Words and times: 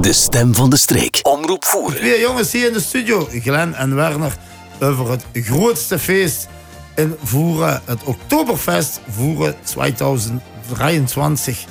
De 0.00 0.12
stem 0.12 0.54
van 0.54 0.70
de 0.70 0.76
streek. 0.76 1.20
Omroep 1.22 1.64
voeren. 1.64 1.96
Twee 1.96 2.20
jongens 2.20 2.52
hier 2.52 2.66
in 2.66 2.72
de 2.72 2.80
studio, 2.80 3.28
Glenn 3.30 3.74
en 3.74 3.94
Werner, 3.94 4.32
over 4.80 5.10
het 5.10 5.24
grootste 5.32 5.98
feest 5.98 6.48
in 6.96 7.16
Voeren, 7.22 7.82
het 7.84 8.04
Oktoberfest 8.04 9.00
Voeren 9.08 9.54
2023. 9.62 11.64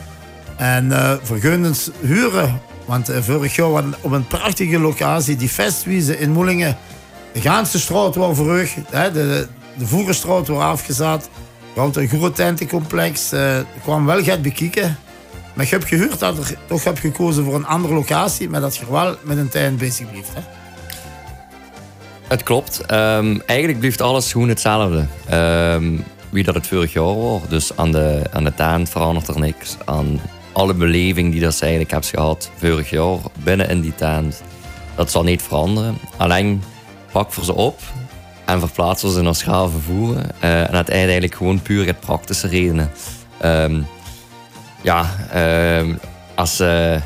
En 0.57 0.86
uh, 0.86 1.13
vergunens 1.21 1.89
huren, 2.02 2.62
want 2.86 3.10
uh, 3.10 3.18
vorig 3.21 3.55
jaar 3.55 3.71
was 3.71 3.84
op 4.02 4.11
een 4.11 4.28
prachtige 4.28 4.80
locatie, 4.80 5.36
die 5.36 5.50
festwiese 5.50 6.20
in 6.20 6.32
Moelingen. 6.32 6.77
De 7.34 7.41
Gaanse 7.41 7.80
straat 7.80 8.16
was 8.16 8.36
verheugd, 8.36 8.75
de, 8.75 9.11
de, 9.11 9.48
de 9.77 9.88
Voerenstraat 9.88 10.48
was 10.48 10.64
afgezet. 10.64 11.30
We 11.73 11.80
hadden 11.80 12.04
een 12.04 12.09
groot 12.09 12.36
tentencomplex, 12.36 13.34
uh, 13.34 13.57
kwam 13.82 14.05
wel 14.05 14.23
gaat 14.23 14.41
bekijken. 14.41 14.98
Maar 15.60 15.68
je 15.68 15.76
hebt 15.76 15.88
gehoord 15.88 16.20
dat 16.20 16.48
je 16.48 16.57
toch 16.68 16.84
hebt 16.84 17.00
gekozen 17.00 17.44
voor 17.44 17.55
een 17.55 17.66
andere 17.66 17.94
locatie, 17.94 18.50
maar 18.50 18.62
dat 18.62 18.78
je 18.78 18.92
wel 18.92 19.16
met 19.23 19.38
een 19.38 19.50
tuin 19.50 19.78
bezig 19.78 20.10
blijft. 20.10 20.29
Hè? 20.33 20.42
Het 22.28 22.43
klopt. 22.43 22.82
Um, 22.92 23.42
eigenlijk 23.46 23.80
blijft 23.80 24.02
alles 24.02 24.32
gewoon 24.32 24.50
hetzelfde. 24.50 25.06
Um, 25.74 26.04
wie 26.30 26.43
dat 26.43 26.56
het 26.56 26.68
vorig 26.68 26.93
jaar 26.93 27.16
was. 27.16 27.42
Dus 27.50 27.78
aan 27.78 27.92
de, 27.92 28.21
aan 28.32 28.43
de 28.43 28.54
tuin 28.54 28.88
verandert 28.88 29.28
er 29.28 29.39
niks. 29.39 29.78
Aan 29.86 30.21
alle 30.52 30.74
beleving 30.74 31.32
die 31.32 31.42
dat 31.42 31.54
ze 31.54 31.61
eigenlijk 31.61 31.91
hebben 31.91 32.09
gehad 32.09 32.52
vorig 32.58 32.89
jaar 32.89 33.17
binnen 33.44 33.69
in 33.69 33.81
die 33.81 33.95
tuin. 33.95 34.33
Dat 34.95 35.11
zal 35.11 35.23
niet 35.23 35.41
veranderen. 35.41 35.97
Alleen 36.17 36.64
pak 37.11 37.33
voor 37.33 37.44
ze 37.44 37.53
op 37.53 37.80
en 38.45 38.59
verplaatsen 38.59 39.11
ze 39.11 39.22
naar 39.22 39.36
schaal 39.36 39.69
vervoeren. 39.69 40.25
Uh, 40.44 40.67
en 40.67 40.72
dat 40.72 40.89
eigenlijk 40.89 41.36
gewoon 41.36 41.61
puur 41.61 41.86
het 41.86 42.00
praktische 42.00 42.47
redenen. 42.47 42.91
Um, 43.45 43.88
ja, 44.81 45.16
uh, 45.36 45.94
als, 46.36 46.56
ze, 46.56 47.00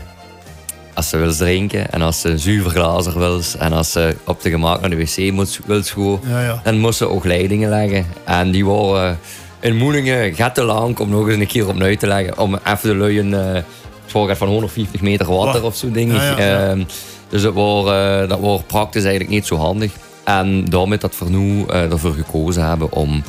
als 0.94 1.10
ze 1.10 1.18
wil 1.18 1.36
drinken 1.36 1.92
en 1.92 2.02
als 2.02 2.22
ze 2.22 2.38
zuiver 2.38 2.72
glazen 2.72 3.20
wil 3.20 3.42
en 3.60 3.74
als 3.74 3.92
ze 3.92 4.16
op 4.26 4.42
de 4.42 4.50
gemak 4.50 4.82
naar 4.82 4.90
de 4.90 4.96
wc 4.96 5.32
moet, 5.32 5.60
wil 5.66 6.20
ja, 6.28 6.42
ja. 6.42 6.62
dan 6.64 6.80
moet 6.80 6.96
ze 6.96 7.10
ook 7.10 7.26
leidingen 7.26 7.70
leggen. 7.70 8.06
En 8.26 8.52
die 8.52 8.66
worden 8.66 9.20
in 9.64 9.76
Moelingen 9.76 10.36
gaat 10.36 10.56
te 10.56 10.64
lang 10.64 11.00
om 11.00 11.10
nog 11.10 11.28
eens 11.28 11.40
een 11.40 11.48
keer 11.48 11.68
opnieuw 11.68 11.96
te 11.96 12.08
leggen. 12.08 12.38
Om 12.38 12.60
even 12.64 12.90
de 12.90 12.96
luien, 12.96 13.30
uh, 13.32 14.28
het 14.28 14.38
van 14.38 14.48
150 14.48 15.02
meter 15.02 15.32
water 15.32 15.64
of 15.64 15.76
zo 15.76 15.92
dingen. 15.92 16.16
Ja, 16.16 16.74
uh, 16.76 16.86
dus 17.30 17.42
dat 17.42 17.54
wordt, 17.54 17.90
uh, 17.90 18.30
dat 18.30 18.40
wordt 18.40 18.68
praktisch 18.68 19.04
eigenlijk 19.04 19.34
niet 19.34 19.46
zo 19.46 19.56
handig. 19.56 19.92
En 20.24 20.66
daarmee 20.66 20.98
dat 20.98 21.18
we 21.18 21.30
nu 21.30 21.66
uh, 21.70 21.92
ervoor 21.92 22.14
gekozen 22.14 22.68
hebben 22.68 22.92
om 22.92 23.24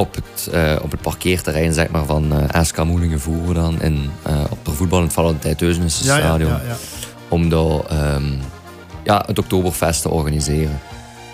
op 0.00 0.14
het, 0.14 0.50
uh, 0.54 0.76
op 0.82 0.90
het 0.90 1.00
parkeerterrein 1.00 1.72
zeg 1.72 1.88
maar, 1.88 2.04
van 2.04 2.32
uh, 2.32 2.62
SK 2.62 2.84
Moelingen 2.84 3.20
voeren 3.20 3.54
dan. 3.54 3.82
In, 3.82 4.10
uh, 4.26 4.40
op 4.50 4.64
de 4.64 4.70
voetbal 4.70 4.98
in 4.98 5.04
het 5.04 5.12
Valentijn 5.12 5.56
ja, 5.58 5.88
stadion. 5.88 6.50
Ja, 6.50 6.60
ja, 6.66 6.76
om 7.28 7.48
daar 7.48 8.14
um, 8.14 8.38
ja, 9.04 9.22
het 9.26 9.38
Oktoberfest 9.38 10.02
te 10.02 10.10
organiseren. 10.10 10.80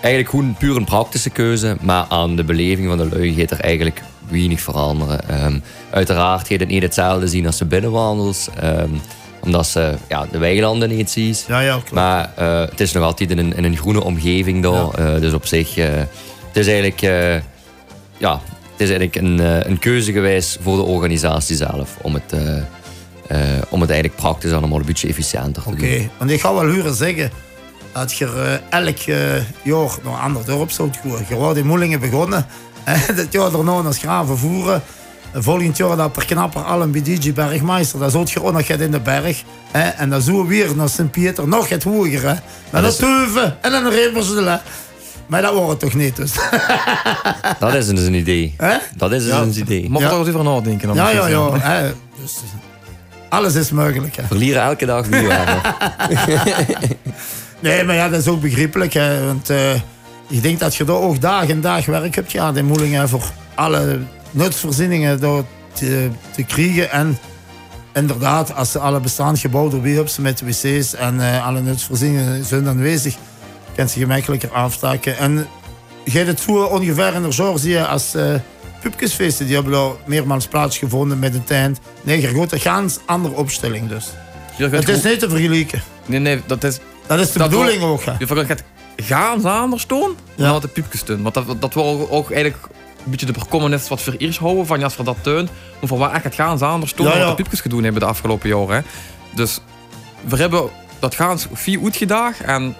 Eigenlijk 0.01 0.29
gewoon 0.29 0.55
puur 0.59 0.75
een 0.75 0.85
praktische 0.85 1.29
keuze, 1.29 1.77
maar 1.81 2.05
aan 2.09 2.35
de 2.35 2.43
beleving 2.43 2.87
van 2.87 2.97
de 2.97 3.09
lui 3.09 3.33
gaat 3.33 3.51
er 3.51 3.59
eigenlijk 3.59 4.01
weinig 4.29 4.61
veranderen. 4.61 5.45
Um, 5.45 5.63
uiteraard 5.89 6.47
gaat 6.47 6.59
het 6.59 6.67
niet 6.67 6.81
hetzelfde 6.81 7.27
zien 7.27 7.45
als 7.45 7.57
de 7.57 7.65
binnenwandels. 7.65 8.47
Um, 8.63 9.01
omdat 9.39 9.67
ze 9.67 9.93
ja, 10.09 10.25
de 10.31 10.37
weilanden 10.37 10.89
niet 10.89 11.09
zien. 11.09 11.35
Ja, 11.47 11.59
ja, 11.59 11.79
maar 11.91 12.31
het 12.69 12.79
is 12.79 12.91
nog 12.91 13.03
altijd 13.03 13.31
in 13.31 13.37
een, 13.37 13.55
in 13.55 13.63
een 13.63 13.77
groene 13.77 14.03
omgeving 14.03 14.63
daar. 14.63 15.19
dus 15.19 15.33
op 15.33 15.45
zich, 15.45 15.75
het 15.75 16.53
is 16.53 16.67
eigenlijk 16.67 17.01
ja, 18.17 18.41
het 18.77 18.89
is 18.89 18.95
eigenlijk 18.95 19.27
een, 19.27 19.39
eh, 19.39 19.69
een 19.69 19.79
keuze 19.79 20.11
geweest 20.11 20.57
voor 20.61 20.75
de 20.75 20.83
organisatie 20.83 21.55
zelf. 21.55 21.97
Om 22.01 22.13
het, 22.13 22.33
uh, 22.33 22.41
uh, 22.41 23.61
om 23.69 23.81
het 23.81 23.89
eigenlijk 23.89 24.19
praktisch 24.19 24.51
allemaal 24.51 24.79
een 24.79 24.85
beetje 24.85 25.07
efficiënter 25.07 25.63
te 25.63 25.69
doen. 25.69 25.79
Oké, 25.79 26.09
want 26.17 26.31
ik 26.31 26.41
ga 26.41 26.53
wel 26.53 26.65
huren 26.65 26.93
zeggen 26.93 27.31
dat 27.93 28.13
je 28.17 28.59
elk 28.69 28.97
jaar 28.97 29.45
naar 29.63 30.13
een 30.13 30.19
ander 30.19 30.45
dorp 30.45 30.71
zou 30.71 30.89
gaan. 31.01 31.25
Je 31.29 31.35
wordt 31.35 31.57
in 31.57 31.65
Moelingen 31.65 31.99
begonnen. 31.99 32.45
Dit 33.15 33.33
jaar 33.33 33.53
erna 33.53 33.81
naar 33.81 33.93
Schraven 33.93 34.37
voeren. 34.37 34.81
Volgend 35.33 35.77
jaar 35.77 35.97
dat 35.97 36.11
per 36.11 36.25
knapper 36.25 36.61
al 36.61 36.81
een 36.81 36.91
BDG 36.91 37.33
Bergmeister. 37.33 37.99
Dat 37.99 38.31
je 38.31 38.43
ook 38.43 38.53
nog 38.53 38.61
in 38.61 38.91
de 38.91 38.99
berg. 38.99 39.43
Hè? 39.71 39.87
En 39.89 40.09
dan 40.09 40.21
zo 40.21 40.45
weer 40.45 40.75
naar 40.75 40.89
Sint-Pieter 40.89 41.47
nog 41.47 41.69
het 41.69 41.83
hoger. 41.83 42.21
Hè? 42.21 42.33
Met 42.69 42.83
een 42.83 42.95
Teuven 42.95 43.57
en 43.61 43.73
een 43.73 43.89
Reverselen. 43.89 44.61
Maar 45.27 45.41
dat 45.41 45.53
wordt 45.53 45.69
het 45.69 45.79
toch 45.79 45.93
niet, 45.93 46.15
dus. 46.15 46.31
Dat 47.59 47.73
is 47.73 47.87
dus 47.87 48.05
een 48.05 48.13
idee. 48.13 48.53
Hè? 48.57 48.77
Dat 48.95 49.11
is 49.11 49.23
dus 49.23 49.31
ja. 49.31 49.41
een 49.41 49.57
idee. 49.57 49.89
Mag 49.89 50.01
ja. 50.01 50.09
toch 50.09 50.19
eens 50.19 50.35
over 50.35 50.43
nadenken? 50.43 50.93
Ja, 50.93 51.09
ja, 51.09 51.27
ja. 51.27 51.59
Hè? 51.59 51.91
Dus, 52.21 52.37
alles 53.29 53.55
is 53.55 53.71
mogelijk. 53.71 54.15
Hè. 54.15 54.23
Verlieren 54.27 54.61
elke 54.61 54.85
dag 54.85 55.07
wie 55.07 55.27
Nee, 57.59 57.83
maar 57.83 57.95
ja, 57.95 58.09
dat 58.09 58.19
is 58.19 58.27
ook 58.27 58.41
begrijpelijk. 58.41 58.93
Hè, 58.93 59.25
want 59.25 59.49
uh, 59.49 59.73
ik 60.27 60.41
denk 60.41 60.59
dat 60.59 60.75
je 60.75 60.83
daar 60.83 60.95
ook 60.95 61.21
dag 61.21 61.47
en 61.47 61.61
dag 61.61 61.85
werk 61.85 62.15
hebt 62.15 62.31
gehad 62.31 62.57
in 62.57 62.65
Moelingen 62.65 63.09
voor 63.09 63.31
alle 63.55 63.99
nutsvoorzieningen 64.31 65.19
door 65.19 65.43
te, 65.73 66.09
te 66.31 66.43
krijgen. 66.43 66.91
En 66.91 67.17
inderdaad, 67.93 68.55
als 68.55 68.71
ze 68.71 68.79
alle 68.79 68.99
bestaande 68.99 69.39
gebouwen 69.39 69.73
erbij 69.73 69.91
hebben 69.91 70.13
met 70.19 70.41
wc's 70.41 70.93
en 70.93 71.15
uh, 71.15 71.45
alle 71.47 71.61
nutsvoorzieningen 71.61 72.45
zijn 72.45 72.67
aanwezig 72.67 73.15
kan 73.77 73.89
ze 73.89 73.99
gemakkelijker 73.99 74.51
afstaken. 74.51 75.17
En 75.17 75.47
jij 76.03 76.23
het 76.23 76.39
zo 76.39 76.63
ongeveer 76.63 77.13
in 77.13 77.21
de 77.21 77.31
zorg 77.31 77.59
zie 77.59 77.71
je 77.71 77.87
als 77.87 78.15
uh, 78.15 78.35
pupkesfeesten. 78.81 79.45
Die 79.45 79.55
hebben 79.55 79.73
al 79.73 79.99
meermaals 80.05 80.47
plaatsgevonden 80.47 81.19
met 81.19 81.33
een 81.33 81.43
tent. 81.43 81.79
Nee, 82.01 82.27
goed, 82.33 82.51
een 82.51 82.59
ganz 82.59 82.99
andere 83.05 83.35
opstelling 83.35 83.89
dus. 83.89 84.05
Het 84.57 84.89
is 84.89 85.03
niet 85.03 85.19
te 85.19 85.29
vergelijken. 85.29 85.81
Nee, 86.05 86.19
nee, 86.19 86.41
dat 86.45 86.63
is... 86.63 86.79
Dat 87.07 87.19
is 87.19 87.31
de 87.31 87.39
bedoeling 87.39 87.81
ook. 87.81 88.03
Hè. 88.03 88.13
Je 88.17 88.27
gaat 88.27 88.63
gaan 88.95 89.45
anders 89.45 89.87
doen 89.87 90.15
dan 90.35 90.53
ja. 90.53 90.59
de 90.59 90.67
pupkes 90.67 91.03
doen. 91.03 91.21
Want 91.21 91.33
dat, 91.33 91.61
dat 91.61 91.73
wil 91.73 92.07
ook 92.09 92.31
eigenlijk 92.31 92.67
een 93.05 93.11
beetje 93.11 93.25
de 93.25 93.31
bekommernis 93.31 93.87
wat 93.87 94.01
voor 94.01 94.13
eerst 94.17 94.39
houden 94.39 94.65
van 94.65 94.77
ja, 94.77 94.83
als 94.83 94.97
we 94.97 95.03
dat 95.03 95.17
teun, 95.21 95.49
maar 95.79 95.87
van 95.87 95.97
waar 95.97 96.13
echt 96.13 96.23
het 96.23 96.35
gaan 96.35 96.61
anders 96.61 96.95
doen 96.95 97.05
ja, 97.05 97.17
ja. 97.17 97.19
wat 97.19 97.37
de 97.37 97.43
pupkes 97.43 97.61
gedaan 97.61 97.83
hebben 97.83 98.01
de 98.01 98.07
afgelopen 98.07 98.49
jaren. 98.49 98.85
Dus 99.35 99.59
we 100.27 100.35
hebben 100.35 100.69
dat 100.99 101.15
gaan 101.15 101.39
vier 101.53 101.79
uitgedaagd 101.83 102.41
en 102.41 102.75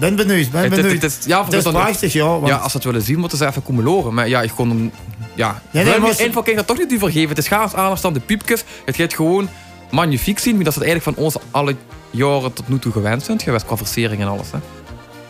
ben 0.00 0.16
benieuwd, 0.16 0.50
ben 0.50 0.70
benieuwd. 0.70 0.92
Het, 0.92 1.02
het, 1.02 1.24
ja, 1.26 1.44
het 1.44 1.52
is 1.52 1.62
prachtig, 1.62 2.12
ja. 2.12 2.26
Want... 2.26 2.46
Ja, 2.46 2.56
als 2.56 2.70
ze 2.70 2.76
het 2.76 2.86
willen 2.86 3.02
zien, 3.02 3.18
moeten 3.18 3.38
ze 3.38 3.46
even 3.46 3.62
komen 3.62 3.84
loren. 3.84 4.14
Maar 4.14 4.28
ja, 4.28 4.42
ik 4.42 4.50
kon 4.54 4.68
hem... 4.68 4.92
Ja, 5.34 5.62
ja 5.70 5.82
nee, 5.82 5.98
maar... 5.98 6.16
één 6.16 6.32
van 6.32 6.44
dat 6.54 6.66
toch 6.66 6.78
niet 6.78 6.98
vergeven. 6.98 7.28
Het 7.28 7.38
is 7.38 7.48
gaaf 7.48 8.00
dan 8.00 8.12
de 8.12 8.20
piepjes. 8.20 8.64
Het 8.84 8.96
gaat 8.96 9.14
gewoon 9.14 9.48
magnifiek 9.90 10.38
zien, 10.38 10.54
wie 10.54 10.64
dat 10.64 10.72
ze 10.72 10.78
het 10.78 10.88
eigenlijk 10.88 11.16
van 11.16 11.24
ons 11.24 11.36
alle 11.50 11.76
jaren 12.10 12.52
tot 12.52 12.68
nu 12.68 12.78
toe 12.78 12.92
gewend 12.92 13.22
zijn. 13.22 13.40
Geweest 13.40 13.64
qua 13.64 13.76
versiering 13.76 14.20
en 14.20 14.28
alles, 14.28 14.50
hè. 14.50 14.58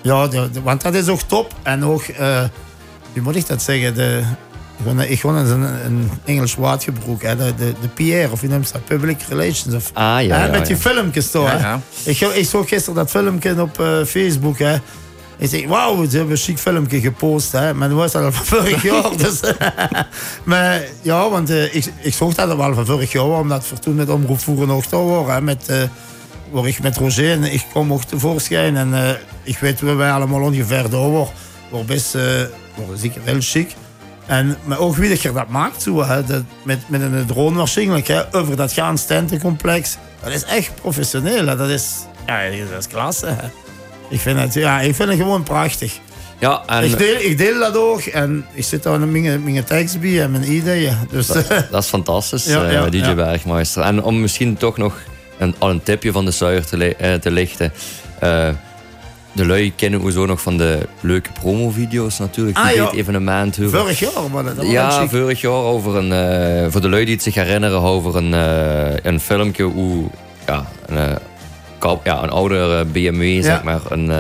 Ja, 0.03 0.29
want 0.63 0.83
dat 0.83 0.95
is 0.95 1.09
ook 1.09 1.21
top. 1.21 1.55
En 1.63 1.85
ook, 1.85 2.09
uh, 2.09 2.45
hoe 3.13 3.23
moet 3.23 3.37
ik 3.37 3.47
dat 3.47 3.63
zeggen, 3.63 3.95
de, 3.95 4.23
ik 5.09 5.21
gewoon 5.21 5.37
een, 5.37 5.63
een 5.85 6.11
Engels 6.25 6.55
woord 6.55 6.85
gebruikt, 6.85 7.23
hè, 7.23 7.37
de, 7.37 7.55
de, 7.57 7.75
de 7.81 7.89
PR, 7.89 8.33
of 8.33 8.41
je 8.41 8.49
noemt 8.49 8.73
dat, 8.73 8.85
Public 8.85 9.23
Relations. 9.29 9.75
Of, 9.75 9.91
ah, 9.93 10.23
ja, 10.23 10.39
hè, 10.39 10.51
met 10.51 10.67
die 10.67 10.75
ja. 10.75 10.81
filmpjes 10.81 11.31
toch. 11.31 11.51
Ja, 11.51 11.81
ik, 12.05 12.21
ik 12.21 12.45
zag 12.45 12.69
gisteren 12.69 12.95
dat 12.95 13.11
filmpje 13.11 13.63
op 13.63 13.81
uh, 13.81 14.05
Facebook. 14.05 14.59
Hè. 14.59 14.77
Ik 15.41 15.49
zeg, 15.49 15.67
wauw, 15.67 16.05
ze 16.09 16.17
hebben 16.17 16.35
een 16.35 16.43
chic 16.43 16.59
filmpje 16.59 17.01
gepost. 17.01 17.53
Hè. 17.53 17.75
Maar 17.75 17.89
dat 17.89 17.97
was 17.97 18.13
dat 18.13 18.23
al 18.23 18.33
van 18.33 18.45
vorig 18.45 18.83
jaar. 18.83 19.17
dus, 19.25 19.41
maar 20.45 20.83
ja, 21.03 21.29
want 21.29 21.51
uh, 21.51 21.75
ik, 21.75 21.93
ik 22.01 22.15
zag 22.15 22.35
dat 22.35 22.57
wel 22.57 22.75
van 22.75 22.87
vorig 22.87 23.13
jaar, 23.13 23.25
omdat 23.25 23.69
we 23.69 23.79
toen 23.79 23.95
met 23.95 24.09
Omroep 24.09 24.41
Voeren 24.41 24.69
nog 24.69 24.87
daar 24.87 25.07
waren. 25.07 25.45
Met, 25.45 25.67
uh, 25.71 25.77
waar 26.51 26.67
ik 26.67 26.83
met 26.83 26.97
Roger 26.97 27.31
en 27.31 27.45
ik 27.45 27.65
kwam 27.71 27.93
ook 27.93 28.05
tevoorschijn. 28.05 28.77
En 28.77 28.89
uh, 28.89 29.11
ik 29.43 29.59
weet 29.59 29.81
waar 29.81 29.97
wij 29.97 30.13
allemaal 30.13 30.43
ongeveer 30.43 30.91
daar 30.91 31.11
waren. 31.13 31.33
Waar 31.71 31.85
best, 31.85 32.15
uh, 32.15 32.23
zeker 32.95 33.21
heel 33.25 33.41
chic. 33.41 33.75
En, 34.31 34.57
maar 34.65 34.79
ook 34.79 34.97
wie 34.97 35.09
dat 35.09 35.23
je 35.23 35.33
dat 35.33 35.49
maakt, 35.49 35.83
zo, 35.83 36.05
hè, 36.05 36.25
dat, 36.25 36.43
met, 36.63 36.79
met 36.87 37.01
een 37.01 37.27
drone 37.27 37.57
waarschijnlijk, 37.57 38.07
hè, 38.07 38.35
over 38.35 38.57
dat 38.57 38.73
gaan 38.73 38.97
tentencomplex. 39.07 39.97
Dat 40.23 40.33
is 40.33 40.45
echt 40.45 40.75
professioneel. 40.75 41.47
Hè. 41.47 41.57
Dat, 41.57 41.69
is, 41.69 41.91
ja, 42.27 42.41
dat 42.71 42.79
is 42.79 42.87
klasse. 42.87 43.27
Hè. 43.27 43.49
Ik, 44.09 44.21
vind 44.21 44.39
het, 44.39 44.55
ja, 44.55 44.81
ik 44.81 44.95
vind 44.95 45.09
het 45.09 45.19
gewoon 45.19 45.43
prachtig. 45.43 45.99
Ja, 46.39 46.63
en... 46.67 46.85
ik, 46.85 46.99
deel, 46.99 47.21
ik 47.21 47.39
deel 47.39 47.59
dat 47.59 47.77
ook 47.77 48.01
en 48.01 48.47
ik 48.53 48.65
zit 48.65 48.83
daar 48.83 49.01
met 49.01 49.11
mijn, 49.11 49.43
mijn 49.43 49.65
tekst 49.65 50.01
bij 50.01 50.23
en 50.23 50.31
mijn 50.31 50.53
ideeën. 50.53 50.97
Dus, 51.11 51.27
dat, 51.27 51.49
dat 51.71 51.83
is 51.83 51.89
fantastisch, 51.89 52.45
ja, 52.55 52.71
ja, 52.71 52.85
uh, 52.85 52.91
DJ 52.91 52.97
ja. 52.97 53.15
Bergmeister. 53.15 53.83
En 53.83 54.03
om 54.03 54.21
misschien 54.21 54.57
toch 54.57 54.77
nog 54.77 54.99
een, 55.39 55.55
al 55.59 55.71
een 55.71 55.83
tipje 55.83 56.13
van 56.13 56.25
de 56.25 56.31
sluier 56.31 56.67
te, 56.67 56.97
uh, 57.01 57.15
te 57.15 57.31
lichten. 57.31 57.73
Uh, 58.23 58.49
de 59.33 59.47
lui 59.47 59.73
kennen 59.77 60.05
we 60.05 60.13
zo 60.13 60.27
nog 60.27 60.41
van 60.41 60.57
de 60.57 60.89
leuke 61.01 61.31
promovideo's 61.33 62.19
natuurlijk. 62.19 62.59
Ah, 62.59 62.67
die 62.67 62.77
ja. 62.77 62.91
evenement. 62.93 63.59
Vorig 63.63 63.99
jaar, 63.99 64.65
Ja, 64.65 65.09
vorig 65.09 65.41
jaar 65.41 65.53
over 65.53 65.97
een. 65.97 66.11
Uh, 66.65 66.71
voor 66.73 66.81
de 66.81 66.89
lui 66.89 67.05
die 67.05 67.15
het 67.15 67.23
zich 67.23 67.35
herinneren, 67.35 67.81
over 67.81 68.17
een, 68.17 68.33
uh, 68.33 68.97
een 69.03 69.21
filmpje 69.21 69.63
hoe. 69.63 70.05
Ja, 70.47 70.71
een, 70.87 70.97
uh, 71.83 71.93
ja, 72.05 72.23
een 72.23 72.31
oudere 72.31 72.85
BMW, 72.85 73.23
ja. 73.23 73.43
zeg 73.43 73.63
maar, 73.63 73.81
een 73.89 74.13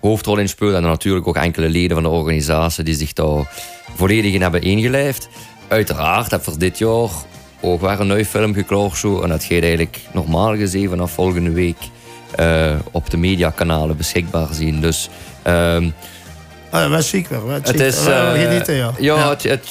hoofdrol 0.00 0.38
in 0.38 0.48
speelt. 0.48 0.74
En 0.74 0.82
natuurlijk 0.82 1.26
ook 1.26 1.36
enkele 1.36 1.68
leden 1.68 1.94
van 1.94 2.02
de 2.02 2.08
organisatie 2.08 2.84
die 2.84 2.94
zich 2.94 3.12
daar 3.12 3.52
volledig 3.94 4.32
in 4.32 4.42
hebben 4.42 4.62
ingelijfd. 4.62 5.28
Uiteraard 5.68 6.30
hebben 6.30 6.52
we 6.52 6.58
dit 6.58 6.78
jaar 6.78 7.08
ook 7.60 7.80
waar 7.80 8.00
een 8.00 8.06
nieuwe 8.06 8.24
film 8.24 8.54
geklaard 8.54 8.96
zo. 8.96 9.20
En 9.20 9.28
dat 9.28 9.42
gaat 9.42 9.62
eigenlijk 9.62 10.00
normaal 10.12 10.56
gezien 10.56 10.88
vanaf 10.88 11.12
volgende 11.12 11.50
week 11.50 11.76
uh, 12.40 12.74
op 12.90 13.10
de 13.10 13.16
mediakanalen 13.16 13.96
beschikbaar 13.96 14.48
zien. 14.52 14.80
Dus... 14.80 15.08
Um, 15.46 15.94
Ah, 16.72 16.88
wel 16.88 17.02
chic 17.02 17.28
wel. 17.28 17.46
wel 17.46 17.58
het 17.62 17.80
is... 17.80 18.06
Uh, 18.06 18.32
genieten, 18.32 18.74
ja. 18.74 18.90
Ja, 18.98 19.16
ja. 19.16 19.28
Het, 19.28 19.42
het, 19.42 19.68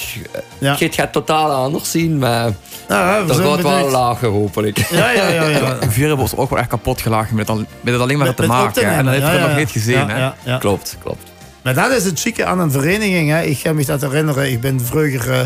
ja. 0.57 0.75
het 0.79 0.95
gaat 0.95 1.11
totaal 1.11 1.51
anders 1.51 1.91
zien, 1.91 2.17
maar... 2.17 2.51
Ja, 2.89 3.23
dat 3.23 3.37
gaat 3.37 3.61
wel 3.61 3.89
lager, 3.89 4.29
hopelijk. 4.29 4.77
Ja, 4.77 5.11
ja, 5.11 5.27
ja. 5.27 5.47
ja. 5.47 5.77
Vieren 5.89 6.17
wordt 6.17 6.37
ook 6.37 6.49
wel 6.49 6.59
echt 6.59 6.67
kapot 6.67 7.01
gelachen 7.01 7.35
met, 7.35 7.47
met 7.81 7.93
het 7.93 7.99
alleen 8.01 8.17
maar 8.17 8.27
met, 8.27 8.35
te 8.35 8.45
maken. 8.45 8.83
En 8.83 9.05
dan 9.05 9.13
heeft 9.13 9.25
je 9.25 9.31
het 9.31 9.47
nog 9.47 9.57
niet 9.57 9.71
gezien. 9.71 10.09
hè? 10.09 10.57
Klopt, 10.57 10.97
klopt. 11.03 11.31
Maar 11.61 11.73
dat 11.73 11.91
is 11.91 12.03
het 12.03 12.19
chique 12.19 12.45
aan 12.45 12.59
een 12.59 12.71
vereniging. 12.71 13.29
Hè. 13.29 13.41
Ik 13.41 13.57
ga 13.57 13.73
me 13.73 13.85
dat 13.85 14.01
herinneren. 14.01 14.51
Ik 14.51 14.61
ben 14.61 14.81
vroeger 14.81 15.29
uh, 15.29 15.39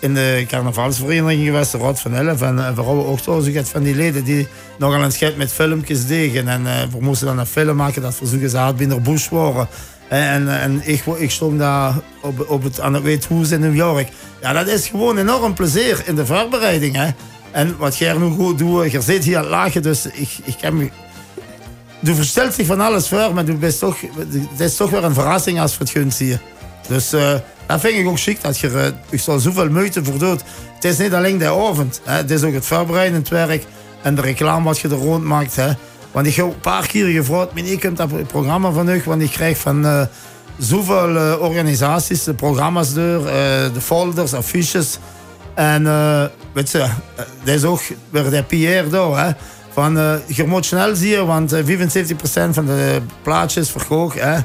in 0.00 0.14
de 0.14 0.44
carnavalsvereniging 0.48 1.44
geweest, 1.44 1.72
de 1.72 1.78
Rad 1.78 2.00
van 2.00 2.14
Elf. 2.14 2.42
En 2.42 2.56
uh, 2.56 2.68
vooral 2.74 3.06
ook 3.06 3.18
zo, 3.18 3.40
ik 3.40 3.66
van 3.66 3.82
die 3.82 3.94
leden 3.94 4.24
die 4.24 4.48
nogal 4.78 5.02
een 5.02 5.12
scheid 5.12 5.36
met 5.36 5.52
filmpjes 5.52 6.06
deden. 6.06 6.48
En 6.48 6.62
uh, 6.62 6.72
we 6.92 7.00
moesten 7.00 7.26
dan 7.26 7.38
een 7.38 7.46
film 7.46 7.76
maken 7.76 8.02
dat 8.02 8.14
verzoeken 8.14 8.50
ze 8.50 8.56
had 8.56 8.76
binnen 8.76 9.02
Bush 9.02 9.28
waren. 9.28 9.68
En, 10.08 10.60
en 10.60 10.80
ik, 10.84 11.04
ik 11.06 11.30
stond 11.30 11.58
daar 11.58 11.94
op, 12.22 12.50
op 12.50 12.62
het, 12.62 12.80
aan 12.80 12.94
het 12.94 13.02
Weethoes 13.02 13.50
in 13.50 13.60
New 13.60 13.74
York. 13.74 14.08
Ja, 14.40 14.52
dat 14.52 14.66
is 14.66 14.88
gewoon 14.88 15.18
enorm 15.18 15.54
plezier 15.54 16.02
in 16.06 16.14
de 16.14 16.26
voorbereiding. 16.26 16.96
Hè. 16.96 17.08
En 17.50 17.76
wat 17.78 17.96
jij 17.96 18.12
nu 18.12 18.30
goed 18.30 18.58
doet, 18.58 18.90
je 18.90 19.00
zit 19.00 19.24
hier 19.24 19.36
aan 19.36 19.42
het 19.42 19.50
lachen, 19.50 19.82
dus 19.82 20.06
ik, 20.06 20.30
ik 20.44 20.56
heb 20.60 20.72
me... 20.72 20.90
Du 22.00 22.14
verstelt 22.14 22.54
zich 22.54 22.66
van 22.66 22.80
alles 22.80 23.08
voor, 23.08 23.34
maar 23.34 23.44
bent 23.44 23.78
toch, 23.78 23.96
het 24.50 24.60
is 24.60 24.76
toch 24.76 24.90
weer 24.90 25.04
een 25.04 25.14
verrassing 25.14 25.60
als 25.60 25.72
je 25.72 25.78
het 25.78 25.90
gunt 25.90 26.14
zie. 26.14 26.38
Dus 26.88 27.12
dat 27.70 27.80
vind 27.80 27.98
ik 27.98 28.06
ook 28.06 28.18
chic, 28.18 28.42
dat 28.42 28.58
je 28.58 28.92
uh, 29.10 29.36
zoveel 29.38 29.70
moeite 29.70 30.04
voor 30.04 30.18
doet. 30.18 30.42
Het 30.74 30.84
is 30.84 30.98
niet 30.98 31.14
alleen 31.14 31.38
de 31.38 31.48
avond, 31.48 32.00
hè. 32.04 32.16
het 32.16 32.30
is 32.30 32.42
ook 32.42 32.52
het 32.52 32.66
voorbereidend 32.66 33.28
werk 33.28 33.64
en 34.02 34.14
de 34.14 34.20
reclame 34.20 34.64
wat 34.64 34.78
je 34.78 34.88
er 34.88 34.94
rond 34.94 35.24
maakt. 35.24 35.56
Hè. 35.56 35.72
Want 36.12 36.26
ik 36.26 36.34
heb 36.34 36.46
een 36.46 36.60
paar 36.60 36.86
keer 36.86 37.06
gevraagd, 37.06 37.52
meneer, 37.52 37.78
kunt 37.78 37.96
dat 37.96 38.26
programma 38.26 38.70
van 38.70 38.88
u? 38.88 39.02
Want 39.04 39.22
ik 39.22 39.30
krijg 39.30 39.58
van 39.58 39.84
uh, 39.84 40.02
zoveel 40.58 41.14
uh, 41.14 41.40
organisaties 41.40 42.24
de 42.24 42.34
programma's 42.34 42.94
door, 42.94 43.24
de 43.74 43.80
folders, 43.80 44.34
affiches. 44.34 44.98
En 45.54 45.84
weet 46.52 46.70
je, 46.70 46.86
dat 47.44 47.54
is 47.54 47.64
ook 47.64 47.80
weer 48.10 48.30
de 48.30 48.42
PR 48.42 48.90
daar. 48.90 49.26
Hè? 49.26 49.32
Van, 49.72 50.20
je 50.26 50.44
moet 50.46 50.66
snel 50.66 50.96
zien, 50.96 51.26
want 51.26 51.54
75% 51.54 51.58
van 52.50 52.66
de 52.66 53.00
plaatjes 53.22 53.70
verkocht. 53.70 54.20
Hè? 54.20 54.38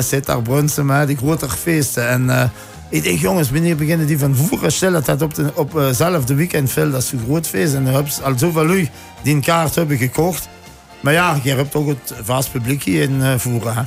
Zit 0.00 0.26
daar 0.26 0.42
Brunsum, 0.42 1.06
die 1.06 1.16
grote 1.16 1.48
feesten. 1.48 2.08
En 2.08 2.50
ik 2.88 3.02
denk, 3.02 3.18
jongens, 3.18 3.50
wanneer 3.50 3.76
beginnen 3.76 4.06
die 4.06 4.18
van 4.18 4.36
voeren 4.36 4.72
stellen 4.72 5.04
dat 5.04 5.22
op, 5.22 5.34
de, 5.34 5.52
op 5.54 5.72
hetzelfde 5.72 6.34
weekend 6.34 6.70
veel, 6.70 6.90
dat 6.90 7.02
is 7.02 7.12
een 7.12 7.20
groot 7.24 7.46
feest. 7.46 7.74
En 7.74 7.84
dan 7.84 7.94
hebben 7.94 8.12
al 8.22 8.38
zoveel 8.38 8.66
lui 8.66 8.90
die 9.22 9.34
een 9.34 9.40
kaart 9.40 9.74
hebben 9.74 9.96
gekocht. 9.96 10.48
Maar 11.00 11.12
ja, 11.12 11.38
je 11.42 11.54
hebt 11.54 11.74
ook 11.74 11.88
het 11.88 12.14
vast 12.22 12.52
publiek 12.52 12.84
in 12.84 13.12
uh, 13.12 13.34
voeren. 13.36 13.74
Hè? 13.74 13.82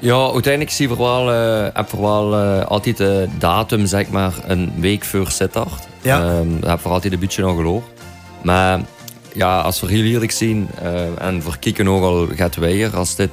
Ja, 0.00 0.30
uiteindelijk 0.32 0.70
zie 0.70 0.88
je 0.88 0.96
wel, 0.96 1.32
uh, 1.32 1.66
heb 1.72 1.90
je 1.90 2.00
wel 2.00 2.40
uh, 2.40 2.64
altijd 2.64 2.96
de 2.96 3.28
datum, 3.38 3.86
zeg 3.86 4.08
maar, 4.08 4.32
een 4.46 4.72
week 4.76 5.04
voor 5.04 5.30
Sittard. 5.30 5.88
Ja. 6.02 6.38
Um, 6.38 6.60
dat 6.60 6.70
heb 6.70 6.80
je 6.82 6.88
altijd 6.88 7.12
een 7.12 7.18
beetje 7.18 7.42
nog 7.42 7.56
geloofd. 7.56 7.86
Maar 8.42 8.80
ja, 9.38 9.60
als 9.60 9.80
we 9.80 9.86
heel 9.86 10.04
eerlijk 10.04 10.32
zien, 10.32 10.68
uh, 10.82 11.26
en 11.26 11.42
voor 11.42 11.58
Kieken 11.58 11.88
ook 11.88 12.02
al 12.02 12.28
gaat 12.34 12.56
weer 12.56 12.96
als 12.96 13.14
dit, 13.14 13.30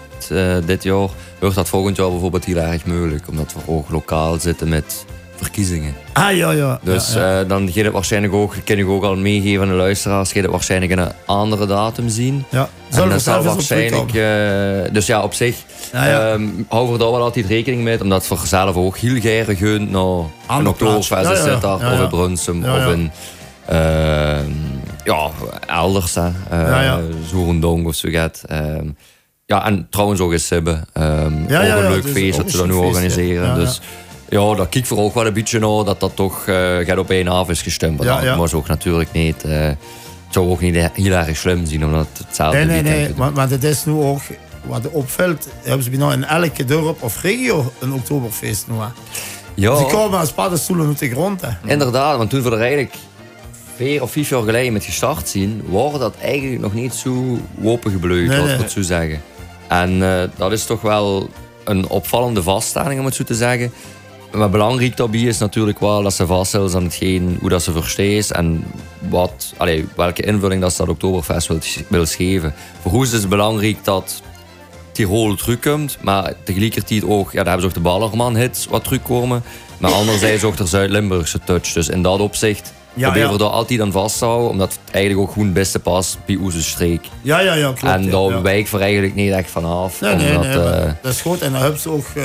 dit 0.66 0.84
jaar, 0.84 1.08
wordt 1.40 1.56
dat 1.56 1.70
volgend 1.70 1.98
jaar 1.98 2.10
bijvoorbeeld 2.10 2.46
heel 2.46 2.58
erg 2.58 2.86
moeilijk. 2.86 3.28
Omdat 3.30 3.54
we 3.54 3.72
ook 3.72 3.90
lokaal 3.90 4.40
zitten 4.40 4.70
met 4.70 5.06
verkiezingen. 5.36 5.94
Ah 6.14 6.36
ja, 6.36 6.52
ja. 6.52 6.80
Dus 6.84 7.14
ja, 7.14 7.42
Uh, 7.42 7.50
dan 7.50 7.70
het 7.74 7.92
waarschijnlijk 7.92 8.34
ook, 8.34 8.54
kan 8.64 8.78
je 8.78 8.88
ook 8.88 9.04
al 9.04 9.16
meegeven 9.16 9.62
aan 9.62 9.68
de 9.68 9.74
luisteraars, 9.74 10.32
ga 10.32 10.36
je 10.36 10.42
het 10.42 10.52
waarschijnlijk 10.52 10.92
een 10.92 11.12
andere 11.26 11.66
datum 11.66 12.10
zien. 12.10 12.46
Ja, 12.50 12.70
en 12.92 13.10
dat 13.10 13.22
zal 13.22 13.44
waarschijnlijk. 13.44 14.14
Uh, 14.14 14.94
dus 14.94 15.06
ja, 15.06 15.24
op 15.24 15.34
zich 15.34 15.56
ja, 15.92 16.08
ja. 16.08 16.34
Um, 16.34 16.66
houden 16.70 16.94
we 16.94 17.00
daar 17.00 17.12
wel 17.12 17.22
altijd 17.22 17.46
rekening 17.46 17.84
mee, 17.84 18.02
omdat 18.02 18.28
we 18.28 18.36
zelf 18.44 18.76
ook 18.76 18.98
heel 18.98 19.20
graag 19.20 19.58
gaan 19.58 19.92
naar 19.92 20.58
een 20.60 20.68
Oktoberfest 20.68 21.46
ja, 21.46 21.74
of 21.76 22.00
in 22.00 22.10
Brunsum, 22.10 22.64
of 22.64 22.88
in. 22.88 23.12
Uh, 23.72 24.38
ja, 25.06 25.30
elders, 25.68 26.16
hè. 26.16 26.30
Uh, 26.52 26.98
Zoerendong 27.28 27.86
of 27.86 27.96
zo 27.96 28.10
gaat. 28.10 28.42
Um, 28.52 28.98
ja, 29.46 29.66
en 29.66 29.88
trouwens 29.90 30.20
ook 30.22 30.32
eens 30.32 30.50
hebben. 30.50 30.88
Um, 30.94 31.46
ja, 31.48 31.76
ook 31.76 31.84
een 31.84 31.90
leuk 31.90 32.08
feest 32.08 32.38
dat 32.38 32.52
ze 32.52 32.58
dan 32.58 32.68
nu 32.68 32.74
organiseren. 32.74 33.56
Dus 33.56 33.82
ja, 34.30 34.54
dat 34.54 34.70
kijk 34.70 34.86
voor 34.86 34.98
ook 34.98 35.14
wel 35.14 35.26
een 35.26 35.34
beetje 35.34 35.60
naar 35.60 35.84
dat 35.84 36.00
dat 36.00 36.16
toch 36.16 36.48
uh, 36.48 36.78
gaat 36.78 36.98
op 36.98 37.10
één 37.10 37.28
af 37.28 37.50
is 37.50 37.62
gestemd. 37.62 37.98
Maar 37.98 38.24
ja, 38.24 38.36
dat 38.36 38.54
ook 38.54 38.68
natuurlijk 38.68 39.12
niet. 39.12 39.42
Het 39.42 39.78
zou 40.30 40.50
ook 40.50 40.62
niet 40.62 40.90
heel 40.94 41.12
erg 41.12 41.38
slim 41.38 41.66
zien, 41.66 41.86
omdat 41.86 42.08
het 42.14 42.28
hetzelfde. 42.28 42.58
Nee, 42.58 42.82
nee, 42.82 42.94
nee. 42.98 43.14
Want, 43.16 43.36
want 43.36 43.50
het 43.50 43.64
is 43.64 43.86
nu 43.86 43.94
ook, 43.94 44.22
wat 44.64 44.90
opvalt, 44.90 45.48
hebben 45.64 45.84
ze 45.84 45.90
nou 45.90 46.14
in 46.14 46.24
elke 46.24 46.66
dorp 46.66 47.04
of 47.04 47.22
regio 47.22 47.74
een 47.80 47.94
Oktoberfeest 47.94 48.68
nu. 48.68 48.76
Ja. 49.56 49.78
Ze 49.78 49.84
komen 49.84 50.20
als 50.20 50.32
paddenstoelen 50.32 50.88
uit 50.88 51.00
de 51.00 51.10
grond. 51.10 51.42
Hè. 51.42 51.50
Inderdaad, 51.66 52.18
want 52.18 52.30
toen 52.30 52.46
er 52.46 52.60
eigenlijk 52.60 52.94
vier 53.76 54.02
of 54.02 54.12
vijf 54.12 54.30
jaar 54.30 54.44
geleden 54.44 54.74
met 54.74 54.84
gestart 54.84 55.28
zien, 55.28 55.64
waren 55.66 56.00
dat 56.00 56.16
eigenlijk 56.22 56.62
nog 56.62 56.74
niet 56.74 56.94
zo 56.94 57.40
opengebleut, 57.64 58.28
nee, 58.28 58.42
nee. 58.42 58.58
wat 58.58 58.72
zo 58.72 58.82
zeggen. 58.82 59.22
En 59.68 59.92
uh, 59.92 60.24
dat 60.36 60.52
is 60.52 60.66
toch 60.66 60.82
wel 60.82 61.30
een 61.64 61.88
opvallende 61.88 62.44
vaststelling, 62.44 63.00
om 63.00 63.06
het 63.06 63.16
zo 63.16 63.24
te 63.24 63.36
zeggen 63.36 63.72
wat 64.38 64.52
belangrijk 64.52 64.98
daarbij 64.98 65.22
is 65.22 65.38
natuurlijk 65.38 65.80
wel 65.80 66.04
dat 66.04 66.14
ze 66.14 66.26
vaststellen 66.26 66.76
aan 66.76 66.84
hetgeen, 66.84 67.38
hoe 67.40 67.50
dat 67.50 67.64
ze 67.64 67.72
versteest 67.72 68.32
en 68.32 68.64
wat, 69.10 69.54
allee, 69.58 69.86
welke 69.96 70.22
invulling 70.22 70.62
dat 70.62 70.72
ze 70.72 70.78
dat 70.78 70.90
Oktoberfest 70.90 71.48
wil, 71.48 71.60
wil 71.88 72.06
geven. 72.06 72.54
Voor 72.82 72.92
hoe 72.92 73.04
is 73.04 73.12
het 73.12 73.30
belangrijk 73.30 73.78
dat 73.84 74.22
Tirol 74.92 75.36
terugkomt, 75.36 75.98
maar 76.02 76.34
tegelijkertijd 76.44 77.04
ook, 77.04 77.32
ja, 77.32 77.44
daar 77.44 77.54
hebben 77.54 77.62
ze 77.62 77.68
ook 77.68 77.84
de 77.84 77.90
Ballerman-hits 77.90 78.66
wat 78.66 78.84
terugkomen, 78.84 79.44
maar 79.78 79.92
anderzijds 79.92 80.44
ook 80.44 80.58
de 80.58 80.66
Zuid-Limburgse 80.66 81.40
touch. 81.46 81.74
Dus 81.74 81.90
in 81.90 82.02
dat 82.02 82.20
opzicht 82.20 82.74
proberen 83.04 83.32
we 83.32 83.38
daar 83.38 83.48
altijd 83.48 83.82
aan 83.82 83.92
vasthouden, 83.92 84.50
omdat 84.50 84.72
het 84.72 84.94
eigenlijk 84.94 85.28
ook 85.28 85.34
gewoon 85.34 85.48
het 85.48 85.58
beste 85.58 85.80
past 85.80 86.18
bij 86.26 86.36
onze 86.36 86.64
streek. 86.64 87.06
Ja, 87.22 87.40
ja, 87.40 87.54
ja, 87.54 87.74
klopt. 87.74 87.96
En 87.96 88.10
daar 88.10 88.42
wijkt 88.42 88.72
we 88.72 88.80
eigenlijk 88.80 89.16
niet 89.16 89.32
echt 89.32 89.52
vanaf. 89.52 90.02
Nee, 90.02 90.16
nee, 90.16 90.38
nee, 90.38 90.56
uh, 90.56 90.92
dat 91.02 91.12
is 91.12 91.22
goed. 91.22 91.42
En 91.42 91.52
dan 91.52 91.62
hebben 91.62 91.80
ze 91.80 91.90
ook... 91.90 92.06
Uh, 92.16 92.24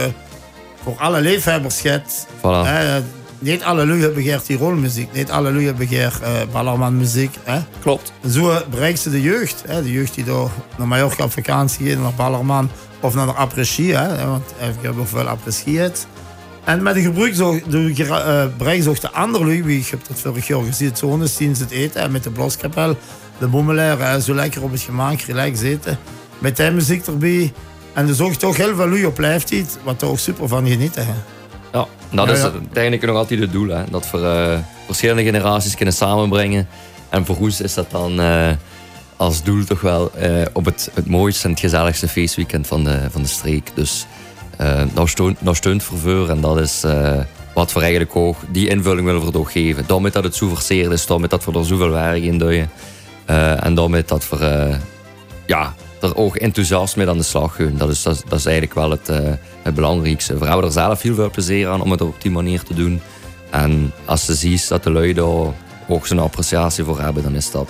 voor 0.82 0.94
alle 0.98 1.20
liefhebbers 1.20 1.80
gaat. 1.80 2.26
Voilà. 2.38 3.02
niet 3.38 3.62
alle 3.62 3.86
lui 3.86 4.00
hebben 4.00 4.22
geert 4.22 4.44
Tirolmuziek. 4.44 5.12
Niet 5.12 5.30
alle 5.30 5.52
lui 5.52 5.64
hebben 5.64 5.86
geert 5.86 6.20
uh, 6.22 6.28
Ballerman 6.52 6.96
muziek. 6.96 7.34
Hè? 7.44 7.60
Klopt. 7.82 8.12
Zo 8.28 8.62
bereikt 8.70 8.98
ze 8.98 9.10
de 9.10 9.22
jeugd. 9.22 9.62
Hè? 9.66 9.82
De 9.82 9.92
jeugd 9.92 10.14
die 10.14 10.24
door 10.24 10.50
naar 10.76 10.88
Mallorca 10.88 11.24
op 11.24 11.32
vakantie 11.32 11.90
gaat, 11.90 12.02
naar 12.02 12.14
Ballerman 12.16 12.70
of 13.00 13.14
naar 13.14 13.26
de 13.26 13.32
après 13.32 13.66
Hè? 13.76 14.26
Want 14.26 14.50
ik 14.58 14.82
heb 14.82 14.98
ook 14.98 15.08
veel 15.08 15.28
après 15.28 15.54
En 16.70 16.82
met 16.82 16.94
de 16.94 17.00
gebruik 17.00 17.36
de, 17.36 18.50
bereikt 18.58 18.86
ook 18.86 19.00
de 19.00 19.10
andere 19.10 19.44
lui. 19.44 19.62
Wie, 19.62 19.80
ik 19.80 19.86
heb 19.86 20.00
dat 20.08 20.20
vorig 20.20 20.46
jaar 20.46 20.62
gezien. 20.62 20.96
Zonen 20.96 21.28
zien 21.28 21.56
ze 21.56 21.62
het 21.62 21.70
eten. 21.70 22.12
met 22.12 22.24
de 22.24 22.30
bloskapel. 22.30 22.96
De 23.38 23.46
bommelaar. 23.46 24.20
Zo 24.20 24.34
lekker 24.34 24.62
op 24.62 24.72
het 24.72 24.80
gemaakt. 24.80 25.24
Relax 25.24 25.58
zitten. 25.58 25.98
Met 26.38 26.56
die 26.56 26.70
muziek 26.70 27.06
erbij. 27.06 27.52
En 27.92 28.08
er 28.08 28.14
zorgt 28.14 28.40
toch 28.40 28.56
heel 28.56 28.76
veel 28.76 28.88
lui 28.88 29.06
op 29.06 29.18
leeftijd, 29.18 29.78
wat 29.82 30.02
er 30.02 30.08
ook 30.08 30.18
super 30.18 30.48
van 30.48 30.66
genieten. 30.66 31.06
Hè. 31.06 31.12
Ja, 31.72 31.86
dat 32.10 32.30
is 32.30 32.42
uiteindelijk 32.42 33.06
nog 33.06 33.16
altijd 33.16 33.40
het 33.40 33.52
doel. 33.52 33.68
Hè? 33.68 33.82
Dat 33.90 34.10
we 34.10 34.18
uh, 34.18 34.58
verschillende 34.86 35.22
generaties 35.22 35.74
kunnen 35.74 35.94
samenbrengen. 35.94 36.68
En 37.08 37.26
voor 37.26 37.36
ons 37.36 37.60
is 37.60 37.74
dat 37.74 37.90
dan 37.90 38.20
uh, 38.20 38.48
als 39.16 39.42
doel 39.42 39.64
toch 39.64 39.80
wel 39.80 40.10
uh, 40.22 40.42
op 40.52 40.64
het, 40.64 40.90
het 40.94 41.06
mooiste 41.06 41.44
en 41.44 41.50
het 41.50 41.60
gezelligste 41.60 42.08
feestweekend 42.08 42.66
van 42.66 42.84
de, 42.84 43.10
van 43.10 43.22
de 43.22 43.28
streek. 43.28 43.70
Dus 43.74 44.06
daar, 44.94 45.08
steunt, 45.08 45.38
daar 45.40 45.56
steunt 45.56 45.82
verveur 45.82 46.30
en 46.30 46.40
dat 46.40 46.58
is 46.58 46.84
wat 47.54 47.72
we 47.72 47.80
eigenlijk 47.80 48.16
ook 48.16 48.36
die 48.48 48.68
invulling 48.68 49.06
willen 49.06 49.24
we 49.24 49.30
toch 49.30 49.52
geven. 49.52 49.84
Daarmee 49.86 50.10
dat 50.10 50.24
het 50.24 50.34
zo 50.34 50.48
verseerd 50.48 50.92
is, 50.92 51.06
daarmee 51.06 51.28
dat 51.28 51.44
we 51.44 51.52
er 51.52 51.64
zoveel 51.64 51.90
werk 51.90 52.22
in 52.22 52.38
doen. 52.38 52.68
en 53.26 53.74
daarmee 53.74 54.04
dat 54.04 54.28
we 54.28 54.76
ja, 55.46 55.74
er 56.00 56.16
ook 56.16 56.36
enthousiast 56.36 56.96
mee 56.96 57.08
aan 57.08 57.16
de 57.16 57.22
slag 57.22 57.54
gaan. 57.56 57.76
Dat 57.76 57.90
is, 57.90 58.02
dat, 58.02 58.24
is 58.30 58.44
eigenlijk 58.44 58.74
wel 58.74 58.90
het, 58.90 59.08
uh, 59.08 59.18
het 59.62 59.74
belangrijkste. 59.74 60.38
We 60.38 60.46
hebben 60.46 60.64
er 60.64 60.72
zelf 60.72 61.02
heel 61.02 61.14
veel 61.14 61.30
plezier 61.30 61.68
aan 61.68 61.82
om 61.82 61.90
het 61.90 62.00
op 62.00 62.22
die 62.22 62.30
manier 62.30 62.62
te 62.62 62.74
doen. 62.74 63.00
En 63.50 63.92
als 64.04 64.24
ze 64.24 64.34
ziet 64.34 64.68
dat 64.68 64.82
de 64.82 64.90
lui 64.90 65.12
daar 65.12 65.54
ook 65.88 66.06
zijn 66.06 66.18
appreciatie 66.18 66.84
voor 66.84 67.00
hebben, 67.00 67.22
dan 67.22 67.34
is 67.34 67.50
dat 67.50 67.68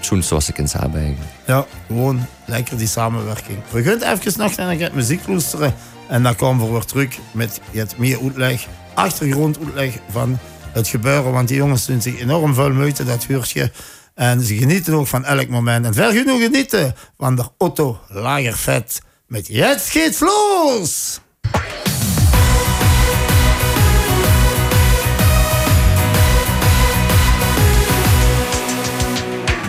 schoonste 0.00 0.34
wat 0.34 0.44
ze 0.44 0.52
kunnen 0.52 0.72
hebben. 0.78 1.16
Ja, 1.46 1.66
gewoon 1.86 2.26
lekker 2.44 2.78
die 2.78 2.86
samenwerking. 2.86 3.58
We 3.70 3.82
gaan 3.82 4.12
even 4.12 4.32
nog 4.36 4.56
naar 4.56 4.78
het 4.78 4.94
muziek 4.94 5.26
luisteren. 5.26 5.74
En 6.08 6.22
dan 6.22 6.36
komen 6.36 6.66
we 6.66 6.72
weer 6.72 6.84
terug 6.84 7.18
met 7.32 7.60
het 7.70 7.98
meer 7.98 8.18
uitleg, 8.22 8.66
achtergronduitleg 8.94 9.98
van 10.10 10.38
het 10.72 10.88
gebeuren. 10.88 11.32
Want 11.32 11.48
die 11.48 11.56
jongens 11.56 11.86
doen 11.86 12.02
zich 12.02 12.20
enorm 12.20 12.54
veel 12.54 12.72
moeite, 12.72 13.04
dat 13.04 13.24
huurtje 13.24 13.70
en 14.14 14.42
ze 14.42 14.56
genieten 14.56 14.94
ook 14.94 15.06
van 15.06 15.24
elk 15.24 15.48
moment. 15.48 15.86
En 15.86 15.94
ver 15.94 16.12
genoeg 16.12 16.40
genieten 16.40 16.94
van 17.18 17.36
de 17.36 17.44
Otto 17.58 18.00
Lagervet 18.08 19.00
met 19.26 19.46
Jetzt 19.46 19.90
geht's 19.90 20.20
los! 20.20 21.20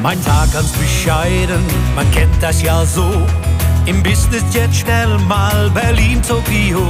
Mein 0.01 0.21
Tag 0.21 0.51
ganz 0.51 0.71
bescheiden, 0.71 1.65
man 1.95 2.09
kennt 2.11 2.41
das 2.41 2.61
ja 2.61 2.85
so. 2.85 3.25
Im 3.87 4.03
Business 4.03 4.43
jetzt 4.51 4.75
schnell 4.75 5.17
mal 5.29 5.69
Berlin, 5.69 6.21
Tokio. 6.21 6.85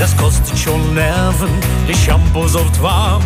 Das 0.00 0.16
kostet 0.16 0.58
schon 0.58 0.94
Nerven, 0.94 1.48
die 1.88 1.94
Shampoos 1.94 2.56
oft 2.56 2.82
warm, 2.82 3.22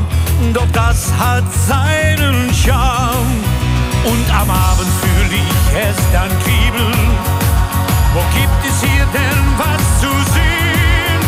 doch 0.53 0.67
das 0.75 1.11
hat 1.19 1.45
seinen 1.67 2.53
Charme. 2.53 3.45
Und 4.05 4.27
am 4.31 4.51
Abend 4.51 4.93
fühle 5.01 5.41
ich 5.41 5.89
es 5.89 5.97
dann 6.13 6.29
kriebeln. 6.45 7.09
Wo 8.13 8.21
gibt 8.37 8.61
es 8.69 8.81
hier 8.83 9.07
denn 9.13 9.43
was 9.57 10.01
zu 10.03 10.11
sehen? 10.35 11.21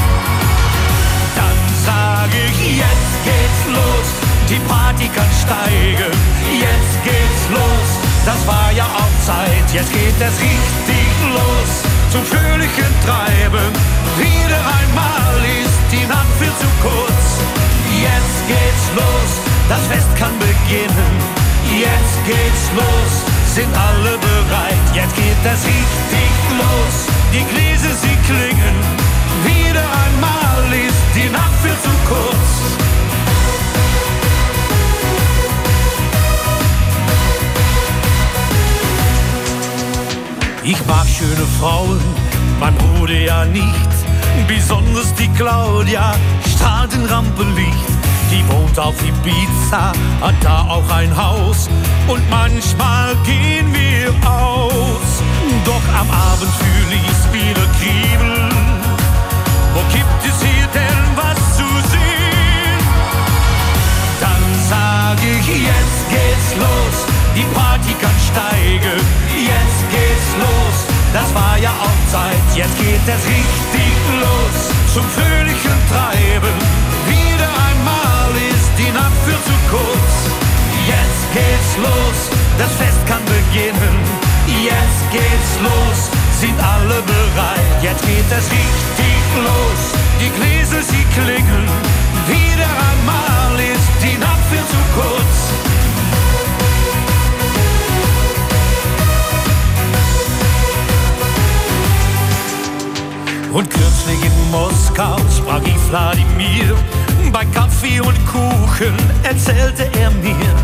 Dann 1.35 1.59
sage 1.87 2.37
ich, 2.47 2.77
jetzt 2.77 3.17
geht's 3.25 3.65
los, 3.73 4.07
die 4.51 4.61
Party 4.69 5.09
kann 5.15 5.31
steigen. 5.41 6.13
Jetzt 6.61 7.05
geht's 7.05 7.45
los, 7.49 7.89
das 8.27 8.47
war 8.47 8.71
ja 8.73 8.85
auch 8.85 9.04
Zeit. 9.25 9.65
Jetzt 9.73 9.93
geht 9.93 10.21
es 10.21 10.37
richtig 10.37 11.09
los 11.33 11.71
zum 12.13 12.25
fröhlichen 12.25 12.93
Treiben. 13.05 13.73
Wieder 14.21 14.61
einmal 14.81 15.37
ist 15.65 15.81
die 15.91 16.07
Nacht 16.07 16.33
viel 16.39 16.53
zu 16.61 16.69
kurz. 16.85 17.25
Jetzt 18.05 18.39
geht's 18.47 18.87
los, 18.95 19.31
das 19.69 19.81
Fest 19.89 20.11
kann 20.17 20.37
beginnen. 20.39 21.15
Jetzt 21.73 22.19
geht's 22.29 22.67
los, 22.77 23.13
sind 23.55 23.73
alle 23.73 24.19
bereit. 24.19 24.85
Jetzt 24.93 25.17
geht 25.17 25.43
es 25.43 25.61
richtig 25.65 26.33
los. 26.61 26.95
Die 27.33 27.45
Gläser, 27.49 27.95
sie 27.97 28.17
klingen. 28.29 28.77
Wieder 29.43 29.87
einmal 30.05 30.69
ist 30.69 31.05
die 31.17 31.31
Nacht 31.31 31.57
viel 31.63 31.79
zu 31.83 31.95
kurz. 32.09 32.94
Ich 40.67 40.87
mag 40.87 41.07
schöne 41.07 41.47
Frauen, 41.61 42.01
man 42.59 42.75
Bruder 42.77 43.13
ja 43.13 43.45
nicht. 43.45 43.91
Besonders 44.49 45.13
die 45.15 45.29
Claudia 45.29 46.15
strahlt 46.49 46.95
in 46.95 47.05
Rampenlicht. 47.05 47.91
Die 48.31 48.43
wohnt 48.49 48.79
auf 48.79 48.95
Ibiza, 49.03 49.93
hat 50.23 50.35
da 50.41 50.63
auch 50.63 50.89
ein 50.91 51.15
Haus 51.15 51.69
und 52.09 52.23
manchmal 52.31 53.15
gehen 53.27 53.75
wir 53.75 54.09
aus. 54.27 55.23
Doch 55.67 55.87
am 56.01 56.11
Abend 56.11 56.51
fühle 56.57 56.95
ich's 56.95 57.31
wieder 57.31 57.67
kriebeln. 57.79 58.49
Wo 59.75 59.81
gibt 59.93 60.25
es 60.25 60.41
hier 60.41 60.67
denn 60.73 61.05
was 61.15 61.59
zu 61.59 61.69
sehen? 61.91 62.81
Dann 64.19 64.45
sag 64.71 65.19
ich, 65.19 65.47
jetzt 65.47 66.09
geht's 66.09 66.57
los, 66.57 67.14
die 67.35 67.47
Party 67.55 67.93
kann 68.01 68.17
steigen. 68.31 68.99
Jetzt 69.35 69.83
geht's 69.91 70.31
los, 70.39 70.77
das 71.13 71.35
war 71.35 71.59
ja 71.59 71.71
auch 71.71 72.01
Zeit. 72.11 72.45
Jetzt 72.55 72.77
geht 72.79 73.03
es 73.07 73.23
richtig 73.27 73.95
los 74.23 74.57
zum 74.95 75.05
fröhlichen 75.11 75.79
Treiben. 75.91 76.57
Wieder 77.11 77.51
einmal 77.69 78.31
ist 78.55 78.71
die 78.79 78.93
Nacht 78.95 79.19
für 79.27 79.39
zu 79.49 79.57
kurz. 79.71 80.15
Jetzt 80.87 81.25
geht's 81.35 81.73
los, 81.83 82.19
das 82.59 82.73
Fest 82.79 83.03
kann 83.07 83.25
beginnen. 83.27 83.97
Jetzt 84.63 85.03
geht's 85.11 85.55
los, 85.59 85.99
sind 86.39 86.59
alle 86.63 87.03
bereit. 87.03 87.67
Jetzt 87.83 88.03
geht 88.07 88.31
es 88.31 88.47
richtig 88.51 89.23
los, 89.43 89.81
die 90.21 90.31
Gläser 90.39 90.83
sie 90.83 91.05
klingen. 91.19 91.67
Wieder 92.29 92.71
einmal 92.91 93.59
ist 93.59 93.93
die 94.03 94.19
Nacht 94.19 94.45
für 94.51 94.65
zu 94.71 94.81
kurz. 94.95 95.64
Und 103.55 103.71
kürzlich 103.71 104.19
in 104.25 104.51
Moskau 104.51 105.17
sprach 105.31 105.63
ich 105.65 105.89
Wladimir 105.89 106.77
bei 107.33 107.45
Kaffee 107.47 108.01
und 108.01 108.19
Kuchen 108.27 108.95
erzählte 109.23 109.89
er 109.99 110.11
mir, 110.11 110.55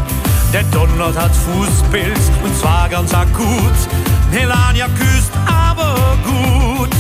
der 0.52 0.62
Donald 0.73 1.16
hat 1.16 1.32
Fußpilz 1.35 2.30
und 2.44 2.56
zwar 2.56 2.88
ganz 2.88 3.14
akut. 3.14 3.78
Melania 4.32 4.87
küsst 4.99 5.32
aber 5.47 6.16
gut. 6.25 6.94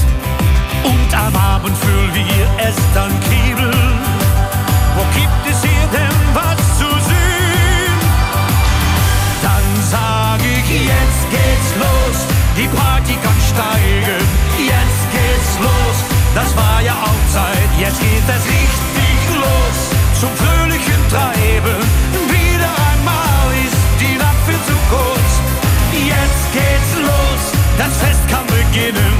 Und 0.82 1.14
am 1.14 1.36
Abend 1.36 1.76
fühlen 1.78 2.14
wir 2.14 2.66
es 2.68 2.76
dann 2.94 3.12
kriebeln. 3.20 3.98
Wo 4.96 5.02
gibt 5.14 5.44
es 5.50 5.60
hier 5.62 5.86
denn 5.92 6.18
was 6.34 6.78
zu 6.78 6.88
sehen? 7.10 7.98
Dann 9.42 9.66
sag 9.90 10.40
ich, 10.40 10.68
jetzt 10.86 11.24
geht's 11.30 11.72
los, 11.78 12.16
die 12.56 12.68
Party 12.76 13.14
kann 13.22 13.40
steigen. 13.50 14.24
Jetzt 14.58 14.89
geht's 15.12 15.54
los, 15.58 15.96
das 16.34 16.56
war 16.56 16.80
ja 16.82 16.94
auch 16.94 17.22
Zeit, 17.32 17.70
jetzt 17.78 18.00
geht 18.00 18.26
es 18.36 18.44
richtig 18.46 19.20
los 19.38 20.00
zum 20.20 20.30
fröhlichen 20.36 21.00
Treiben. 21.08 21.80
Wieder 22.28 22.70
einmal 22.92 23.48
ist 23.64 23.80
die 23.98 24.16
Nacht 24.18 24.40
viel 24.46 24.60
zu 24.68 24.76
kurz. 24.92 25.30
Jetzt 25.92 26.44
geht's 26.52 26.94
los, 27.00 27.42
das 27.78 27.96
Fest 27.96 28.22
kann 28.28 28.46
beginnen. 28.46 29.14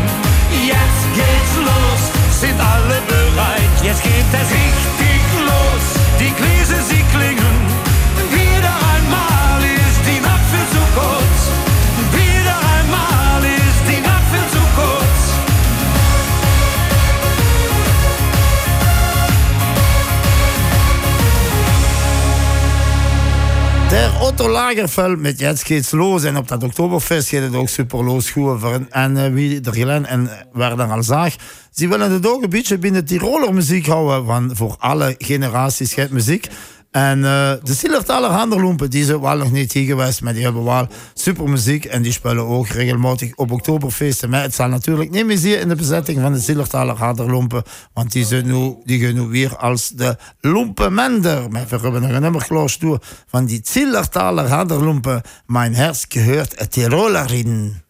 Jetzt 0.53 1.05
geht's 1.17 1.57
los, 1.57 2.01
sind 2.41 2.59
alle 2.61 3.01
bereit. 3.09 3.75
Jetzt 3.83 4.03
geht 4.03 4.31
es 4.41 4.49
richtig 4.61 5.23
los, 5.49 5.85
die 6.21 6.33
Gläser 6.37 6.83
sie 6.83 7.00
Otto 24.21 24.49
Lagerfeld 24.49 25.19
met 25.19 25.39
Jetzt 25.39 25.67
geht's 25.67 25.91
los. 25.91 26.25
En 26.25 26.37
op 26.37 26.49
dat 26.49 26.63
Oktoberfest 26.63 27.29
gaat 27.29 27.43
het 27.43 27.55
ook 27.55 27.69
super 27.69 28.05
los 28.05 28.31
goed. 28.31 28.63
En 28.89 29.17
uh, 29.17 29.27
wie 29.27 29.61
er 29.61 29.75
gelen 29.75 30.07
en 30.07 30.31
waar 30.53 30.77
dan 30.77 30.91
al 30.91 31.03
zag, 31.03 31.35
ze 31.71 31.89
willen 31.89 32.13
het 32.13 32.27
ook 32.27 32.43
een 32.43 32.51
beetje 32.51 32.79
binnen 32.79 33.05
Tiroler 33.05 33.55
muziek 33.55 33.87
houden. 33.87 34.25
Want 34.25 34.57
voor 34.57 34.77
alle 34.79 35.15
generaties 35.19 35.95
gaat 35.95 36.11
muziek. 36.11 36.49
En 36.91 37.19
uh, 37.19 37.53
de 37.63 38.03
Handerlumpen, 38.07 38.91
die 38.91 39.05
zijn 39.05 39.21
wel 39.21 39.37
nog 39.37 39.53
niet 39.53 39.73
hier 39.73 39.85
geweest, 39.85 40.23
maar 40.23 40.33
die 40.33 40.43
hebben 40.43 40.65
wel 40.65 40.87
super 41.15 41.49
muziek 41.49 41.85
en 41.85 42.03
die 42.03 42.13
spelen 42.13 42.47
ook 42.47 42.69
regelmatig 42.69 43.35
op 43.35 43.51
Oktoberfeesten. 43.51 44.31
Maar 44.31 44.43
het 44.43 44.55
zal 44.55 44.69
natuurlijk 44.69 45.11
niet 45.11 45.27
meer 45.27 45.39
zien 45.39 45.61
in 45.61 45.69
de 45.69 45.75
bezetting 45.75 46.21
van 46.21 46.33
de 46.33 46.39
Zillertaler 46.39 46.97
Handerlumpen, 46.97 47.63
want 47.93 48.13
die, 48.13 48.25
zijn 48.25 48.47
nu, 48.47 48.77
die 48.85 49.01
gaan 49.05 49.15
nu 49.15 49.21
weer 49.21 49.57
als 49.57 49.89
de 49.89 50.17
Lumpenmender. 50.41 51.51
Maar 51.51 51.65
we 51.69 51.77
hebben 51.77 52.03
nog 52.03 52.11
een 52.11 52.23
nummer 52.23 52.77
van 53.27 53.45
die 53.45 53.61
Zillertaler 53.63 54.49
Handerlumpen. 54.49 55.23
Mijn 55.47 55.75
hers 55.75 56.05
gehört 56.09 56.61
een 56.61 56.69
Tirolerin. 56.69 57.89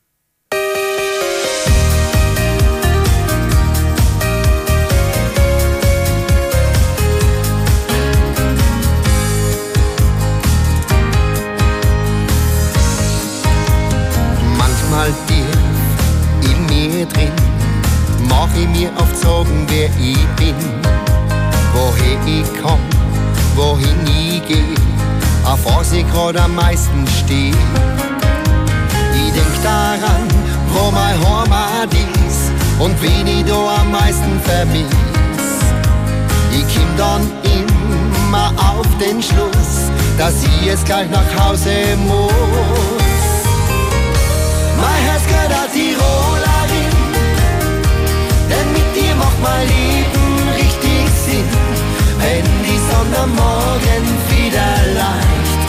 Sorgen, 19.23 19.67
wer 19.69 19.91
ich 20.00 20.27
bin, 20.37 20.55
woher 21.75 22.19
ich 22.27 22.62
komm, 22.62 22.81
wohin 23.55 24.07
ich 24.07 24.43
geh, 24.47 24.75
auf 25.45 25.59
was 25.65 25.93
ich 25.93 26.11
gerade 26.11 26.41
am 26.41 26.55
meisten 26.55 27.05
steh. 27.07 27.53
Ich 29.15 29.33
denk 29.33 29.62
daran, 29.62 30.27
wo 30.73 30.91
mein 30.91 31.19
Heimat 31.19 31.93
ist 32.27 32.50
und 32.79 33.00
wen 33.03 33.27
ich 33.27 33.45
da 33.45 33.81
am 33.81 33.91
meisten 33.91 34.41
vermiss. 34.45 34.87
Ich 36.53 36.75
komm 36.75 36.97
dann 36.97 37.23
immer 37.45 38.53
auf 38.59 38.87
den 38.99 39.23
Schluss, 39.23 39.91
dass 40.17 40.35
ich 40.43 40.67
jetzt 40.67 40.87
gleich 40.87 41.11
nach 41.11 41.45
Hause 41.45 41.71
muss. 42.07 42.33
Mein 44.81 45.03
Herz 45.05 45.27
gehört 45.27 45.50
der 45.50 45.69
mal 49.43 49.65
lieben 49.65 50.49
richtig 50.57 51.05
sind, 51.25 51.51
wenn 52.19 52.47
die 52.67 52.81
Sonne 52.91 53.27
Morgen 53.27 54.05
wieder 54.29 54.73
leicht 55.01 55.61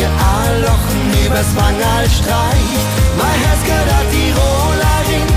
ihr 0.00 0.08
Alochen 0.08 1.02
übers 1.26 1.50
Wangerl 1.56 2.06
streicht. 2.08 2.86
Mein 3.16 3.38
Herz 3.44 3.62
gehört 3.64 3.92
an 4.00 4.06
die 4.16 4.30
Rollerin, 4.40 5.30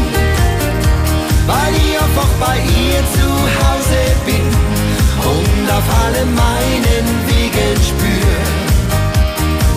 weil 1.48 1.74
ich 1.76 2.00
auch 2.00 2.34
bei 2.40 2.58
ihr 2.58 3.02
zu 3.18 3.28
Hause 3.60 4.02
bin 4.26 4.48
und 5.34 5.66
auf 5.72 5.88
alle 6.04 6.26
meinen 6.26 7.06
Wegen 7.28 7.76
spür. 7.90 8.40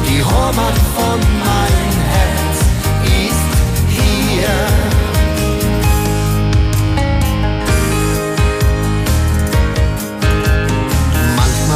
Die 0.09 0.23
Heimat 0.25 0.79
von 0.97 1.21
mein 1.45 1.91
Herz 2.15 2.59
ist 3.05 3.51
hier. 3.89 4.86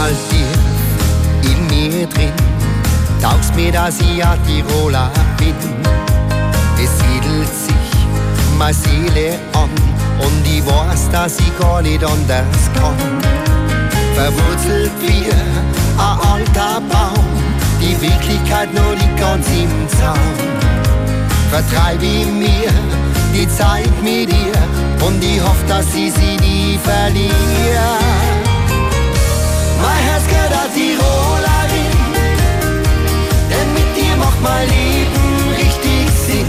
als 0.01 0.19
ich 0.33 1.51
in 1.51 1.67
mir 1.67 2.07
drin. 2.07 2.33
Taugst 3.21 3.55
mir 3.55 3.71
dass 3.71 4.01
ich 4.01 4.17
ja 4.17 4.37
Tiroler 4.47 5.11
bin. 5.37 5.55
Es 6.83 6.91
siedelt 6.99 7.49
sich 7.49 7.91
meine 8.59 8.75
Seele 8.75 9.39
an 9.53 9.71
und 10.19 10.47
ich 10.47 10.65
weiß, 10.65 11.11
dass 11.11 11.39
ich 11.39 11.59
gar 11.59 11.83
nicht 11.83 12.03
anders 12.03 12.63
kann. 12.75 12.97
Verwurzelt 14.15 14.93
wir 15.01 15.35
ein 15.99 16.19
alter 16.33 16.81
Baum, 16.89 17.25
die 17.81 18.01
Wirklichkeit 18.01 18.73
nur 18.73 18.95
nicht 18.95 19.17
ganz 19.19 19.47
im 19.49 19.89
Zaun. 19.99 20.37
Vertreibe 21.51 22.05
ich 22.05 22.27
mir 22.27 22.73
die 23.35 23.49
Zeit 23.49 24.03
mit 24.03 24.31
ihr 24.31 25.07
und 25.07 25.23
ich 25.23 25.43
hoffe, 25.43 25.65
dass 25.69 25.87
ich 25.95 26.13
sie 26.13 26.37
nie 26.41 26.79
verliere. 26.83 28.40
Mein 29.83 30.03
Herz 30.09 30.27
gehört 30.27 30.53
an 30.53 30.71
Tirolerin, 30.75 31.97
denn 33.51 33.73
mit 33.73 33.91
dir 33.97 34.17
macht 34.17 34.41
mein 34.43 34.69
Leben 34.69 35.55
richtig 35.57 36.09
Sinn. 36.27 36.47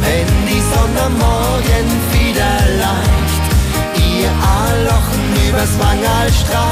Wenn 0.00 0.28
die 0.46 0.62
Sonne 0.72 1.10
Morgen 1.18 1.88
wieder 2.12 2.54
leicht, 2.82 3.44
ihr 3.96 4.30
Lachen 4.84 5.48
übers 5.48 5.78
Wangerl 5.78 6.32
streicht. 6.32 6.71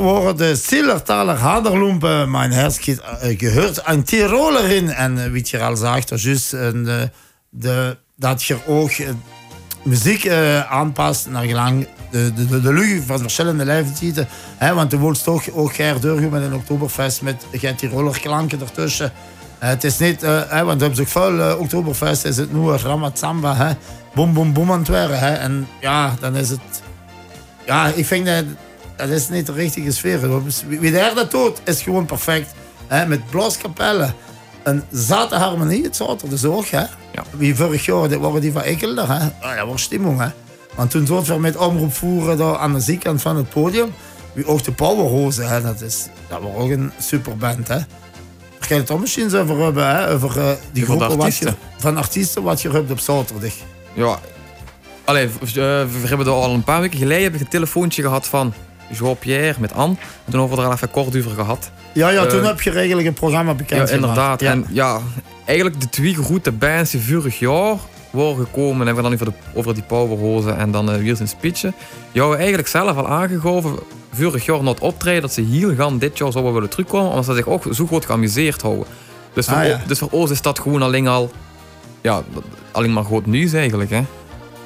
En 0.00 0.06
dat 0.06 0.14
waren 0.22 0.36
de 0.36 0.56
Zillertaler 0.56 1.36
Haderlumpen. 1.36 2.30
Mijn 2.30 2.52
herskind 2.52 3.00
uh, 3.00 3.38
gehoord 3.38 3.82
een 3.84 4.04
Tirolerin. 4.04 4.90
En 4.90 5.16
uh, 5.16 5.24
wie 5.24 5.46
je 5.46 5.62
al 5.62 5.76
zag, 5.76 6.04
dat 6.04 6.24
is 6.24 6.48
de, 7.50 7.96
dat 8.16 8.42
je 8.42 8.56
ook 8.66 8.90
muziek 9.82 10.28
aanpast 10.68 11.28
naar 11.28 11.46
de, 12.10 12.32
de, 12.60 12.72
lucht 12.72 13.04
van 13.06 13.18
verschillende. 13.18 13.84
Hè, 14.56 14.74
want 14.74 14.90
je 14.90 14.98
wilt 14.98 15.24
toch 15.24 15.50
ook 15.50 15.76
doorgaan 16.00 16.30
met 16.30 16.42
een 16.42 16.54
Oktoberfest 16.54 17.22
met 17.22 17.46
geen 17.52 17.76
Tiroler 17.76 18.20
klanken 18.20 18.60
ertussen. 18.60 19.12
Uh, 19.62 19.68
het 19.68 19.84
is 19.84 19.98
niet, 19.98 20.22
want 20.64 20.82
op 20.82 20.94
zich 20.94 21.08
veel 21.08 21.38
uh, 21.38 21.54
Oktoberfest 21.58 22.24
is 22.24 22.36
het 22.36 22.52
nu 22.52 22.70
Ramazamba, 22.70 23.56
hè. 23.56 23.72
Boom, 24.14 24.34
boom, 24.34 24.52
boom 24.52 24.72
aan 24.72 24.78
het 24.78 24.88
worden. 24.88 25.18
Hè. 25.18 25.32
En 25.32 25.68
ja, 25.80 26.14
dan 26.20 26.36
is 26.36 26.48
het... 26.48 26.82
Ja, 27.66 27.86
ik 27.86 28.06
vind 28.06 28.26
dat 28.26 28.44
dat 29.00 29.16
is 29.16 29.28
niet 29.28 29.46
de 29.46 29.52
richtige 29.52 29.92
sfeer. 29.92 30.42
Wie 30.68 30.92
daar 30.92 31.14
dat 31.14 31.30
doet, 31.30 31.60
is 31.64 31.82
gewoon 31.82 32.06
perfect. 32.06 32.54
Hè? 32.86 33.06
Met 33.06 33.30
blaaskapellen. 33.30 34.14
Een 34.62 34.82
zate 34.90 35.34
harmonie, 35.34 35.82
het 35.82 35.96
zaterdag 35.96 36.28
dus 36.28 36.44
ook. 36.44 36.66
Hè? 36.66 36.80
Ja. 37.12 37.24
Wie 37.30 37.54
vorig 37.54 37.84
jaar, 37.84 38.08
dat 38.08 38.20
waren 38.20 38.40
die 38.40 38.52
van 38.52 38.62
Ekkelder. 38.62 39.08
Hè? 39.08 39.26
Oh, 39.26 39.56
dat 39.56 39.66
was 39.66 39.82
stimmung. 39.82 40.20
Hè? 40.20 40.28
Want 40.74 40.90
toen 40.90 41.06
zaten 41.06 41.34
we 41.34 41.40
met 41.40 41.56
omroep 41.56 41.94
voeren 41.94 42.36
daar 42.36 42.56
aan 42.56 42.72
de 42.72 42.80
zijkant 42.80 43.22
van 43.22 43.36
het 43.36 43.48
podium. 43.48 43.92
Wie 44.32 44.46
ook 44.46 44.64
de 44.64 44.72
Powerhozen, 44.72 45.48
hè? 45.48 45.62
Dat, 45.62 45.80
is, 45.80 46.06
dat 46.28 46.40
was 46.40 46.54
ook 46.54 46.70
een 46.70 46.92
superband. 46.98 47.68
Hè? 47.68 47.76
Daar 47.76 48.68
kan 48.68 48.76
je 48.76 48.82
het 48.82 48.90
ook 48.90 49.00
misschien 49.00 49.34
over 49.36 49.62
hebben. 49.62 49.88
Hè? 49.88 50.12
Over 50.12 50.36
uh, 50.36 50.50
die 50.72 50.84
groepen 50.84 51.16
wat 51.16 51.36
je, 51.36 51.54
van 51.78 51.96
artiesten 51.96 52.42
wat 52.42 52.62
je 52.62 52.70
hebt 52.70 52.90
op 52.90 52.98
zaterdag. 52.98 53.52
Ja, 53.92 54.18
Allee, 55.04 55.26
eh, 55.26 55.52
we 55.52 56.08
hebben 56.08 56.26
er 56.26 56.32
al 56.32 56.54
een 56.54 56.64
paar 56.64 56.80
weken 56.80 56.98
geleden 56.98 57.22
heb 57.22 57.34
ik 57.34 57.40
een 57.40 57.48
telefoontje 57.48 58.02
gehad 58.02 58.26
van 58.26 58.54
Jean-Pierre 58.90 59.54
met 59.60 59.72
Anne. 59.74 59.94
En 60.24 60.30
toen 60.32 60.40
hebben 60.40 60.56
we 60.58 60.62
er 60.62 60.68
al 60.68 60.74
even 60.74 60.90
kort 60.90 61.16
over 61.16 61.30
gehad. 61.30 61.70
Ja, 61.94 62.08
ja, 62.08 62.26
toen 62.26 62.40
Eh, 62.40 62.46
heb 62.46 62.60
je 62.60 62.70
eigenlijk 62.70 63.08
een 63.08 63.14
programma 63.14 63.54
bekend 63.54 63.88
Ja, 63.88 63.94
inderdaad. 63.94 64.40
Ja. 64.40 64.50
En 64.50 64.66
ja, 64.70 65.00
eigenlijk 65.44 65.80
de 65.80 65.88
twee 65.88 66.14
grote 66.14 66.52
bands 66.52 66.90
die 66.90 67.00
vorig 67.00 67.38
jaar 67.38 67.76
waren 68.10 68.36
gekomen, 68.36 68.86
hebben 68.86 69.04
we 69.04 69.10
dan 69.10 69.12
over, 69.12 69.26
de, 69.26 69.32
over 69.58 69.74
die 69.74 69.82
Powerhozen 69.82 70.56
en 70.58 70.70
dan 70.70 70.90
uh, 70.94 70.96
weer 70.96 71.16
zijn. 71.16 71.74
Die 72.12 72.20
hadden 72.20 72.38
eigenlijk 72.38 72.68
zelf 72.68 72.96
al 72.96 73.08
aangegeven, 73.08 73.78
vorig 74.12 74.44
jaar 74.46 74.62
na 74.62 74.70
het 74.70 74.80
optreden, 74.80 75.22
dat 75.22 75.32
ze 75.32 75.40
hier 75.40 75.74
gaan 75.74 75.98
dit 75.98 76.18
jaar 76.18 76.32
zouden 76.32 76.52
willen 76.52 76.68
terugkomen, 76.68 77.08
omdat 77.08 77.24
ze 77.24 77.34
zich 77.34 77.46
ook 77.46 77.64
zo 77.72 77.86
goed 77.86 78.04
geamuseerd 78.06 78.62
houden. 78.62 78.84
Dus 79.32 79.46
voor, 79.46 79.56
Ah, 79.56 79.66
ja. 79.66 79.80
dus 79.86 79.98
voor 79.98 80.08
ons 80.10 80.30
is 80.30 80.42
dat 80.42 80.58
gewoon 80.58 80.82
alleen 80.82 81.06
al, 81.08 81.30
ja, 82.00 82.22
alleen 82.72 82.92
maar 82.92 83.04
groot 83.04 83.26
nieuws 83.26 83.52
eigenlijk. 83.52 83.90
Hè. 83.90 84.02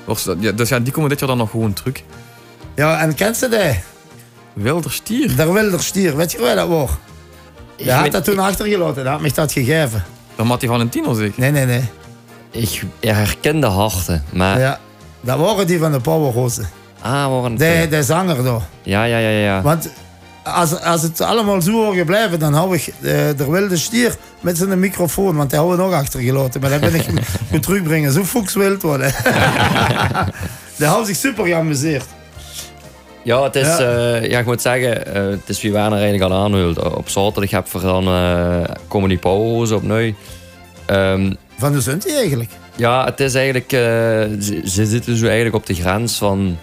Dus, 0.06 0.28
ja, 0.40 0.52
dus 0.52 0.68
ja, 0.68 0.78
die 0.80 0.92
komen 0.92 1.08
dit 1.10 1.18
jaar 1.18 1.28
dan 1.28 1.38
nog 1.38 1.50
gewoon 1.50 1.72
terug. 1.72 2.02
ja, 2.74 3.00
en 3.00 3.14
kent 3.14 3.36
ze 3.36 3.48
die? 4.54 4.62
Wilderstier, 4.62 5.36
Der 5.36 5.52
Wilderstier, 5.52 6.16
weet 6.16 6.32
je 6.32 6.38
waar 6.40 6.54
dat 6.54 6.68
was? 6.68 6.90
Je 7.76 7.92
had 7.92 8.02
weet- 8.02 8.12
dat 8.12 8.24
toen 8.24 8.38
achtergelaten, 8.38 9.04
dat 9.04 9.12
had 9.12 9.20
mij 9.20 9.30
dat 9.34 9.52
gegeven. 9.52 10.04
dan 10.36 10.46
had 10.46 10.60
hij 10.60 10.70
van 10.70 10.80
een 10.80 10.88
tino 10.88 11.14
zeg. 11.14 11.36
Nee, 11.36 11.50
nee, 11.50 11.64
nee. 11.66 11.84
Ik 12.50 12.82
herken 13.00 13.60
de 13.60 13.66
harten, 13.66 14.24
maar... 14.32 14.58
Ja. 14.58 14.78
Dat 15.20 15.38
waren 15.38 15.66
die 15.66 15.78
van 15.78 15.92
de 15.92 16.00
Powerhozen. 16.00 16.68
Ah, 17.00 17.10
waren 17.12 17.56
De, 17.56 17.86
de 17.90 18.02
zanger 18.02 18.42
daar. 18.44 18.60
Ja, 18.82 19.04
ja, 19.04 19.18
ja, 19.18 19.28
ja. 19.28 19.62
Want 19.62 19.88
als, 20.42 20.80
als 20.80 21.02
het 21.02 21.20
allemaal 21.20 21.62
zo 21.62 21.90
gebleven, 21.90 22.38
dan 22.38 22.54
hou 22.54 22.74
ik 22.76 22.92
de, 23.00 23.34
de 23.36 23.50
wilde 23.50 23.76
stier 23.76 24.16
met 24.40 24.58
zijn 24.58 24.78
microfoon, 24.78 25.36
want 25.36 25.50
die 25.50 25.58
hebben 25.58 25.76
we 25.76 25.82
nog 25.82 25.92
achtergelaten. 25.92 26.60
Maar 26.60 26.70
dat 26.70 26.80
ben 26.80 26.94
ik 26.94 27.06
moet 27.50 27.62
terugbrengen. 27.62 28.12
Zo 28.12 28.24
fuchs 28.24 28.54
wild 28.54 28.82
worden. 28.82 29.12
Die 30.76 30.86
hebben 30.86 31.06
zich 31.06 31.16
super 31.16 31.44
geamuseerd. 31.46 32.04
Ja, 33.24 33.42
het 33.42 33.56
is, 33.56 33.66
Ja. 33.66 33.80
ja. 33.80 34.16
ja 34.16 34.38
ik 34.38 34.46
moet 34.46 34.62
zeggen, 34.62 35.14
eh, 35.14 35.22
het 35.22 35.48
is 35.48 35.62
wie 35.62 35.72
Werner 35.72 35.98
eigenlijk 36.00 36.32
al 36.32 36.38
aanhult. 36.44 36.94
Op 36.94 37.08
zaterdag 37.08 37.50
heb 37.50 37.66
je 37.72 37.80
dan 37.80 38.06
eh 38.06 38.74
komen 38.88 39.08
die 39.08 39.18
Powerhozen 39.18 39.76
opnieuw. 39.76 40.12
Ehm, 40.86 41.32
Van 41.58 41.72
de 41.72 41.80
Zunt 41.80 42.14
eigenlijk. 42.14 42.50
ja, 42.76 43.04
het 43.04 43.20
is 43.20 43.34
eigenlijk, 43.34 43.72
eh, 43.72 43.80
ze, 44.40 44.60
ze 44.64 44.86
zitten 44.86 45.16
zo 45.16 45.24
eigenlijk 45.26 45.54
op 45.56 45.66
de 45.66 45.74
grens 45.74 46.16
van 46.18 46.58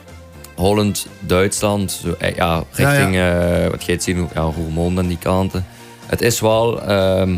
Holland, 0.56 1.08
Duitsland, 1.20 1.92
zo, 1.92 2.16
eh, 2.20 2.36
ja, 2.36 2.64
richting, 2.72 3.16
eh, 3.16 3.68
wat 3.70 3.84
je 3.84 3.92
het 3.92 4.04
zien, 4.04 4.30
ja, 4.34 4.42
Roermond 4.42 4.98
en 4.98 5.08
die 5.08 5.18
kanten. 5.18 5.66
Het 6.06 6.22
is 6.22 6.40
wel 6.40 6.82
ehm, 6.82 7.36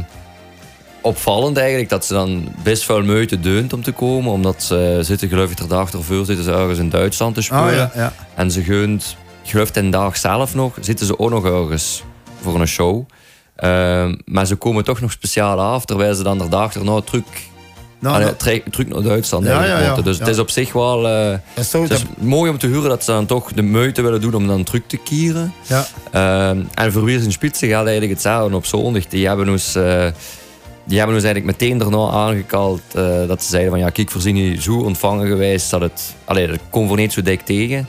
opvallend 1.03 1.57
eigenlijk 1.57 1.89
dat 1.89 2.05
ze 2.05 2.13
dan 2.13 2.47
best 2.63 2.83
veel 2.83 3.03
moeite 3.03 3.39
deunt 3.39 3.73
om 3.73 3.83
te 3.83 3.91
komen, 3.91 4.31
omdat 4.31 4.63
ze 4.63 4.99
zitten 5.01 5.27
geloof 5.27 5.51
ik 5.51 5.57
de 5.57 5.67
dag 5.67 5.91
ervoor 5.93 6.25
zitten 6.25 6.45
ze 6.45 6.51
ergens 6.51 6.79
in 6.79 6.89
Duitsland 6.89 7.35
te 7.35 7.41
spelen. 7.41 7.63
Oh 7.67 7.71
ja, 7.73 7.91
ja. 7.95 8.13
En 8.35 8.51
ze 8.51 8.63
geunt, 8.63 9.15
ik 9.43 9.49
geloof 9.49 9.69
ten 9.71 9.89
dag 9.89 10.17
zelf 10.17 10.55
nog, 10.55 10.77
zitten 10.81 11.05
ze 11.05 11.19
ook 11.19 11.29
nog 11.29 11.45
ergens 11.45 12.03
voor 12.41 12.59
een 12.61 12.67
show. 12.67 13.05
Ehm, 13.55 14.15
maar 14.25 14.45
ze 14.45 14.55
komen 14.55 14.83
toch 14.83 15.01
nog 15.01 15.11
speciaal 15.11 15.59
af, 15.59 15.85
terwijl 15.85 16.15
ze 16.15 16.23
dan 16.23 16.37
de 16.37 16.47
dag 16.49 16.75
erna 16.75 17.01
terug, 17.01 17.23
Nou, 17.99 18.15
allee, 18.15 18.27
dat- 18.27 18.39
terug, 18.39 18.61
terug 18.71 18.87
naar 18.87 19.01
Duitsland 19.01 19.45
Ja, 19.45 19.65
ja. 19.65 19.95
Dus 20.01 20.17
Ja. 20.17 20.23
het 20.23 20.33
is 20.33 20.39
op 20.39 20.49
zich 20.49 20.73
wel 20.73 21.07
eh, 21.07 21.37
is 21.55 21.69
zo, 21.69 21.81
het 21.81 21.91
is 21.91 21.99
dat- 22.01 22.07
mooi 22.17 22.51
om 22.51 22.57
te 22.57 22.67
horen 22.67 22.89
dat 22.89 23.03
ze 23.03 23.11
dan 23.11 23.25
toch 23.25 23.53
de 23.53 23.61
moeite 23.61 24.01
willen 24.01 24.21
doen 24.21 24.33
om 24.33 24.47
dan 24.47 24.63
terug 24.63 24.81
te 24.87 24.97
keren. 24.97 25.53
ja. 25.67 25.85
Ehm, 26.11 26.61
en 26.73 26.91
voor 26.91 27.03
wie 27.03 27.19
zijn 27.19 27.31
spitsen 27.31 27.67
gaat 27.69 27.83
eigenlijk 27.83 28.11
hetzelfde 28.13 28.55
op 28.55 28.65
zondag. 28.65 29.07
Die 29.07 29.27
hebben 29.27 29.49
ons, 29.49 29.75
eh, 29.75 30.05
die 30.85 30.97
hebben 30.97 31.15
ons 31.15 31.25
eigenlijk 31.25 31.59
meteen 31.59 31.77
daarna 31.77 32.09
aangekald 32.09 32.81
eh, 32.93 33.27
dat 33.27 33.43
ze 33.43 33.49
zeiden 33.49 33.71
van 33.71 33.79
ja, 33.79 33.89
kijk, 33.89 34.11
voorzien 34.11 34.35
je 34.35 34.61
zo 34.61 34.73
ontvangen 34.79 35.27
geweest 35.27 35.69
dat 35.69 35.81
het, 35.81 36.15
allee, 36.25 36.47
dat 36.47 36.59
komt 36.69 36.87
voor 36.87 36.97
niet 36.97 37.13
zo 37.13 37.21
dik 37.21 37.41
tegen. 37.41 37.87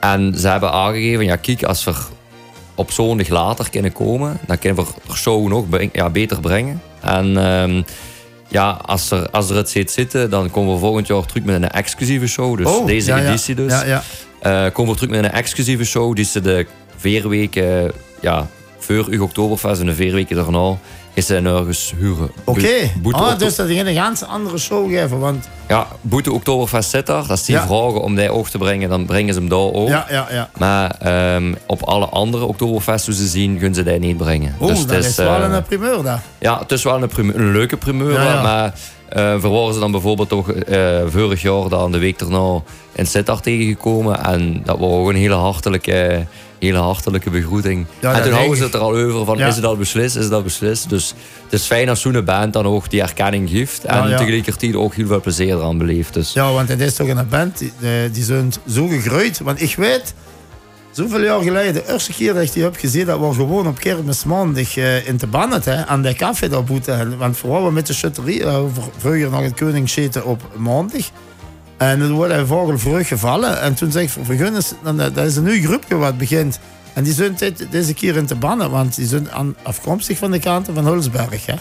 En 0.00 0.34
ze 0.38 0.48
hebben 0.48 0.70
aangegeven, 0.72 1.24
ja, 1.24 1.36
kijk, 1.36 1.62
als 1.62 1.84
we 1.84 1.92
op 2.74 2.90
zondag 2.90 3.28
later 3.28 3.70
kunnen 3.70 3.92
komen, 3.92 4.38
dan 4.46 4.58
kunnen 4.58 4.84
we 4.84 4.90
de 5.08 5.14
show 5.16 5.48
nog 5.48 5.68
breng- 5.68 5.90
ja, 5.94 6.10
beter 6.10 6.40
brengen. 6.40 6.82
En 7.00 7.36
ehm, 7.36 7.82
ja, 8.48 8.70
als 8.70 9.10
er, 9.10 9.30
als 9.30 9.50
er 9.50 9.56
het 9.56 9.70
zit 9.70 9.90
zitten, 9.90 10.30
dan 10.30 10.50
komen 10.50 10.72
we 10.74 10.78
volgend 10.80 11.06
jaar 11.06 11.26
terug 11.26 11.44
met 11.44 11.54
een 11.54 11.70
exclusieve 11.70 12.26
show. 12.26 12.56
Dus 12.56 12.66
Oh, 12.66 12.86
deze 12.86 13.10
ja, 13.10 13.26
editie 13.28 13.54
dus. 13.54 13.72
Ja, 13.72 13.84
ja. 13.84 14.02
Eh, 14.38 14.72
komen 14.72 14.92
we 14.92 14.98
terug 14.98 15.14
met 15.14 15.24
een 15.24 15.32
exclusieve 15.38 15.84
show 15.84 16.14
die 16.16 16.24
ze 16.24 16.40
de 16.40 16.66
vier 16.96 17.28
weken, 17.28 17.92
ja, 18.20 18.48
voor 18.78 19.06
uw 19.08 19.22
Oktoberfest 19.22 19.80
en 19.80 19.86
de 19.86 19.94
vier 19.94 20.12
weken 20.12 20.36
daarna 20.36 20.76
is 21.14 21.26
ze 21.26 21.34
nergens 21.34 21.94
huren. 21.98 22.30
Oké, 22.44 22.90
ah, 23.10 23.38
dus 23.38 23.56
dat 23.56 23.66
ging 23.66 23.86
een 23.86 23.94
ganz 23.94 24.22
andere 24.22 24.58
show 24.58 24.90
geven. 24.90 25.18
Want 25.18 25.48
Ja, 25.68 25.86
Boete 26.00 26.32
Oktoberfest 26.32 26.90
zit 26.90 27.06
daar. 27.06 27.24
Als 27.28 27.44
die 27.44 27.54
Ja. 27.54 27.66
vragen 27.66 28.00
om 28.00 28.14
die 28.14 28.30
ook 28.30 28.48
te 28.48 28.58
brengen, 28.58 28.88
dan 28.88 29.06
brengen 29.06 29.34
ze 29.34 29.40
hem 29.40 29.48
daar 29.48 29.58
ook. 29.58 29.88
ja, 29.88 30.06
ja, 30.10 30.26
ja. 30.30 30.48
Maar 30.58 30.90
ehm, 31.00 31.54
op 31.66 31.82
alle 31.82 32.06
andere 32.06 32.44
Oktoberfest 32.44 33.06
hoe 33.06 33.14
ze 33.14 33.26
zien, 33.26 33.52
kunnen 33.58 33.74
ze 33.74 33.82
die 33.82 33.98
niet 33.98 34.16
brengen. 34.16 34.54
Oeh, 34.60 34.70
Dus 34.70 34.86
dat 34.86 35.04
is 35.04 35.16
wel 35.16 35.42
eh, 35.42 35.52
een 35.52 35.62
primeur 35.62 36.02
daar. 36.02 36.22
Ja, 36.38 36.58
het 36.58 36.72
is 36.72 36.82
wel 36.82 37.02
een, 37.02 37.08
primeur- 37.08 37.36
een 37.36 37.52
leuke 37.52 37.76
primeur. 37.76 38.12
Ja, 38.12 38.22
ja. 38.22 38.42
Maar 38.42 38.74
waren 39.40 39.74
ze 39.74 39.80
dan 39.80 39.90
bijvoorbeeld 39.90 40.28
toch 40.28 40.52
eh, 40.52 41.00
vorig 41.06 41.42
jaar 41.42 41.68
dan 41.68 41.92
de 41.92 41.98
week 41.98 42.20
erna 42.20 42.62
in 42.92 43.06
Sittard 43.06 43.42
tegengekomen. 43.42 44.24
En 44.24 44.60
dat 44.64 44.78
was 44.78 44.90
ook 44.90 45.08
een 45.08 45.14
hele 45.16 45.34
hartelijke, 45.34 46.26
hele 46.58 46.78
hartelijke 46.78 47.30
begroeting. 47.30 47.86
Ja, 48.00 48.12
en 48.14 48.22
toen 48.22 48.32
houden 48.32 48.56
ze 48.56 48.62
het 48.64 48.74
er 48.74 48.80
al 48.80 48.96
over 48.96 49.24
van 49.24 49.36
Ja. 49.38 49.46
is 49.46 49.56
het 49.56 49.64
al 49.64 49.76
beslist, 49.76 50.16
is 50.16 50.24
het 50.24 50.32
al 50.32 50.42
beslist. 50.42 50.88
Dus 50.88 51.14
het 51.44 51.52
is 51.52 51.64
fijn 51.66 51.88
als 51.88 52.00
zo'n 52.00 52.24
band 52.24 52.52
dan 52.52 52.66
ook 52.66 52.90
die 52.90 53.02
erkenning 53.02 53.50
geeft. 53.50 53.84
En 53.84 54.08
Ja, 54.08 54.16
tegelijkertijd 54.16 54.74
ook 54.74 54.94
heel 54.94 55.06
veel 55.06 55.20
plezier 55.20 55.54
eraan 55.56 55.78
beleeft. 55.78 56.14
Dus 56.14 56.32
Ja, 56.32 56.52
want 56.52 56.68
het 56.68 56.80
is 56.80 56.94
toch 56.94 57.08
een 57.08 57.28
band, 57.28 57.58
die, 57.58 57.72
die- 58.12 58.24
zijn 58.24 58.52
zo 58.68 58.86
gegroeid. 58.86 59.38
Want 59.38 59.62
ik 59.62 59.74
weet, 59.76 60.14
zoveel 60.90 61.22
jaar 61.22 61.42
geleden, 61.42 61.74
de 61.74 61.92
eerste 61.92 62.12
keer 62.12 62.34
dat 62.34 62.42
ik 62.42 62.52
die 62.52 62.62
heb 62.62 62.76
gezien, 62.76 63.06
dat 63.06 63.18
was 63.18 63.36
gewoon 63.36 63.66
op 63.66 63.78
kermis 63.78 64.24
maandag 64.24 64.76
eh, 64.76 65.08
in 65.08 65.16
te 65.16 65.26
Bannet, 65.26 65.64
hè, 65.64 65.86
aan 65.86 66.02
de 66.02 66.14
café 66.14 66.48
daar 66.48 66.64
boeten. 66.64 67.18
Want 67.18 67.36
vooral 67.36 67.70
met 67.70 67.86
de 67.86 67.92
chutterie, 67.94 68.40
uh, 68.40 68.58
vroeger 68.98 69.30
nog 69.30 69.42
het 69.42 69.54
Koningszeten 69.54 70.24
op 70.24 70.42
maandag. 70.56 71.02
En 71.76 72.12
wordt 72.12 72.32
hij 72.32 72.44
vogel 72.44 72.78
vroeg 72.78 73.08
gevallen. 73.08 73.60
En 73.60 73.74
toen 73.74 73.92
zeg 73.92 74.16
ik, 74.16 74.28
eh, 74.84 74.96
dat 74.96 75.16
is 75.16 75.36
een 75.36 75.44
nieuw 75.44 75.62
groepje 75.62 75.96
wat 75.96 76.18
begint. 76.18 76.58
En 76.94 77.04
die 77.04 77.12
zijn 77.12 77.36
deze 77.70 77.94
keer 77.94 78.16
in 78.16 78.26
te 78.26 78.34
bannen, 78.34 78.70
want 78.70 78.94
die 78.94 79.06
zijn 79.06 79.32
aan, 79.32 79.56
afkomstig 79.62 80.18
van 80.18 80.30
de 80.30 80.38
kanten 80.38 80.74
van 80.74 80.84
Hulsberg. 80.84 81.46
Hè. 81.46 81.54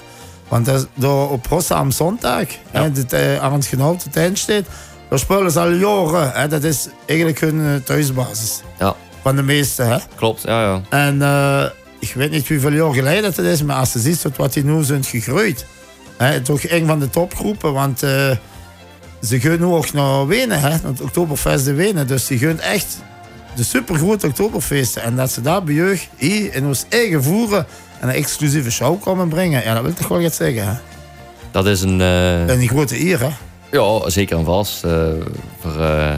Want 0.47 0.65
dat 0.65 0.75
is 0.79 0.85
door 0.93 1.29
op 1.29 1.47
Hossa 1.47 1.75
am 1.75 1.91
zondag, 1.91 2.45
hè, 2.71 2.91
dit, 2.91 3.13
eh, 3.13 3.37
aan 3.37 3.53
het 3.53 3.65
genoemd, 3.65 4.03
het 4.03 4.15
eindsteed, 4.15 4.65
daar 5.09 5.19
spelen 5.19 5.51
ze 5.51 5.59
al 5.59 5.71
jaren. 5.71 6.31
Hè. 6.31 6.47
Dat 6.47 6.63
is 6.63 6.87
eigenlijk 7.05 7.39
hun 7.39 7.65
eh, 7.65 7.75
thuisbasis. 7.83 8.61
ja, 8.79 8.95
Van 9.21 9.35
de 9.35 9.41
meeste. 9.43 9.83
Hè. 9.83 9.97
klopt. 10.15 10.41
Ja, 10.41 10.61
ja. 10.63 10.81
En 10.89 11.21
eh, 11.21 11.65
ik 11.99 12.13
weet 12.13 12.31
niet 12.31 12.47
hoeveel 12.47 12.71
jaar 12.71 12.93
geleden 12.93 13.23
het 13.23 13.37
is, 13.37 13.63
maar 13.63 13.75
als 13.75 13.93
je 13.93 13.99
ziet 13.99 14.25
wat 14.35 14.53
die 14.53 14.63
nu 14.63 14.83
zijn 14.83 15.03
gegroeid. 15.03 15.65
Hè, 16.17 16.41
toch 16.41 16.69
een 16.69 16.85
van 16.85 16.99
de 16.99 17.09
topgroepen, 17.09 17.73
want 17.73 18.03
ze 19.23 19.39
gaan 19.39 19.59
nu 19.59 19.65
ook 19.65 19.93
naar 19.93 20.27
Wenen, 20.27 20.59
hè, 20.61 20.69
het 20.69 21.01
Oktoberfest 21.01 21.67
in 21.67 21.75
Wenen. 21.75 22.07
Dus 22.07 22.27
die 22.27 22.37
gaan 22.37 22.59
echt 22.59 22.97
de 23.55 23.63
supergrote 23.63 24.27
Oktoberfeesten. 24.27 25.01
En 25.03 25.15
dat 25.15 25.31
ze 25.31 25.41
daar 25.41 25.63
bij 25.63 25.73
jeugd 25.73 26.07
hier 26.17 26.53
in 26.55 26.65
ons 26.65 26.85
eigen 26.89 27.23
voeren 27.23 27.65
en 27.99 28.07
een 28.09 28.15
exclusieve 28.15 28.71
show 28.71 29.01
komen 29.01 29.27
brengen. 29.29 29.63
Ja, 29.63 29.73
dat 29.73 29.81
wil 29.81 29.91
ik 29.91 29.97
toch 29.97 30.07
wel 30.07 30.21
iets 30.21 30.35
zeggen. 30.37 30.67
Hè? 30.67 30.73
Dat 31.51 31.65
is 31.67 31.81
een... 31.81 32.01
eh, 32.01 32.49
En 32.49 32.59
die 32.59 32.67
grote 32.69 32.99
eer, 33.05 33.19
hè. 33.19 33.29
Ja, 33.71 34.09
zeker 34.09 34.37
en 34.37 34.45
vast. 34.45 34.83
eh 34.83 35.07
voor, 35.59 35.81
eh 35.81 36.15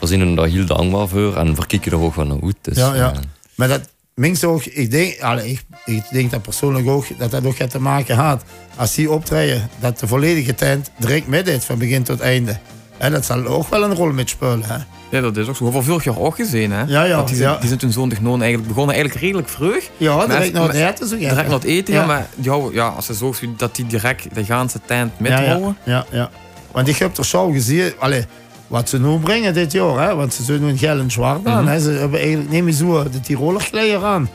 we 0.00 0.06
zijn 0.06 0.34
daar 0.34 0.46
heel 0.46 0.66
dankbaar 0.66 1.08
voor 1.08 1.36
en 1.36 1.54
we 1.54 1.66
kijken 1.66 1.92
er 1.92 1.98
ook 2.00 2.12
van 2.14 2.28
naar 2.28 2.38
uit. 2.42 2.56
Dus, 2.62 2.76
Ja, 2.76 2.94
ja. 2.94 3.12
eh, 3.12 3.18
Maar 3.54 3.68
dat 3.68 3.88
minst 4.14 4.44
ook, 4.44 4.64
ik 4.64 4.90
denk, 4.90 5.20
allee, 5.20 5.50
ik, 5.50 5.62
ik 5.84 6.02
denk 6.10 6.30
dat 6.30 6.42
persoonlijk 6.42 6.88
ook, 6.88 7.04
dat 7.18 7.30
dat 7.30 7.46
ook 7.46 7.56
gaat 7.56 7.70
te 7.70 7.80
maken 7.80 8.16
had. 8.16 8.42
Als 8.76 8.94
die 8.94 9.10
optreden, 9.10 9.70
dat 9.80 9.98
de 9.98 10.06
volledige 10.06 10.54
tent 10.54 10.90
direct 10.98 11.26
met 11.26 11.48
is, 11.48 11.64
van 11.64 11.78
begin 11.78 12.02
tot 12.02 12.20
einde. 12.20 12.58
En 12.98 13.12
dat 13.12 13.24
zal 13.24 13.46
ook 13.46 13.68
wel 13.68 13.82
een 13.82 13.94
rol 13.94 14.12
met 14.12 14.28
spelen. 14.28 14.64
Hè? 14.64 14.76
Ja, 15.10 15.20
dat 15.20 15.36
is 15.36 15.48
ook 15.48 15.56
zo. 15.56 15.64
Hebben 15.64 15.84
vorig 15.84 16.04
jaar 16.04 16.18
ook 16.18 16.36
gezien, 16.36 16.72
hè? 16.72 16.82
Ja, 16.82 17.04
ja, 17.04 17.16
Want 17.16 17.28
die, 17.28 17.36
zijn, 17.36 17.50
ja. 17.50 17.56
die 17.58 17.66
zijn 17.66 17.78
toen 17.78 17.92
zondag 17.92 18.20
noon 18.20 18.40
eigenlijk 18.40 18.68
begonnen, 18.68 18.94
eigenlijk 18.94 19.24
redelijk 19.24 19.48
vroeg. 19.48 19.82
Ja, 19.96 20.26
direct 20.26 20.52
naar 20.52 20.62
het 20.62 20.74
eten. 20.74 21.08
Zo, 21.08 21.16
ja. 21.16 21.28
Direct 21.28 21.48
naar 21.48 21.58
het 21.58 21.64
eten, 21.64 21.94
ja. 21.94 22.00
Ja. 22.00 22.06
maar 22.06 22.26
die 22.34 22.50
houden, 22.50 22.72
ja, 22.72 22.88
als 22.88 23.06
ze 23.06 23.14
zo 23.14 23.34
dat 23.56 23.76
die 23.76 23.86
direct 23.86 24.34
de 24.34 24.44
ganse 24.44 24.80
tent 24.86 25.12
ja, 25.16 25.22
methouden. 25.22 25.76
ja, 25.84 25.92
ja, 25.92 26.06
ja. 26.10 26.30
Want 26.72 26.88
ik 26.88 26.96
heb 26.96 27.16
er 27.16 27.24
zo 27.24 27.50
gezien, 27.50 27.92
allee, 27.98 28.24
wat 28.70 28.88
ze 28.88 29.00
nu 29.00 29.18
brengen 29.18 29.54
dit 29.54 29.72
jaar, 29.72 30.08
hè? 30.08 30.14
want 30.14 30.34
ze 30.34 30.42
zijn 30.42 30.60
nu 30.60 30.68
in 30.68 30.78
geel 30.78 30.98
en 30.98 31.10
zwart 31.10 31.46
aan. 31.46 31.68
Hè? 31.68 31.80
Ze 31.80 31.90
hebben 31.90 32.20
eigenlijk, 32.20 32.74
zo 32.74 33.02
de 33.10 33.20
Tiroler 33.20 33.68
kleier 33.70 34.04
aan. 34.04 34.30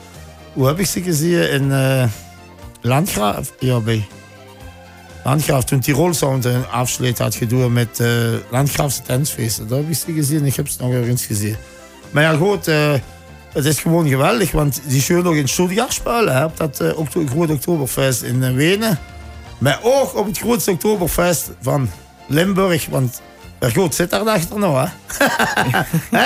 Hoe 0.54 0.68
heb 0.68 0.80
ik 0.80 0.86
ze 0.86 1.02
gezien 1.02 1.52
in 1.52 1.72
eh 1.72 2.04
Landgraaf? 2.82 3.54
Ja, 3.60 3.80
bij 3.80 4.08
Landgraaf, 5.24 5.64
toen 5.64 5.80
Tirol 5.80 6.14
Sound 6.14 6.46
een 6.46 6.68
afsluit 6.68 7.18
had 7.18 7.36
gedaan 7.36 7.74
met 7.74 8.00
eh 8.00 8.10
Landgraafse 8.52 9.02
tentfeesten. 9.02 9.68
Daar 9.68 9.78
heb 9.78 9.90
ik 9.90 9.96
ze 9.96 10.14
gezien, 10.14 10.46
ik 10.46 10.56
heb 10.56 10.68
ze 10.68 10.78
nog 10.82 10.92
ergens 10.94 11.26
gezien. 11.26 11.56
Maar 12.12 12.24
ja, 12.24 12.34
goed, 12.36 12.68
eh, 12.68 12.94
het 13.54 13.66
is 13.66 13.80
gewoon 13.80 14.08
geweldig, 14.08 14.52
want 14.52 14.82
die 14.88 15.02
zullen 15.02 15.24
nog 15.24 15.36
in 15.36 15.48
Stuttgart 15.48 15.94
spelen, 15.94 16.36
hè, 16.36 16.44
op 16.46 16.58
dat 16.58 16.80
eh, 16.80 16.98
okto- 16.98 17.26
grote 17.26 17.54
Oktoberfest 17.54 18.22
in 18.22 18.44
eh, 18.44 18.54
Wenen. 18.54 19.00
Maar 19.58 19.80
ook 19.84 20.16
op 20.18 20.26
het 20.26 20.38
grootste 20.38 20.72
Oktoberfest 20.72 21.50
van 21.62 21.90
Limburg, 22.28 22.88
want 22.90 23.22
er 23.60 23.72
goed 23.72 23.96
zit 23.96 24.10
daar 24.10 24.30
achter 24.30 24.60
nog, 24.60 24.78
hè? 24.78 24.88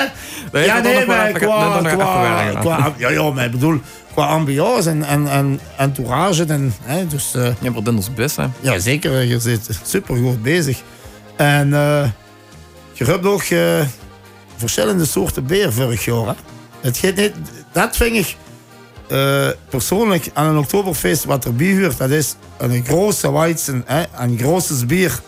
Er 0.51 0.83
nog 0.83 1.05
wel 1.05 1.25
even- 1.25 1.33
qua, 1.33 2.51
qua, 2.59 2.93
ja, 2.97 3.09
ja, 3.09 3.31
maar 3.31 3.45
ik 3.45 3.51
bedoel, 3.51 3.79
qua 4.13 4.25
ambiance 4.25 4.89
en, 4.89 5.03
en, 5.03 5.27
en 5.27 5.59
entourage, 5.77 6.45
en, 6.45 6.73
hè, 6.83 7.07
dus... 7.07 7.31
Ja, 7.61 7.71
maar 7.71 7.83
dat 7.83 7.97
is 7.97 8.13
best, 8.13 8.35
hè. 8.35 8.45
ja, 8.59 8.79
zeker. 8.79 9.21
Je 9.21 9.39
zit 9.39 9.79
super 9.83 10.15
goed 10.17 10.41
bezig. 10.41 10.81
En 11.35 11.73
eh, 11.73 12.09
je 12.93 13.03
hebt 13.03 13.25
ook 13.25 13.41
eh, 13.41 13.81
verschillende 14.57 15.05
soorten 15.05 15.45
beer 15.45 15.73
vorig 15.73 16.05
jaar. 16.05 16.25
Hè? 16.25 16.33
Het 16.81 16.97
gaat 16.97 17.15
niet, 17.15 17.33
dat 17.71 17.95
vind 17.95 18.15
ik 18.15 18.35
eh, 19.09 19.47
persoonlijk 19.69 20.29
aan 20.33 20.45
een 20.45 20.57
Oktoberfeest 20.57 21.23
wat 21.23 21.45
erbij 21.45 21.79
hoort. 21.81 21.97
Dat 21.97 22.09
is 22.09 22.35
een 22.57 22.85
grote 22.85 23.31
weizen, 23.31 23.83
hè? 23.85 24.03
een 24.17 24.37
grote 24.37 24.85
bier. 24.85 25.19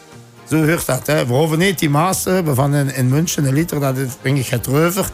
Hoort 0.51 0.85
dat. 0.85 1.07
Hè? 1.07 1.25
We 1.25 1.33
hoeven 1.33 1.57
niet 1.59 1.79
die 1.79 1.89
maas 1.89 2.25
van 2.45 2.75
in, 2.75 2.95
in 2.95 3.07
München. 3.07 3.45
Een 3.45 3.53
liter, 3.53 3.79
dat 3.79 3.97
is, 3.97 4.07
vind 4.21 4.37
ik 4.37 4.47
het 4.47 4.67
reuver. 4.67 5.09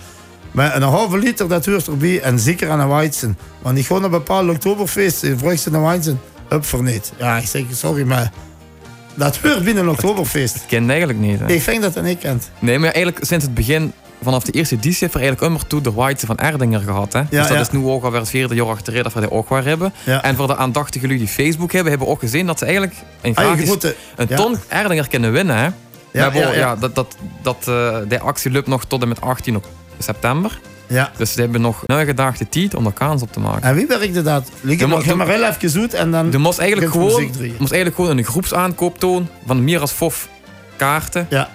Maar 0.52 0.76
een 0.76 0.82
halve 0.82 1.17
liter, 1.17 1.47
dat 1.47 1.65
hoort 1.65 1.88
erbij. 1.88 2.21
En 2.21 2.39
zeker 2.39 2.69
aan 2.69 2.80
een 2.80 2.88
weizen. 2.88 3.38
Want 3.62 3.78
ik 3.78 3.86
gewoon 3.86 4.04
een 4.04 4.12
bepaalde 4.12 4.52
Oktoberfeest, 4.52 5.26
vroeg 5.38 5.60
ze 5.60 5.73
een 5.73 5.82
weizen, 5.82 6.19
up 6.50 6.65
voor 6.65 6.84
niet. 6.84 7.13
Ja, 7.17 7.38
ik 7.38 7.47
zeg 7.47 7.63
sorry, 7.71 8.04
maar 8.04 8.32
dat 9.15 9.38
hoort 9.38 9.63
binnen 9.63 9.84
een 9.84 9.89
Oktoberfeest. 9.89 10.56
Ik 10.56 10.62
ken 10.67 10.89
eigenlijk 10.89 11.19
niet, 11.19 11.39
hè. 11.39 11.47
Ik 11.47 11.62
vind 11.62 11.82
dat 11.82 11.93
dat 11.93 12.04
niet 12.04 12.19
kent. 12.19 12.50
Nee, 12.60 12.80
maar 12.80 12.91
eigenlijk 12.91 13.26
sinds 13.26 13.45
het 13.45 13.54
begin, 13.54 13.93
vanaf 14.24 14.44
de 14.44 14.52
eerste 14.52 14.76
editie, 14.76 14.98
heeft 15.00 15.14
er 15.14 15.20
eigenlijk 15.20 15.50
immer 15.52 15.68
toe 15.68 15.82
de 15.82 15.92
White 15.92 16.26
van 16.26 16.38
Erdinger 16.38 16.80
gehad. 16.80 17.14
Hè? 17.14 17.22
dus 17.30 17.40
dat 17.40 17.48
ja. 17.50 17.60
is 17.60 17.72
nu 17.72 17.86
ook 17.86 18.04
alweer 18.04 18.20
het 18.20 18.30
vierde 18.30 18.56
jaar 18.56 18.68
achter 18.68 19.04
dat 19.04 19.14
we 19.14 19.20
die 19.20 19.32
ook 19.32 19.50
weer 19.50 19.64
hebben. 19.66 19.94
Ja. 20.04 20.24
En 20.24 20.36
voor 20.36 20.48
de 20.48 20.56
aandachtige 20.56 21.06
jullie 21.08 21.18
die 21.26 21.28
Facebook 21.34 21.72
hebben, 21.72 21.90
hebben 21.90 22.08
we 22.08 22.14
ook 22.14 22.20
gezien 22.20 22.46
dat 22.46 22.58
ze 22.58 22.66
eigenlijk 22.66 22.96
een, 23.22 23.36
Ah, 23.36 23.44
je 23.60 23.66
gratis, 23.66 23.80
de- 23.80 23.96
een 24.16 24.26
ja. 24.30 24.36
ton 24.36 24.58
Erdinger 24.68 25.08
kunnen 25.08 25.32
winnen. 25.32 25.56
Hè? 25.58 25.68
Ja, 26.12 26.32
ja, 26.34 26.52
ja. 26.54 26.76
dat, 26.76 26.96
dat, 26.96 27.16
dat, 27.42 27.58
eh, 27.68 27.98
die 28.08 28.20
actie 28.20 28.52
loopt 28.52 28.68
nog 28.68 28.86
tot 28.86 29.02
en 29.02 29.08
met 29.08 29.22
18 29.22 29.56
op 29.56 29.66
september. 30.00 30.60
Ja. 30.88 31.12
Dus 31.18 31.34
ze 31.34 31.42
hebben 31.42 31.62
nog 31.62 31.84
negen 31.86 32.16
dagen 32.16 32.38
de 32.40 32.50
tijd 32.50 32.76
om 32.76 32.86
er 32.86 32.92
kans 32.92 33.22
op 33.22 33.32
te 33.32 33.40
maken. 33.40 33.62
En 33.62 33.76
wie 33.76 33.88
werkte 33.88 34.22
dat? 34.22 34.50
De 34.62 34.88
mo- 34.88 35.16
maar, 35.16 35.28
heel 35.28 35.44
even 35.44 35.70
zoet 35.70 35.94
en 35.94 36.12
dan... 36.12 36.32
Je 36.32 36.38
moest 36.38 36.60
eigenlijk, 36.60 36.92
gewoon, 36.92 37.24
moest 37.58 37.72
eigenlijk 37.72 37.96
gewoon 37.96 38.18
een 38.18 38.24
groepsaankoop 38.24 39.00
tonen 39.00 39.30
van 39.46 39.64
meer 39.64 39.80
als 39.80 39.92
fof 39.92 40.28
kaarten. 40.76 41.28
Ja, 41.30 41.50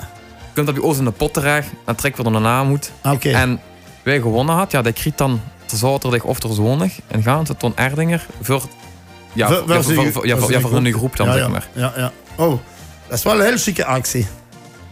Je 0.53 0.59
kunt 0.59 0.67
dat 0.67 0.75
bij 0.75 0.85
ons 0.85 0.99
in 0.99 1.05
de 1.05 1.11
pot 1.11 1.35
terecht, 1.35 1.69
dan 1.85 1.95
trekken 1.95 2.23
we 2.25 2.31
er 2.31 2.37
een 2.37 2.43
naam 2.43 2.71
uit. 2.71 2.93
oké. 3.05 3.31
En 3.31 3.61
wij 4.03 4.21
gewonnen 4.21 4.55
had, 4.55 4.71
ja, 4.73 4.83
dat 4.83 4.93
kreeg 4.93 5.15
dan 5.15 5.41
de 5.67 5.77
zaterdag 5.77 6.23
of 6.23 6.41
de 6.41 6.53
zondag. 6.55 6.91
En 7.07 7.23
gaan 7.23 7.47
ze 7.47 7.57
Ton 7.57 7.77
Erdinger 7.77 8.27
voor, 8.41 8.63
ja, 9.33 9.47
Voor- 9.47 9.57
ja, 9.57 9.83
voor, 9.83 10.53
voor 10.53 10.61
voor 10.61 10.73
hun 10.73 10.93
groep 10.93 11.17
dan, 11.17 11.27
ja, 11.27 11.33
zeg 11.33 11.43
ja. 11.43 11.49
maar. 11.49 11.69
Ja, 11.73 11.93
ja. 11.97 12.13
Oh, 12.37 12.59
dat 13.09 13.19
is 13.19 13.25
wel 13.25 13.35
een 13.41 13.47
heel 13.47 13.57
chique 13.57 13.85
actie. 13.85 14.27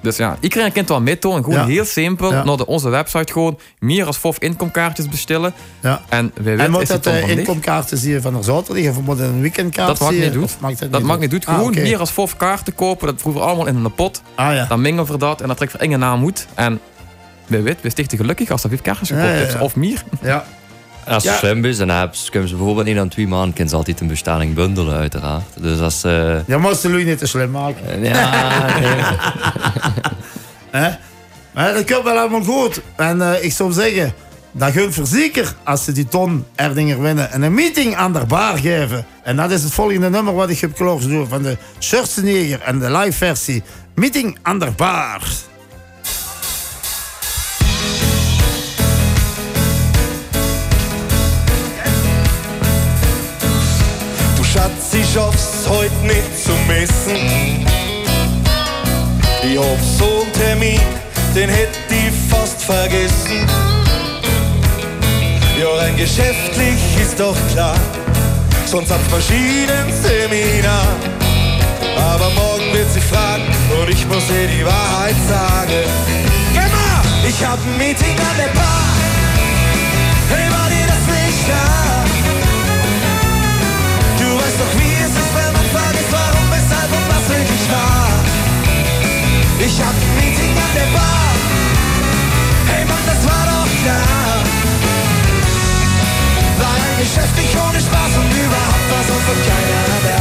Dus 0.03 0.17
ja, 0.17 0.37
iedereen 0.41 0.73
kent 0.73 0.89
wel 0.89 1.01
meetonen. 1.01 1.45
Gewoon 1.45 1.59
Ja. 1.59 1.67
heel 1.67 1.85
simpel. 1.85 2.33
Ja. 2.33 2.45
Naar 2.45 2.57
de, 2.57 2.67
onze 2.67 2.89
website 2.89 3.33
gewoon 3.33 3.59
meer 3.79 4.07
als 4.07 4.17
fof 4.17 4.39
inkomkaartjes 4.39 5.09
bestellen. 5.09 5.53
Ja. 5.81 6.01
En 6.09 6.33
wij 6.35 6.53
En 6.53 6.57
weten 6.59 6.73
moet 6.73 6.83
is 6.83 6.89
dat 6.89 7.07
uh, 7.07 7.19
van 7.21 7.29
inkomkaarten 7.29 7.99
zie 7.99 8.13
je 8.13 8.21
van 8.21 8.35
de 8.35 8.43
zaterdag 8.43 8.89
of 8.97 9.01
moet 9.01 9.19
een 9.19 9.41
weekendkaart 9.41 9.89
Dat 9.89 10.01
mag 10.01 10.11
niet 10.11 10.33
doen. 10.33 10.49
Dat 10.79 10.93
Dat 10.93 11.03
mag 11.03 11.19
niet 11.19 11.31
doen. 11.31 11.41
Ah, 11.45 11.55
Gewoon 11.55 11.75
meer 11.75 11.99
als 11.99 12.11
fof 12.11 12.37
kaarten 12.37 12.75
kopen. 12.75 13.07
Dat 13.07 13.35
we 13.35 13.41
allemaal 13.41 13.67
in 13.67 13.77
een 13.77 13.95
pot. 13.95 14.23
Ah 14.35 14.55
ja. 14.55 14.67
Dan 14.67 14.81
mengen 14.81 15.05
we 15.07 15.19
dat 15.19 15.41
en 15.41 15.47
dan 15.47 15.57
trekken 15.57 15.79
we 15.79 15.85
enge 15.85 15.97
naam 15.97 16.25
uit. 16.25 16.47
En 16.55 16.81
wij 17.47 17.63
weten, 17.63 17.83
we 17.83 17.91
stichten 17.91 18.19
gelukkig 18.19 18.51
als 18.51 18.63
dat 18.63 18.71
vijf 18.71 18.83
kaartjes 18.83 19.09
hebt. 19.09 19.53
ja. 19.53 19.61
Of 19.61 19.77
meer. 19.77 20.03
ja. 20.23 20.45
Als 21.11 21.23
ze 21.23 21.29
Ja. 21.31 21.37
slim 21.37 21.65
is, 21.65 21.77
dan 21.79 21.89
hebben 21.89 22.17
ze- 22.17 22.31
kunnen 22.31 22.49
ze 22.49 22.55
bijvoorbeeld 22.57 22.87
niet 22.87 22.99
aan 22.99 23.09
twee 23.09 23.29
maanden 23.29 23.51
kunnen 23.53 23.69
ze 23.71 23.77
altijd 23.77 24.01
een 24.01 24.07
bestelling 24.07 24.55
bundelen, 24.55 24.97
uiteraard. 24.99 25.45
Dus 25.61 25.81
als 25.81 26.01
ze... 26.01 26.43
Je 26.47 26.57
moest 26.57 26.83
de 26.83 26.91
lui 26.91 27.05
niet 27.05 27.19
te 27.19 27.27
slim 27.27 27.51
maken. 27.51 27.87
eh, 28.03 28.05
ja, 28.05 28.67
nee. 30.73 30.91
Maar 31.55 31.73
dat 31.75 31.93
komt 31.93 32.05
wel 32.05 32.19
allemaal 32.19 32.43
goed. 32.43 32.81
En 32.97 33.23
eh, 33.23 33.45
ik 33.45 33.53
zou 33.53 33.73
zeggen, 33.73 34.13
dat 34.53 34.73
gunt 34.73 34.95
voor 34.95 35.07
zeker 35.07 35.55
als 35.65 35.85
ze 35.85 35.93
die 35.93 36.09
ton 36.09 36.45
Erdinger 36.55 37.03
winnen 37.03 37.31
en 37.33 37.43
een 37.43 37.55
meeting 37.55 37.95
aan 37.97 38.13
de 38.13 38.25
bar 38.27 38.59
geven. 38.59 39.05
En 39.23 39.37
dat 39.37 39.51
is 39.51 39.63
het 39.63 39.73
volgende 39.73 40.11
nummer 40.11 40.35
wat 40.35 40.51
ik 40.51 40.59
heb 40.61 40.75
klaargestoken 40.75 41.29
van 41.29 41.43
de 41.43 41.57
Schurzenegger 41.79 42.61
en 42.61 42.79
de 42.79 42.91
live 42.91 43.13
versie. 43.17 43.63
Meeting 43.95 44.39
aan 44.43 44.59
de 44.59 44.71
bar. 44.77 45.23
Du 55.41 55.47
Schatz, 55.47 55.89
ich 56.05 56.45
vermissen. 56.45 57.67
Ich 59.43 59.59
hab 59.59 59.81
so 59.99 60.23
einen 60.23 60.33
Termin, 60.35 60.81
den 61.35 61.49
hätt 61.49 61.71
ich 61.89 62.13
fast 62.29 62.63
vergessen. 62.63 63.47
Ja, 65.59 65.69
rein 65.79 65.97
geschäftlich 65.97 66.81
ist 67.01 67.19
doch 67.19 67.37
klar, 67.53 67.77
sonst 68.67 68.91
hat's 68.91 69.11
Maschinenseminar. 69.11 70.87
Aber 71.97 72.31
morgen 72.31 72.73
wird 72.73 72.93
sie 72.93 73.01
fragen 73.01 73.45
und 73.81 73.89
ich 73.89 74.07
muss 74.09 74.25
ihr 74.31 74.47
die 74.47 74.65
Wahrheit 74.65 75.17
sagen. 75.29 75.85
Gemma, 76.53 77.03
ich 77.27 77.45
hab 77.45 77.59
ein 77.65 77.79
Meeting 77.79 78.17
an 78.19 78.37
der 78.37 78.53
Bar. 78.59 78.89
Hey, 80.29 80.51
war 80.51 80.69
dir 80.69 80.87
das 80.87 81.07
nicht 81.07 81.47
klar? 81.47 81.80
Ich 89.63 89.79
hab 89.79 89.93
ein 89.93 90.15
Meeting 90.17 90.57
an 90.57 90.73
der 90.75 90.89
Bar. 90.97 91.31
Hey 92.67 92.85
Mann, 92.87 93.05
das 93.05 93.23
war 93.29 93.45
doch 93.45 93.71
klar. 93.83 94.45
War 96.59 96.75
ein 96.75 96.97
Geschäft 96.99 97.37
nicht 97.37 97.55
ohne 97.55 97.79
Spaß 97.79 98.13
und 98.21 98.31
überhaupt 98.41 98.87
war 98.91 99.05
sonst 99.07 99.27
noch 99.29 99.43
keiner 99.51 99.99
da. 100.09 100.21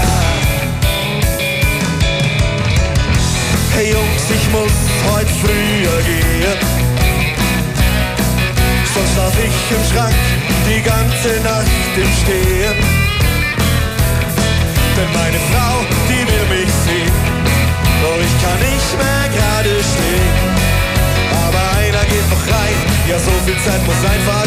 Hey 3.76 3.92
Jungs, 3.94 4.26
ich 4.30 4.46
muss 4.52 4.78
heute 5.10 5.34
früher 5.42 6.02
gehen. 6.04 6.60
Sonst 8.94 9.14
schlaf 9.14 9.36
ich 9.40 9.58
im 9.78 9.84
Schrank 9.90 10.16
die 10.68 10.82
ganze 10.82 11.40
Nacht 11.44 11.94
im 11.96 12.12
Stehen. 12.22 12.76
Denn 14.98 15.12
meine 15.14 15.40
Frau, 15.50 15.86
die 16.10 16.28
will 16.28 16.46
mich 16.58 16.74
sehen. 16.84 17.09
Viel 23.50 23.58
Zeit 23.64 23.84
muss 23.88 23.96
einfach 24.06 24.39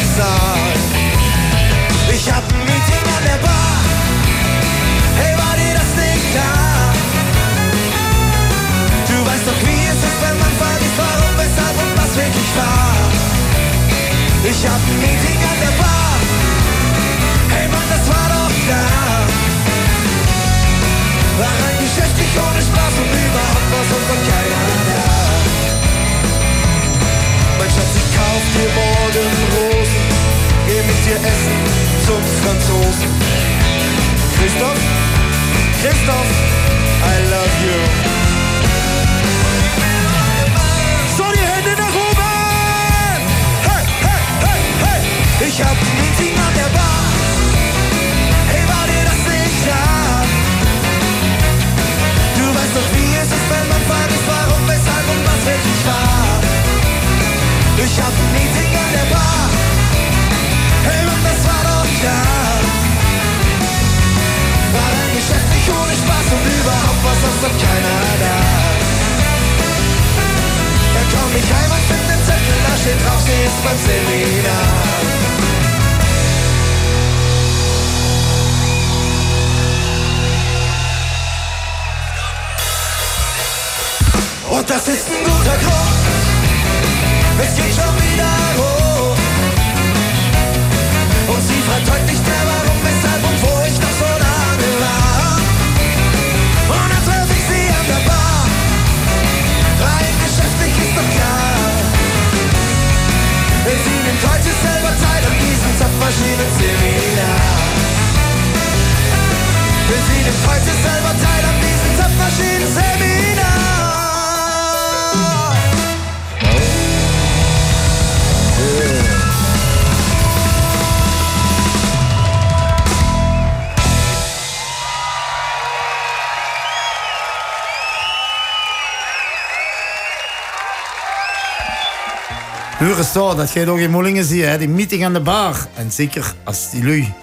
zo, 133.13 133.35
dat 133.35 133.53
jij 133.53 133.69
ook 133.69 133.79
in 133.79 133.91
Mollingen 133.91 134.25
ziet, 134.25 134.45
hè, 134.45 134.59
die 134.59 134.69
meeting 134.69 135.05
aan 135.05 135.13
de 135.13 135.21
bar. 135.21 135.67
En 135.75 135.93
zeker 135.93 136.35
als 136.45 136.71
die 136.71 136.85
lui 136.85 137.15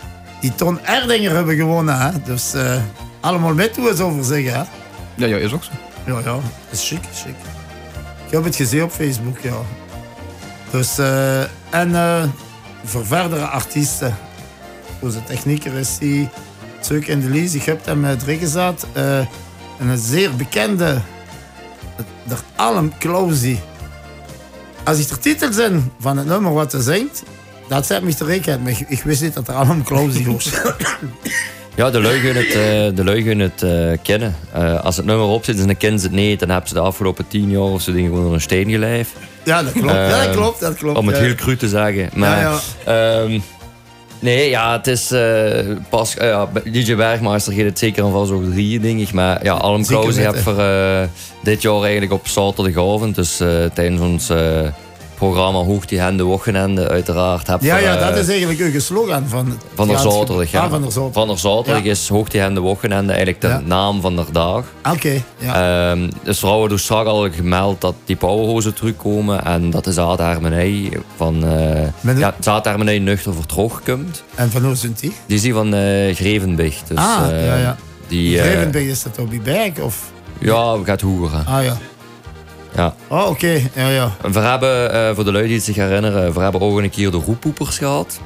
die 0.41 0.55
Ton 0.55 0.85
Erdinger 0.85 1.35
hebben 1.35 1.55
gewonnen. 1.55 1.97
Hè. 1.97 2.21
Dus 2.21 2.53
eh, 2.53 2.81
allemaal 3.19 3.53
met 3.53 3.75
hoe 3.75 3.89
eens 3.89 3.99
over 3.99 4.23
zeggen. 4.23 4.53
Hè. 4.53 4.63
Ja, 5.15 5.25
ja, 5.25 5.37
is 5.37 5.53
ook 5.53 5.63
zo. 5.63 5.71
Ja, 6.05 6.19
ja, 6.19 6.39
is 6.69 6.87
chic, 6.87 6.99
chic. 7.13 7.35
Ik 8.25 8.31
heb 8.31 8.43
het 8.43 8.55
gezien 8.55 8.83
op 8.83 8.91
Facebook, 8.91 9.39
ja. 9.39 9.55
Dus, 10.71 10.97
eh, 10.97 11.41
en 11.69 11.95
eh, 11.95 12.23
voor 12.83 13.05
verdere 13.05 13.45
artiesten, 13.45 14.17
zoals 14.99 15.13
de 15.13 15.23
technieker 15.23 15.73
is 15.73 15.97
die, 15.97 16.29
Zeuk 16.79 17.07
en 17.07 17.19
de 17.19 17.29
Lies, 17.29 17.53
ik 17.53 17.63
heb 17.63 17.85
hem 17.85 18.03
uh, 18.05 18.09
erin 18.09 18.39
gezet. 18.39 18.85
en 18.93 19.87
een 19.87 19.97
zeer 19.97 20.35
bekende, 20.35 21.01
de 22.27 22.35
Alm 22.55 22.97
Klausi. 22.97 23.59
Als 24.89 24.99
ik 24.99 25.07
de 25.07 25.17
titel 25.19 25.53
zijn 25.53 25.91
van 25.99 26.17
het 26.17 26.27
nummer 26.27 26.53
wat 26.53 26.71
ze 26.71 26.81
zingt, 26.81 27.23
dat 27.67 27.85
zet 27.85 28.03
me 28.03 28.15
te 28.15 28.25
rekenen. 28.25 28.61
Maar 28.61 28.73
ik, 28.87 29.01
wist 29.03 29.21
niet 29.21 29.33
dat 29.33 29.47
er 29.47 29.53
Alm 29.53 29.83
Klausi 29.83 30.25
was. 30.31 30.49
Ja, 31.75 31.89
de 31.89 32.01
lui 32.01 32.19
gaan 32.19 32.35
het, 32.35 32.45
eh, 32.45 32.95
de 32.95 33.03
lui 33.03 33.23
gaan 33.23 33.39
het 33.39 33.63
eh, 33.63 33.91
kennen. 34.03 34.35
Eh, 34.53 34.79
als 34.83 34.97
het 34.97 35.05
nummer 35.05 35.25
op 35.25 35.45
zit 35.45 35.59
en 35.59 35.65
dan 35.65 35.77
kennen 35.77 35.99
ze 35.99 36.05
het 36.05 36.15
niet, 36.15 36.39
dan 36.39 36.49
hebben 36.49 36.67
ze 36.67 36.73
de 36.73 36.79
afgelopen 36.79 37.27
tien 37.27 37.49
jaar 37.49 37.61
of 37.61 37.81
zo 37.81 37.91
dingen 37.91 38.11
gewoon 38.11 38.33
een 38.33 38.41
steen 38.41 38.69
gelijfd. 38.69 39.11
ja, 39.43 39.63
dat 39.63 39.71
klopt. 39.71 39.93
ja, 39.93 40.09
dat 40.09 40.25
Ehm, 40.25 40.31
klopt, 40.31 40.59
dat 40.59 40.75
klopt. 40.75 40.97
Om 40.97 41.07
het 41.07 41.15
ja. 41.17 41.21
heel 41.23 41.35
cru 41.35 41.57
te 41.57 41.67
zeggen. 41.67 42.09
Maar, 42.13 42.39
ja. 42.39 42.59
ehm, 42.85 43.39
nee, 44.19 44.49
ja, 44.49 44.71
het 44.71 44.87
is 44.87 45.11
eh, 45.11 45.75
pas. 45.89 46.17
eh, 46.17 46.27
ja, 46.27 46.49
DJ 46.63 46.95
Bergmeister 46.95 47.53
gaat 47.53 47.65
het 47.65 47.79
zeker 47.79 48.03
en 48.05 48.11
vast 48.11 48.31
ook 48.31 48.51
drie, 48.51 48.79
denk 48.79 48.99
ik. 48.99 49.13
Maar 49.13 49.43
ja, 49.43 49.53
Alm 49.53 49.85
Krause 49.85 50.21
heb 50.21 50.37
voor 50.37 50.59
eh, 50.59 51.01
dit 51.43 51.61
jaar 51.61 51.81
eigenlijk 51.81 52.11
op 52.11 52.27
zaterdagavond, 52.27 53.15
dus 53.15 53.37
tijdens 53.73 54.01
ons 54.01 54.31
programma 55.19 55.59
Hoog 55.63 55.85
die 55.85 55.99
Hende 55.99 56.23
Wochenende, 56.23 56.87
uiteraard. 56.87 57.47
Heb 57.47 57.61
Ja, 57.61 57.77
ja, 57.77 57.95
eh, 57.95 58.07
dat 58.07 58.17
is 58.17 58.27
eigenlijk 58.27 58.59
uw 58.59 58.79
slogan 58.79 59.27
van 59.27 59.57
Van 59.75 59.87
der 59.87 60.47
ja. 60.51 60.61
Ah, 60.63 60.69
van 60.69 60.81
der. 60.81 60.91
Van 61.11 61.27
Ja. 61.83 61.91
is 61.91 62.09
Hoog 62.09 62.29
die 62.29 62.41
Hende 62.41 62.59
Wochenende 62.59 63.13
eigenlijk 63.13 63.41
de 63.41 63.59
naam 63.65 64.01
van 64.01 64.15
de 64.15 64.25
dag. 64.31 64.63
Oké, 64.91 65.23
ja. 65.37 65.91
Ehm, 65.91 66.09
dus 66.23 66.39
vrouwen 66.39 66.69
dus 66.69 66.83
straks 66.83 67.07
al 67.07 67.29
gemeld 67.31 67.81
dat 67.81 67.93
die 68.05 68.15
powerhozen 68.15 68.73
terugkomen 68.73 69.45
en 69.45 69.69
dat 69.69 69.83
de 69.83 69.93
zaterdag 69.93 70.37
van 71.15 71.45
eh 71.45 72.17
ja, 72.17 72.35
zaterdag 72.39 72.83
nuchter 72.83 73.33
vertrog 73.33 73.81
komt. 73.83 74.23
en 74.35 74.51
van 74.51 74.63
hoe 74.63 74.75
zijn 74.75 74.95
die? 74.99 75.13
Die 75.25 75.35
is 75.35 75.41
die 75.41 75.53
van 75.53 75.73
eh 75.73 76.15
Grevenbecht. 76.15 76.87
Dus, 76.87 76.97
Ah, 76.97 77.29
eh, 77.29 77.45
ja, 77.45 77.55
ja. 77.55 77.77
Die, 78.07 78.41
eh, 78.41 78.87
is 78.87 79.03
dat 79.03 79.17
op 79.19 79.29
die 79.29 79.41
berg? 79.41 79.79
Of? 79.79 80.11
ja, 80.39 80.77
gaat 80.83 81.01
hoger. 81.01 81.43
Ah 81.45 81.63
ja. 81.63 81.77
Ja. 82.75 82.93
Oh, 83.07 83.29
oké. 83.29 83.61
Ja, 83.75 83.89
ja. 83.89 84.11
We 84.31 84.39
hebben, 84.39 84.93
eh, 84.93 85.15
voor 85.15 85.23
de 85.23 85.31
lui 85.31 85.45
die 85.45 85.55
het 85.55 85.63
zich 85.63 85.75
herinneren, 85.75 86.33
we 86.33 86.39
hebben 86.39 86.61
ook 86.61 86.77
een 86.77 86.89
keer 86.89 87.11
de 87.11 87.17
roeppoepers 87.17 87.77
gehad. 87.77 88.19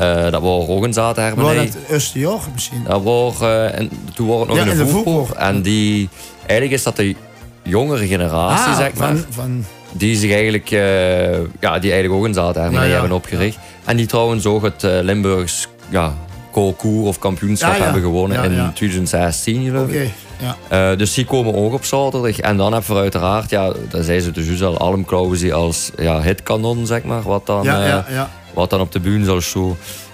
Uh, 0.00 0.30
dat 0.30 0.42
was 0.42 0.68
ook 0.68 0.84
een 0.84 0.92
zaterdag. 0.92 1.34
Was 1.34 1.54
dat 1.54 1.76
eerste 1.88 2.18
jaar 2.18 2.38
misschien? 2.52 2.84
Dat 2.88 3.02
was, 3.02 3.40
uh, 3.40 3.78
en 3.78 3.90
toen 4.14 4.26
was 4.26 4.38
het 4.38 4.48
nog 4.48 4.56
Ja, 4.56 4.62
in 4.62 4.68
de 4.70 4.76
de 4.84 4.86
voetbal. 4.90 5.28
En 5.36 5.62
die, 5.62 6.08
eigenlijk 6.38 6.70
is 6.72 6.82
dat 6.82 6.96
de 6.96 7.14
jongere 7.62 8.06
generatie, 8.06 8.72
Ah, 8.72 8.76
zeg 8.76 8.94
maar. 8.94 9.08
van, 9.08 9.24
van, 9.30 9.64
Die 9.92 10.16
zich 10.16 10.32
eigenlijk, 10.32 10.70
eh, 10.70 11.30
ja, 11.60 11.78
die 11.78 11.92
eigenlijk 11.92 12.12
ook 12.12 12.24
een 12.24 12.34
zaterdag 12.34 12.72
Ja, 12.72 12.78
hebben 12.80 13.12
opgericht. 13.12 13.58
En 13.84 13.96
die 13.96 14.06
trouwens 14.06 14.46
ook 14.46 14.62
het 14.62 14.84
eh, 14.84 14.98
Limburgs 15.02 15.68
ja, 15.88 16.14
concours 16.52 17.08
of 17.08 17.18
kampioenschap 17.18 17.78
hebben 17.78 18.02
gewonnen 18.02 18.44
in 18.44 18.52
ja. 18.54 18.72
2016 18.74 19.64
geloof 19.64 19.82
Oké, 19.88 19.98
ik. 20.00 20.10
Ja. 20.38 20.56
Eh, 20.90 20.98
dus 20.98 21.14
die 21.14 21.24
komen 21.24 21.54
ook 21.54 21.72
op 21.72 21.84
zaterdag. 21.84 22.38
En 22.38 22.56
dan 22.56 22.72
hebben 22.72 22.94
we 22.94 23.00
uiteraard, 23.00 23.50
ja, 23.50 23.72
dat 23.90 24.04
zei 24.04 24.20
ze 24.20 24.30
dus 24.30 24.46
juist 24.46 24.62
al, 24.62 25.04
als 25.52 25.90
ja, 25.96 26.20
hitkanon, 26.20 26.86
zeg 26.86 27.02
maar. 27.02 27.22
Wat 27.22 27.46
dan, 27.46 27.62
Ja, 27.64 28.04
eh, 28.08 28.22
wat 28.54 28.70
dan 28.70 28.80
op 28.80 28.92
de 28.92 29.00
bühne 29.00 29.24
zal 29.24 29.40
show. 29.40 29.72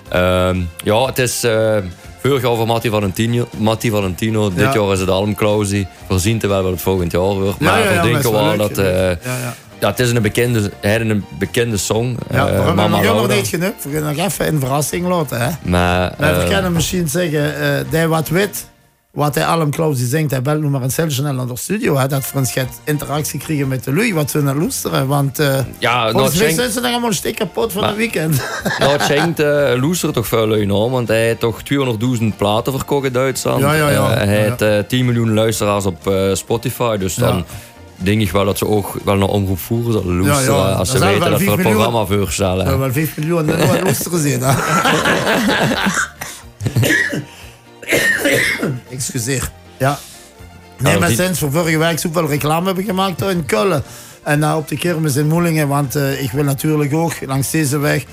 Ehm, 0.09 0.61
ja, 0.85 1.05
het 1.05 1.19
is 1.19 1.45
uh, 1.45 1.77
vorig 2.23 2.43
voor 2.43 2.67
Matti 2.67 2.91
Valentino. 2.91 3.49
Matti 3.57 3.91
Valentino. 3.91 4.49
Dit 4.49 4.59
Ja. 4.59 4.75
jaar 4.75 4.93
is 4.93 5.01
het 5.01 5.09
Alm 5.09 5.35
Klausie. 5.35 5.87
We 6.07 6.19
zien 6.19 6.39
te 6.39 6.47
wel 6.47 6.63
wat 6.63 6.73
het 6.73 6.81
volgend 6.81 7.13
jaar 7.13 7.21
wordt. 7.23 7.61
Maar 7.61 7.79
ja, 7.79 7.93
ja, 7.93 8.03
we 8.03 8.09
denken 8.09 8.33
wel 8.33 8.57
dat... 8.57 8.79
eh, 8.79 9.11
Ja, 9.81 9.91
het 9.91 9.99
is 9.99 10.11
een 10.11 10.23
bekende, 10.23 10.71
een 10.81 11.25
bekende 11.39 11.77
song. 11.77 12.17
Ja, 12.31 12.49
eh, 12.49 12.67
we 12.67 12.73
Mama 12.73 13.01
nog 13.01 13.29
niet 13.29 13.49
genoeg. 13.49 13.73
We 13.83 13.91
gaan 13.93 14.15
nog 14.17 14.27
even 14.27 14.47
een 14.47 14.61
verrassing 14.61 15.07
laten. 15.09 15.41
Hè? 15.41 15.51
Maar, 15.63 16.15
we 16.19 16.27
eh, 16.27 16.49
kunnen 16.49 16.73
misschien 16.73 17.09
zeggen, 17.09 17.61
eh 17.61 17.85
die 17.91 18.07
wat 18.07 18.29
weet, 18.29 18.67
wat 19.15 19.35
hij 19.35 19.47
allemaal 19.47 19.69
Klaus 19.69 19.99
die 19.99 20.07
zingt, 20.07 20.31
hij 20.31 20.43
belt 20.43 20.61
nu 20.61 20.69
maar 20.69 20.83
een 20.83 21.11
snel 21.11 21.33
naar 21.33 21.47
de 21.47 21.57
studio. 21.57 21.97
Hè, 21.97 22.09
dat 22.09 22.33
we 22.33 22.39
ons 22.39 22.53
gaat 22.53 22.81
interactie 22.85 23.39
krijgen 23.39 23.69
met 23.69 23.85
de 23.85 23.95
lui, 23.95 24.15
wat 24.15 24.31
ze 24.31 24.43
naar 24.43 24.57
luisteren. 24.57 25.07
Want 25.07 25.39
eh 25.39 25.59
ja, 25.79 26.03
nou, 26.03 26.13
volgens 26.13 26.39
mij 26.39 26.51
zijn 26.53 26.71
ze 26.71 26.81
dan 26.81 26.91
allemaal 26.91 27.09
een 27.09 27.15
stuk 27.15 27.35
kapot 27.37 27.73
van 27.73 27.85
het 27.85 27.97
weekend. 27.97 28.43
nou, 28.79 28.93
het 28.93 29.03
schenkt 29.03 29.41
uh, 29.41 29.73
Loester 29.81 30.13
toch 30.13 30.27
veel 30.27 30.47
lui 30.47 30.63
aan, 30.63 30.91
want 30.91 31.09
hij 31.09 31.25
heeft 31.27 31.41
toch 31.41 31.61
200.000 32.21 32.25
platen 32.37 32.73
verkocht 32.73 33.07
in 33.07 33.13
Duitsland. 33.13 33.61
Ja, 33.61 33.75
ja, 33.75 33.89
ja. 33.91 34.11
Eh, 34.11 34.17
hij 34.17 34.27
heeft 34.27 34.63
eh, 34.63 34.79
10 34.89 35.05
miljoen 35.05 35.35
luisteraars 35.35 35.87
op 35.87 36.07
eh, 36.07 36.35
Spotify, 36.35 36.97
dus 36.97 37.15
dan 37.15 37.37
Ja. 37.37 37.45
denk 37.97 38.21
ik 38.21 38.31
wel 38.31 38.45
dat 38.45 38.59
ze 38.59 38.67
ook 38.67 38.97
wel 39.05 39.17
naar 39.17 39.29
omroep 39.29 39.59
voeren 39.59 39.93
zullen 39.93 40.21
luisteren. 40.21 40.61
Ja, 40.61 40.69
ja. 40.69 40.75
Als 40.75 40.91
ze 40.91 40.99
weten 40.99 41.31
dat 41.31 41.41
we 41.41 41.51
het 41.51 41.61
programma 41.61 42.05
voorstellen. 42.05 42.57
We 42.65 42.71
hebben 42.71 42.81
wel 42.81 42.93
5 42.93 43.17
miljoen 43.17 43.47
luisteren 43.83 44.21
zien. 44.21 44.43
Excuseer. 48.91 49.51
Ja. 49.79 49.99
Nee, 50.79 50.99
maar 50.99 51.11
sinds 51.11 51.41
we 51.41 51.51
vorige 51.51 51.79
week 51.79 51.99
zoveel 51.99 52.29
reclame 52.29 52.67
hebben 52.67 52.85
gemaakt 52.85 53.23
in 53.23 53.47
Keulen. 53.47 53.83
En 54.23 54.39
nou 54.39 54.59
op 54.59 54.69
de 54.69 54.79
kermis 54.79 55.17
in 55.17 55.27
Moelingen. 55.27 55.69
Want 55.69 55.97
eh, 55.97 56.23
ik 56.23 56.31
wil 56.31 56.45
natuurlijk 56.45 56.95
ook 56.95 57.13
langs 57.27 57.51
deze 57.51 57.79
weg 57.79 58.05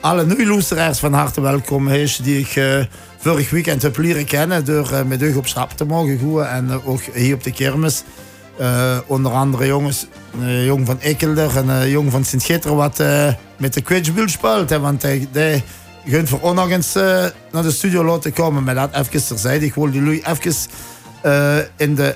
alle 0.00 0.26
nieuwe 0.26 0.46
luisteraars 0.46 0.98
van 0.98 1.12
harte 1.12 1.40
welkom 1.40 1.88
heten. 1.88 2.24
Die 2.24 2.38
ik 2.38 2.56
eh, 2.56 2.84
vorig 3.18 3.50
weekend 3.50 3.82
heb 3.82 3.96
leren 3.96 4.24
kennen. 4.24 4.64
Door 4.64 4.92
eh, 4.92 5.02
met 5.02 5.22
u 5.22 5.34
op 5.34 5.46
stap 5.46 5.70
te 5.70 5.84
mogen 5.84 6.18
gaan. 6.18 6.46
En 6.46 6.84
ook 6.84 7.00
hier 7.14 7.34
op 7.34 7.44
de 7.44 7.52
kermis. 7.52 8.02
Onder 9.06 9.32
andere 9.32 9.66
jongens, 9.66 10.06
een 10.40 10.64
jong 10.64 10.86
van 10.86 11.00
Ekkelder 11.00 11.56
en 11.56 11.68
een 11.68 11.90
jong 11.90 12.10
van 12.10 12.24
Sint-Gitter 12.24 12.74
wat 12.74 13.02
met 13.56 13.74
de 13.74 13.80
Quitchbull 13.80 14.28
speelt. 14.28 14.70
Hè, 14.70 14.80
want 14.80 15.02
hij, 15.02 15.28
gunt 16.08 16.28
voor 16.28 16.54
nog 16.54 16.70
eens 16.70 16.94
eh, 16.94 17.24
naar 17.52 17.62
de 17.62 17.70
studio 17.70 18.04
laten 18.04 18.32
komen. 18.32 18.64
Maar 18.64 18.74
dat 18.74 18.94
even 18.94 19.26
terzijde. 19.26 19.64
Ik 19.64 19.74
wil 19.74 19.90
die 19.90 20.02
lui 20.02 20.22
even 20.26 20.54
eh, 21.22 21.56
in, 21.76 21.94
de, 21.94 22.14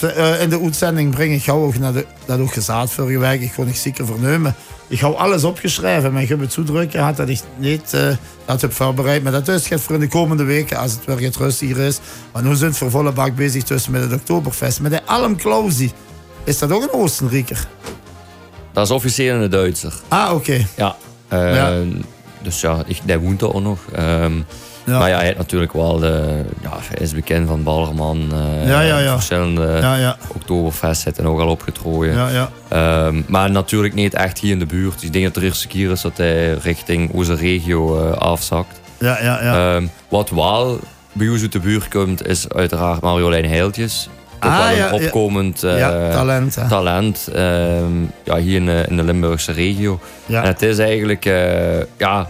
eh, 0.00 0.42
in 0.42 0.48
de 0.48 0.60
uitzending 0.62 1.10
brengen. 1.10 1.36
Ik 1.36 1.44
hou 1.44 1.66
ook 1.66 1.78
naar 1.78 1.92
de, 1.92 2.06
dat 2.26 2.40
ook 2.40 2.52
gezegd 2.52 2.90
vorige 2.90 3.18
week. 3.18 3.40
Ik 3.40 3.52
kon 3.56 3.66
niet 3.66 3.78
zeker 3.78 4.06
vernemen. 4.06 4.54
Ik 4.86 5.00
hou 5.00 5.16
alles 5.16 5.44
opgeschreven. 5.44 6.12
Maar 6.12 6.22
ik 6.22 6.28
heb 6.28 6.40
het 6.40 6.52
zo 6.52 6.62
druk 6.62 6.90
gehad 6.90 7.16
dat 7.16 7.28
ik 7.28 7.40
niet 7.56 7.96
dat 8.44 8.60
heb 8.60 8.72
voorbereid. 8.72 9.22
Maar 9.22 9.32
dat 9.32 9.48
is 9.48 9.66
gaat 9.66 9.80
voor 9.80 9.94
in 9.94 10.00
de 10.00 10.08
komende 10.08 10.44
weken, 10.44 10.78
als 10.78 10.92
het 10.92 11.04
weer 11.04 11.30
rustiger 11.38 11.78
is. 11.78 11.98
Maar 12.32 12.42
nu 12.42 12.54
zijn 12.54 12.70
we 12.70 12.76
voor 12.76 12.90
volle 12.90 13.12
bak 13.12 13.34
bezig 13.34 13.62
tussen 13.62 13.92
met 13.92 14.00
het 14.02 14.12
Oktoberfest. 14.12 14.80
Met 14.80 14.90
de 14.90 15.06
Alm 15.06 15.36
Klausi. 15.36 15.92
Is 16.44 16.58
dat 16.58 16.72
ook 16.72 16.82
een 16.82 16.92
Oostenrijker? 16.92 17.66
Dat 18.72 18.84
is 18.84 18.92
officieel 18.92 19.36
een 19.36 19.50
Duitser. 19.50 19.92
Ah, 20.08 20.34
oké. 20.34 20.66
Ja. 20.76 20.96
Ja. 21.30 21.82
Dus 22.48 22.60
ja, 22.60 22.82
hij 23.06 23.18
woont 23.18 23.42
ook 23.42 23.60
nog. 23.62 23.78
Ehm, 23.94 24.32
Ja. 24.84 24.98
Maar 24.98 25.08
ja, 25.08 25.16
hij 25.16 25.24
heeft 25.24 25.38
natuurlijk 25.38 25.72
wel 25.72 25.98
de, 25.98 26.44
ja, 26.62 26.70
hij 26.70 26.98
is 27.00 27.12
bekend 27.14 27.48
van 27.48 27.62
Ballerman. 27.62 28.32
eh, 28.32 28.68
Ja, 28.68 28.80
ja, 28.80 28.98
ja. 28.98 29.12
Verschillende 29.14 29.78
Ja, 29.80 29.94
ja. 29.94 30.16
Oktoberfest 30.34 31.04
heeft 31.04 31.16
hij 31.16 31.26
ook 31.26 31.40
al 31.40 31.48
opgetrooien. 31.48 32.14
Ja, 32.14 32.28
ja. 32.28 32.50
Ehm, 32.68 33.22
maar 33.26 33.50
natuurlijk 33.50 33.94
niet 33.94 34.14
echt 34.14 34.38
hier 34.38 34.50
in 34.52 34.58
de 34.58 34.66
buurt. 34.66 35.02
Ik 35.02 35.12
denk 35.12 35.24
dat 35.24 35.34
de 35.34 35.40
eerste 35.40 35.66
keer 35.68 35.90
is 35.90 36.00
dat 36.00 36.16
hij 36.16 36.52
richting 36.52 37.10
onze 37.10 37.34
regio 37.34 37.98
eh, 38.10 38.16
afzakt. 38.16 38.80
Ja, 38.98 39.18
ja, 39.22 39.42
ja. 39.42 39.74
Ehm, 39.74 39.86
wat 40.08 40.30
wel 40.30 40.78
bij 41.12 41.28
ons 41.28 41.42
uit 41.42 41.52
de 41.52 41.60
buurt 41.60 41.88
komt, 41.88 42.26
is 42.26 42.48
uiteraard 42.48 43.00
Marjolein 43.00 43.44
Heiltjes. 43.44 44.08
Ook 44.40 44.50
Ah, 44.50 44.58
wel 44.58 44.68
een 44.68 44.76
ja, 44.76 44.86
ja. 44.86 44.92
opkomend 44.94 45.62
eh, 45.62 45.78
ja, 45.78 46.10
talent. 46.10 46.56
ehm, 47.28 48.02
ja, 48.24 48.36
hier 48.36 48.56
in 48.56 48.66
de, 48.66 48.84
in 48.88 48.96
de 48.96 49.02
Limburgse 49.02 49.52
regio. 49.52 50.00
En 50.26 50.42
het 50.42 50.62
is 50.62 50.78
eigenlijk, 50.78 51.24
eh, 51.24 51.78
ja, 51.98 52.28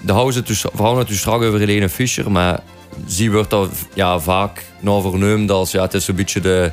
de 0.00 0.12
houden 0.12 0.34
het 0.36 0.46
dus, 0.46 0.64
vooral 0.72 0.94
natuurlijk 0.94 1.20
strak 1.20 1.42
over 1.42 1.58
Helene 1.58 1.88
Fischer, 1.88 2.30
maar 2.30 2.60
zij 3.06 3.30
wordt 3.30 3.50
daar 3.50 3.66
ja, 3.94 4.18
vaak 4.18 4.64
naar 4.80 5.00
vernoemd 5.00 5.50
als, 5.50 5.70
ja, 5.70 5.82
het 5.82 5.94
is 5.94 6.08
een 6.08 6.14
beetje 6.14 6.40
de 6.40 6.70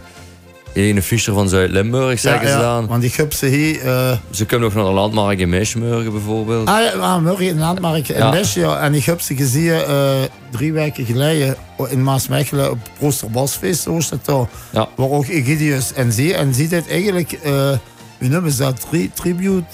Helene 0.74 1.02
Fischer 1.02 1.34
van 1.34 1.50
Zuid-Limburg, 1.50 2.20
zeggen 2.20 2.48
ze 2.50 2.58
dan. 2.58 2.88
Want 2.88 3.04
ik 3.04 3.14
heb 3.14 3.34
ze 3.34 3.46
hier... 3.46 3.82
eh, 3.86 4.12
Ze 4.32 4.46
kunnen 4.46 4.68
ook 4.68 4.74
naar 4.74 4.84
de 4.84 4.92
landmarkt 4.92 5.42
in 5.42 5.50
Meschmurgen 5.50 6.12
bijvoorbeeld. 6.12 6.68
Ah 6.68 6.82
ja, 6.84 6.92
ah, 6.92 7.22
morgen 7.24 7.46
in 7.46 7.58
Landmark 7.60 8.08
in. 8.10 8.30
Lesje. 8.30 8.60
ja. 8.60 8.80
En 8.80 8.94
ik 8.94 9.04
heb 9.06 9.22
ze 9.22 9.36
gezien 9.36 9.72
eh, 9.72 10.10
drie 10.52 10.74
weken 10.74 11.06
geleden 11.06 11.56
in 11.90 12.04
Maasmechelen 12.04 12.72
op 12.72 12.78
Proosterbosfeest. 12.98 13.82
Zo 13.82 13.98
is 13.98 14.10
dat. 14.10 14.48
Ja. 14.72 14.88
Waar 14.96 15.10
ook 15.10 15.28
Egidius 15.28 15.94
en 15.94 16.12
zie. 16.12 16.34
En 16.34 16.54
zie 16.54 16.68
dit 16.68 16.90
eigenlijk, 16.90 17.32
eh 17.32 17.72
wie 18.18 18.30
noemen 18.30 18.52
ze 18.52 18.58
dat? 18.62 18.86
Tri 18.90 19.12
tribute? 19.14 19.66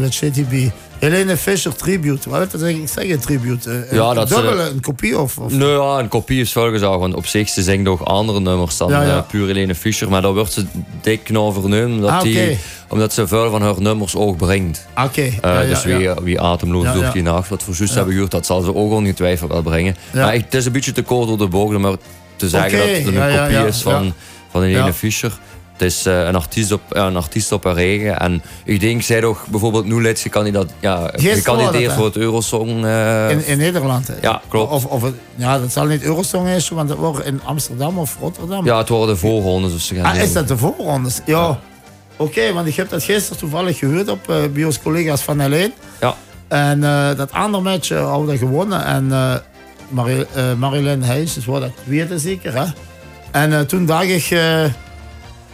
Wat 0.00 0.12
staat 0.12 0.34
hier 0.34 0.46
bij? 0.46 0.72
Helene 0.98 1.36
Fischer 1.36 1.74
tribute. 1.76 2.30
Wat 2.30 2.38
wil 2.38 2.48
dat 2.50 2.62
eigenlijk 2.62 2.92
zeggen, 2.92 3.20
tribute? 3.20 3.70
Eh, 3.70 3.92
Ja, 3.96 4.08
een 4.08 4.14
dat 4.14 4.28
ze- 4.28 4.34
dubbele, 4.34 4.62
een 4.62 4.80
kopie 4.80 5.18
of... 5.18 5.38
of? 5.38 5.52
Nou 5.52 5.70
ja, 5.82 5.98
een 6.02 6.08
kopie 6.08 6.40
is 6.40 6.52
volgens 6.52 6.82
want 6.82 7.14
op 7.14 7.26
zich 7.26 7.48
ze 7.48 7.62
zingt 7.62 7.88
ook 7.88 8.00
andere 8.00 8.40
nummers 8.40 8.76
dan 8.76 8.90
Ja, 8.90 9.02
ja. 9.02 9.16
eh, 9.16 9.22
puur 9.28 9.46
Helene 9.46 9.74
Fischer. 9.74 10.08
Maar 10.10 10.22
daar 10.22 10.34
wordt 10.34 10.52
ze 10.52 10.64
dik 11.00 11.30
naar 11.30 11.52
vernoemd, 11.52 11.94
omdat, 11.94 12.10
Ah, 12.10 12.16
oké. 12.18 12.24
die, 12.28 12.58
omdat 12.88 13.12
ze 13.12 13.26
veel 13.26 13.50
van 13.50 13.62
haar 13.62 13.74
nummers 13.80 14.16
ook 14.16 14.36
brengt. 14.36 14.86
Oké. 15.04 15.20
Eh, 15.20 15.32
ja, 15.42 15.60
ja, 15.60 15.68
dus 15.68 15.84
wie, 15.84 15.98
ja. 15.98 16.22
wie 16.22 16.40
atemloos 16.40 16.84
Ja, 16.84 16.92
door 16.92 17.02
ja. 17.02 17.10
die 17.12 17.22
nacht, 17.22 17.48
wat 17.48 17.62
voor 17.62 17.74
zus 17.74 17.94
hebben 17.94 18.12
gehoord, 18.12 18.30
dat 18.32 18.46
zal 18.46 18.60
ze 18.60 18.74
ook 18.74 18.92
ongetwijfeld 18.92 19.52
wel 19.52 19.62
brengen. 19.62 19.96
Ja. 20.12 20.24
Maar 20.24 20.34
ik- 20.34 20.44
het 20.44 20.54
is 20.54 20.66
een 20.66 20.72
beetje 20.72 20.92
te 20.92 21.02
kort 21.02 21.28
door 21.28 21.38
de 21.38 21.46
bocht 21.48 21.74
om 21.74 21.80
maar 21.80 21.96
te 22.36 22.48
zeggen 22.48 22.78
Oké, 22.78 22.86
dat 22.88 22.96
het 22.96 23.06
een 23.06 23.12
ja, 23.12 23.26
ja, 23.28 23.40
kopie 23.42 23.56
ja, 23.56 23.64
is 23.64 23.82
van, 23.82 24.04
ja. 24.04 24.12
van 24.50 24.62
Helene 24.62 24.84
Ja. 24.86 24.92
Fischer. 24.92 25.38
Het 25.74 25.82
is 25.82 26.06
eh, 26.06 26.26
een, 26.26 26.34
artiest 26.34 26.72
op, 26.72 26.80
een 26.88 27.16
artiest 27.16 27.52
op 27.52 27.64
haar 27.64 27.76
eigen. 27.76 28.18
En 28.18 28.42
ik 28.64 28.80
denk, 28.80 29.02
zij 29.02 29.20
toch 29.20 29.46
bijvoorbeeld 29.46 29.84
nu 29.84 30.02
laat 30.02 30.18
ze 30.18 30.28
kandidaat, 30.28 30.72
ja, 30.80 31.10
gekandideerd 31.14 31.84
het, 31.84 31.92
voor 31.92 32.04
het 32.04 32.16
Eurosong. 32.16 32.84
eh, 32.84 33.30
In, 33.30 33.46
in 33.46 33.58
Nederland. 33.58 34.06
hè. 34.06 34.14
Ja, 34.20 34.40
klopt. 34.48 34.72
Of, 34.72 34.84
of 34.84 35.02
het, 35.02 35.14
ja, 35.36 35.58
dat 35.58 35.72
zal 35.72 35.86
niet 35.86 36.02
Eurosong 36.02 36.48
is, 36.48 36.68
want 36.68 36.88
dat 36.88 36.98
wordt 36.98 37.24
in 37.26 37.40
Amsterdam 37.44 37.98
of 37.98 38.16
Rotterdam. 38.20 38.64
ja, 38.64 38.78
het 38.78 38.88
worden 38.88 39.14
de 39.14 39.20
voorrondes. 39.20 39.72
Dus 39.72 39.86
ze 39.86 39.94
gaan 39.94 40.04
Ah, 40.04 40.16
is 40.16 40.32
dat 40.32 40.48
de 40.48 40.56
voorrondes? 40.56 41.20
Ja. 41.26 41.58
Oké, 42.16 42.52
want 42.52 42.66
ik 42.66 42.74
heb 42.76 42.88
dat 42.90 43.02
gisteren 43.02 43.38
toevallig 43.38 43.78
gehoord 43.78 44.08
op 44.08 44.28
eh 44.30 44.36
bij 44.52 44.64
ons 44.64 44.80
collega's 44.82 45.22
van 45.22 45.40
Helene. 45.40 45.72
Ja. 46.00 46.14
En 46.48 46.80
dat 47.16 47.32
andere 47.32 47.62
match 47.62 47.90
uh, 47.90 48.08
hadden 48.10 48.28
we 48.28 48.38
gewonnen. 48.38 48.84
En 48.84 49.08
Marilyn 50.58 51.02
Heijs, 51.02 51.34
dus 51.34 51.44
wat 51.44 51.60
dat 51.60 51.70
weten 51.84 52.20
zeker. 52.20 52.54
Hè? 52.54 52.64
En 53.30 53.66
toen 53.66 53.86
dacht 53.86 54.04
ik... 54.08 54.38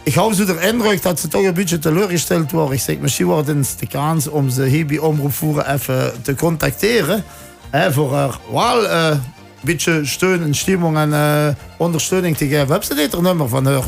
ik 0.03 0.13
hou 0.13 0.33
zo 0.33 0.45
de 0.45 0.59
indruk 0.61 1.01
dat 1.01 1.19
ze 1.19 1.27
toch 1.27 1.43
een 1.43 1.53
beetje 1.53 1.79
teleurgesteld 1.79 2.51
worden. 2.51 2.73
Ik 2.73 2.81
zeg, 2.81 2.97
misschien 2.97 3.25
wordt 3.25 3.47
het 3.47 3.75
de 3.79 3.87
kans 3.87 4.27
om 4.27 4.49
ze 4.49 4.63
hier 4.63 4.85
bij 4.85 4.97
Omroep 4.97 5.33
Voeren 5.33 5.73
even 5.73 6.13
te 6.21 6.35
contacteren. 6.35 7.23
Hè, 7.69 7.93
voor 7.93 8.13
haar 8.13 8.39
wel 8.51 8.87
eh, 8.87 9.07
een 9.09 9.21
beetje 9.61 10.05
steun 10.05 10.41
en 10.41 10.55
stemming 10.55 10.97
en 10.97 11.13
eh, 11.13 11.47
ondersteuning 11.77 12.37
te 12.37 12.47
geven. 12.47 12.71
Heb 12.71 12.83
ze 12.83 12.95
dit 12.95 13.13
er 13.13 13.21
nummer 13.21 13.49
van 13.49 13.65
haar? 13.65 13.83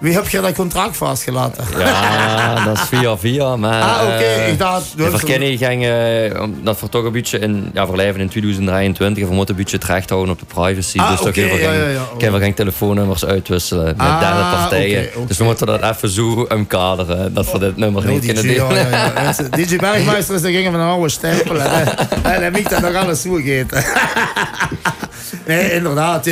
Wie 0.00 0.12
heb 0.14 0.28
je 0.28 0.40
dat 0.40 0.54
contract 0.54 0.96
vastgelaten? 0.96 1.64
Ja, 1.78 2.64
dat 2.64 2.74
is 2.76 2.82
via 2.82 3.16
via. 3.18 3.56
Maar, 3.56 3.82
Ah, 3.82 4.02
oké. 4.02 4.12
eh, 4.12 4.48
ik 4.48 4.58
dacht... 4.58 4.96
de 4.96 5.10
verkenning 5.10 5.58
ging, 5.58 5.84
eh, 5.86 6.42
omdat 6.42 6.80
we 6.80 6.88
toch 6.88 7.04
een 7.04 7.12
beetje 7.12 7.38
in, 7.38 7.70
ja, 7.74 7.84
verblijven 7.84 8.20
in 8.20 8.28
2023, 8.28 9.28
we 9.28 9.34
moeten 9.34 9.54
een 9.54 9.60
beetje 9.60 9.76
het 9.76 9.86
recht 9.86 10.10
houden 10.10 10.32
op 10.34 10.38
de 10.40 10.46
privacy. 10.54 10.98
Ah, 10.98 11.08
dus 11.10 11.18
toch 11.18 11.28
oké, 11.28 11.40
heel 11.40 11.48
veel 11.56 11.72
ja, 11.72 11.72
ja, 11.72 12.02
ja. 12.18 12.30
we 12.30 12.38
geen 12.38 12.54
telefoonnummers 12.54 13.24
uitwisselen 13.24 13.84
met 13.84 13.96
Ah, 13.98 14.20
derde 14.20 14.40
partijen. 14.56 15.08
Dus 15.26 15.38
we 15.38 15.44
moeten 15.44 15.66
dat 15.66 15.82
even 15.82 16.08
zo 16.08 16.46
omkaderen, 16.48 17.34
dat 17.34 17.52
we 17.52 17.58
dit 17.58 17.76
nummer 17.76 18.02
Oh, 18.02 18.08
niet 18.08 18.22
DJ, 18.22 18.26
kunnen 18.32 18.52
ja, 18.54 18.68
delen. 18.68 18.90
ja, 18.90 18.96
ja. 19.14 19.22
Mensen, 19.22 19.50
DJ 19.50 19.76
Bergmeister 19.76 20.34
is 20.34 20.42
de 20.42 20.52
gingen 20.52 20.72
van 20.72 20.80
een 20.80 20.86
oude 20.88 21.08
stempel. 21.08 21.56
En 22.22 22.40
hij 22.40 22.50
mikt 22.50 22.70
dat 22.70 22.80
nog 22.80 22.94
alles 22.94 23.22
toegeten. 23.22 23.84
Nee, 25.46 25.72
inderdaad. 25.72 26.26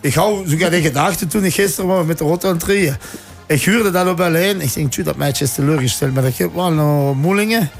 Ik 0.00 0.14
hou 0.14 0.48
zo 0.48 0.56
in 0.56 0.82
gedachten 0.82 1.28
toen 1.28 1.44
ik 1.44 1.54
gisteren 1.54 2.06
met 2.06 2.18
de 2.18 2.24
auto 2.24 2.48
aan 2.48 2.54
het 2.54 2.64
rijden. 2.64 2.98
Ik 3.46 3.62
huurde 3.62 3.90
dat 3.90 4.08
op 4.08 4.20
alleen. 4.20 4.60
Ik 4.60 4.74
denk, 4.74 5.04
dat 5.04 5.16
meisje 5.16 5.44
is 5.44 5.54
teleurgesteld. 5.54 6.14
Maar 6.14 6.24
ik 6.24 6.36
heb 6.36 6.54
wel 6.54 6.72
nog 6.72 7.14
moelingen. 7.14 7.70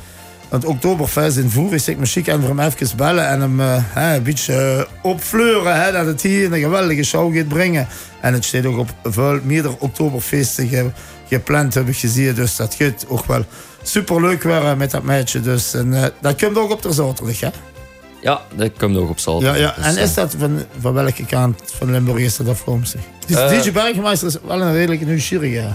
het 0.49 0.65
Oktoberfest 0.65 1.37
in 1.37 1.51
Voer. 1.51 1.73
Ik 1.75 1.81
zeg 1.81 1.97
muziek 1.97 2.27
en 2.27 2.41
voor 2.41 2.57
hem 2.57 2.61
even 2.61 2.97
bellen 2.97 3.29
en 3.29 3.41
hem 3.41 3.61
uh, 3.61 3.85
een 3.95 4.23
beetje 4.23 4.87
uh, 5.03 5.11
opfleuren. 5.11 5.93
Dat 5.93 6.07
het 6.07 6.23
hier 6.23 6.53
een 6.53 6.61
geweldige 6.61 7.03
show 7.03 7.37
gaat 7.37 7.49
brengen. 7.49 7.89
En 8.21 8.33
het 8.33 8.45
staat 8.45 8.67
ook 8.67 8.79
op 8.79 8.91
veel 9.03 9.41
meerdere 9.43 9.77
Oktoberfeesten 9.79 10.69
ge, 10.69 10.91
gepland, 11.29 11.75
heb 11.75 11.89
ik 11.89 11.97
gezien. 11.97 12.35
Dus 12.35 12.57
dat 12.57 12.75
gaat 12.75 13.05
ook 13.09 13.27
wel 13.27 13.45
superleuk 13.83 14.43
worden 14.43 14.79
met 14.79 14.91
dat 14.91 15.03
meisje. 15.03 15.41
Dus 15.41 15.75
dat 16.21 16.43
komt 16.43 16.59
ook 16.59 16.71
op 16.71 16.83
de 16.83 16.93
zaterdag, 16.93 17.41
hè? 17.41 17.49
Ja, 18.21 18.41
dat 18.55 18.71
komt 18.79 18.97
ook 18.97 19.11
op 19.11 19.19
zaterdag. 19.19 19.57
Ja, 19.57 19.63
ja. 19.63 19.75
Dus, 19.77 19.97
en 19.97 20.03
is 20.03 20.15
dat 20.15 20.35
van, 20.39 20.63
van 20.81 20.93
welke 20.93 21.27
kant 21.27 21.63
van 21.65 21.91
Limburg 21.91 22.19
is 22.19 22.37
dat 22.37 22.49
afkomstig? 22.49 23.01
Dus 23.27 23.37
uh, 23.37 23.63
DJ 23.63 23.73
Bergmeister 23.73 24.29
is 24.29 24.37
wel 24.47 24.61
een 24.61 24.73
redelijke 24.73 25.05
nieuwsgierige. 25.05 25.69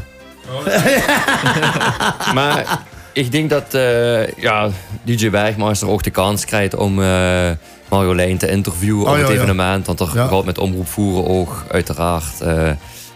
Oh, 0.49 0.65
maar 2.37 2.83
ik 3.13 3.31
denk 3.31 3.49
dat 3.49 3.73
uh, 3.73 4.27
ja, 4.27 4.69
DJ 5.03 5.29
Bergmeister 5.29 5.87
ook 5.87 6.03
de 6.03 6.09
kans 6.09 6.45
krijgt 6.45 6.75
om 6.75 6.99
uh, 6.99 7.51
Marjolein 7.89 8.37
te 8.37 8.49
interviewen 8.49 9.05
oh, 9.05 9.11
op 9.11 9.17
het 9.17 9.27
ja, 9.27 9.33
evenement. 9.33 9.85
Want 9.85 9.99
er 9.99 10.11
ja. 10.13 10.27
gaat 10.27 10.45
met 10.45 10.57
omroep 10.57 10.87
voeren 10.87 11.27
ook 11.27 11.63
uiteraard 11.71 12.41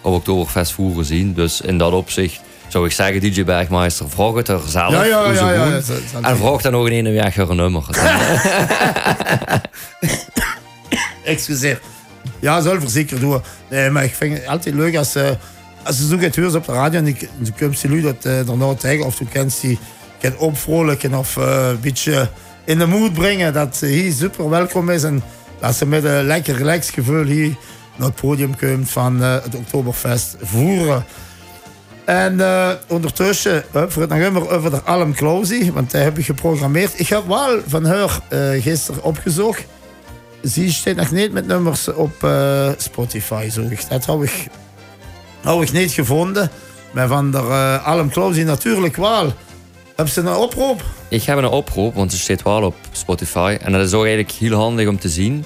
op 0.02 0.14
Oktoberfest 0.14 0.72
voeren 0.72 1.06
zien. 1.06 1.34
Dus 1.34 1.62
in 1.62 1.78
dat 1.78 1.94
opzicht 1.94 2.42
zou 2.70 2.86
ik 2.86 2.92
zeggen, 2.92 3.22
DJ 3.22 3.44
Bergmeister, 3.44 4.10
vraag 4.10 4.34
het 4.34 4.48
er 4.48 4.62
zelf 4.68 4.92
ja, 4.92 5.04
ja, 5.04 5.26
hoe 5.26 5.36
ze 5.36 5.44
ja, 5.44 5.54
ja, 5.54 5.66
ja, 5.66 6.30
En 6.30 6.38
vraag 6.38 6.62
dan 6.62 6.72
nog 6.72 6.90
in 6.90 7.06
een 7.06 7.14
weg 7.14 7.38
een 7.38 7.56
nummer. 7.56 7.84
Excuseer. 11.24 11.80
Ja, 12.40 12.62
zal 12.62 12.78
zeker 12.86 13.20
doen. 13.20 13.42
Nee, 13.70 13.90
maar 13.90 14.04
ik 14.04 14.16
vind 14.16 14.38
het 14.38 14.48
altijd 14.48 14.76
leuk 14.76 14.96
als... 14.96 15.16
Uh, 15.16 15.30
als 15.84 15.98
ze 15.98 16.08
zoeken 16.08 16.28
het 16.28 16.36
huurs 16.36 16.54
op 16.54 16.66
de 16.66 16.72
radio 16.72 17.00
en 17.00 17.08
ik, 17.08 17.30
dan 17.38 17.54
komt 17.58 17.80
ze 17.80 17.88
nu 17.88 18.02
dat 18.02 18.26
uh, 18.26 18.34
daarna 18.46 18.74
tegen 18.74 19.06
of 19.06 19.16
toen 19.16 19.30
kent 19.30 19.54
ze 19.54 19.78
kan 20.20 20.38
opvrolijken 20.38 21.14
of 21.14 21.36
uh, 21.36 21.68
een 21.70 21.80
beetje 21.80 22.30
in 22.66 22.78
de 22.78 22.86
moed 22.86 23.14
brengen 23.14 23.54
dat 23.54 23.76
ze 23.76 23.86
hier 23.86 24.12
super 24.12 24.50
welkom 24.50 24.90
is 24.90 25.04
en 25.04 25.24
dat 25.60 25.76
ze 25.76 25.86
met 25.86 26.04
een 26.04 26.24
lekker 26.24 26.56
relaxed 26.56 26.94
gevoel 26.94 27.24
hier 27.24 27.56
naar 27.96 28.08
het 28.08 28.16
podium 28.16 28.58
komt 28.58 28.90
van 28.90 29.22
uh, 29.22 29.34
het 29.44 29.56
Oktoberfest 29.56 30.36
voeren. 30.42 31.06
En 32.10 32.34
uh, 32.34 32.70
ondertussen, 32.88 33.64
uh, 33.76 33.84
voor 33.88 34.01
het 34.01 34.12
nog 34.12 34.20
immer 34.20 34.49
over 34.49 34.70
de 34.70 34.82
Alm 34.82 35.14
Klausie, 35.14 35.74
want 35.74 35.91
die 35.91 36.01
heb 36.01 36.18
ik 36.18 36.26
geprogrammeerd. 36.26 36.99
Ik 36.99 37.07
heb 37.07 37.28
wel 37.28 37.60
van 37.68 37.86
haar 37.86 38.20
uh, 38.30 38.64
gisteren 38.64 39.03
opgezocht. 39.03 39.66
Ze 40.43 40.72
staat 40.72 40.95
nog 40.95 41.12
niet 41.12 41.32
met 41.32 41.47
nummers 41.47 41.93
op 41.93 42.28
Spotify, 42.78 43.49
zo. 43.49 43.62
Dat 43.89 44.05
heb 44.05 44.22
ik, 44.22 44.47
heb 45.41 45.62
ik 45.62 45.72
niet 45.72 45.91
gevonden. 45.91 46.49
Maar 46.91 47.07
van 47.07 47.32
de 47.32 47.80
Alm 47.84 48.10
Klausie 48.10 48.43
natuurlijk 48.43 48.95
wel. 48.95 49.34
Hebben 49.95 50.14
ze 50.14 50.22
een 50.22 50.36
oproep? 50.36 50.84
Ik 51.07 51.24
heb 51.24 51.38
een 51.38 51.47
oproep, 51.47 51.95
want 51.95 52.12
ze 52.12 52.18
staat 52.18 52.41
wel 52.41 52.64
op 52.64 52.76
Spotify. 52.91 53.57
En 53.62 53.72
dat 53.72 53.82
is 53.82 53.93
ook 53.93 54.05
eigenlijk 54.05 54.32
heel 54.32 54.57
handig 54.57 54.88
om 54.88 54.99
te 54.99 55.10
zien. 55.10 55.45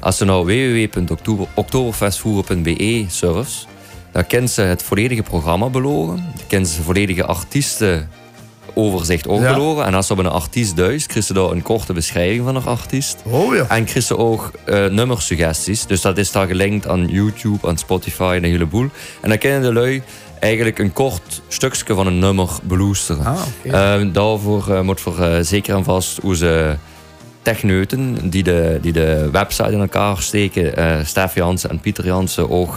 Als 0.00 0.16
ze 0.16 0.24
nou 0.24 0.44
www.oktoberfestvoeren.be 0.44 3.04
surft, 3.08 3.66
dan 4.12 4.26
kent 4.26 4.50
ze 4.50 4.60
het 4.60 4.82
volledige 4.82 5.22
programma 5.22 5.68
belogen. 5.68 6.16
Dan 6.16 6.46
kent 6.46 6.68
ze 6.68 6.76
het 6.76 6.84
volledige 6.84 7.24
artiestenoverzicht 7.24 9.28
ook 9.28 9.40
ja. 9.40 9.52
belogen. 9.52 9.84
En 9.84 9.94
als 9.94 10.06
ze 10.06 10.12
op 10.12 10.18
een 10.18 10.26
artiest 10.26 10.76
duist, 10.76 11.06
krijgt 11.06 11.26
ze 11.26 11.34
daar 11.34 11.50
een 11.50 11.62
korte 11.62 11.92
beschrijving 11.92 12.44
van 12.44 12.56
een 12.56 12.64
artiest. 12.64 13.16
Oh 13.22 13.54
ja. 13.54 13.66
En 13.68 13.84
krijgt 13.84 14.06
ze 14.06 14.16
ook 14.16 14.50
uh, 14.66 14.86
nummersuggesties. 14.86 15.86
Dus 15.86 16.00
dat 16.00 16.18
is 16.18 16.32
daar 16.32 16.46
gelinkt 16.46 16.86
aan 16.86 17.06
YouTube, 17.06 17.68
aan 17.68 17.78
Spotify 17.78 18.32
en 18.36 18.44
een 18.44 18.50
heleboel. 18.50 18.88
En 19.20 19.28
dan 19.28 19.38
kennen 19.38 19.62
de 19.62 19.72
lui 19.72 20.02
eigenlijk 20.38 20.78
een 20.78 20.92
kort 20.92 21.42
stukje 21.48 21.94
van 21.94 22.06
een 22.06 22.18
nummer 22.18 22.48
beloesteren. 22.62 23.24
Ah, 23.24 23.40
okay. 23.64 24.00
uh, 24.00 24.12
daarvoor 24.12 24.66
uh, 24.68 24.80
moet 24.80 25.00
voor 25.00 25.20
uh, 25.20 25.36
zeker 25.40 25.74
en 25.74 25.84
vast 25.84 26.18
hoe 26.22 26.36
ze 26.36 26.76
techneuten 27.42 28.30
die 28.30 28.42
de, 28.42 28.78
die 28.82 28.92
de 28.92 29.28
website 29.32 29.72
in 29.72 29.80
elkaar 29.80 30.22
steken, 30.22 30.78
uh, 30.78 31.04
Stef 31.04 31.34
Jansen 31.34 31.70
en 31.70 31.80
Pieter 31.80 32.04
Jansen, 32.04 32.50
ook 32.50 32.76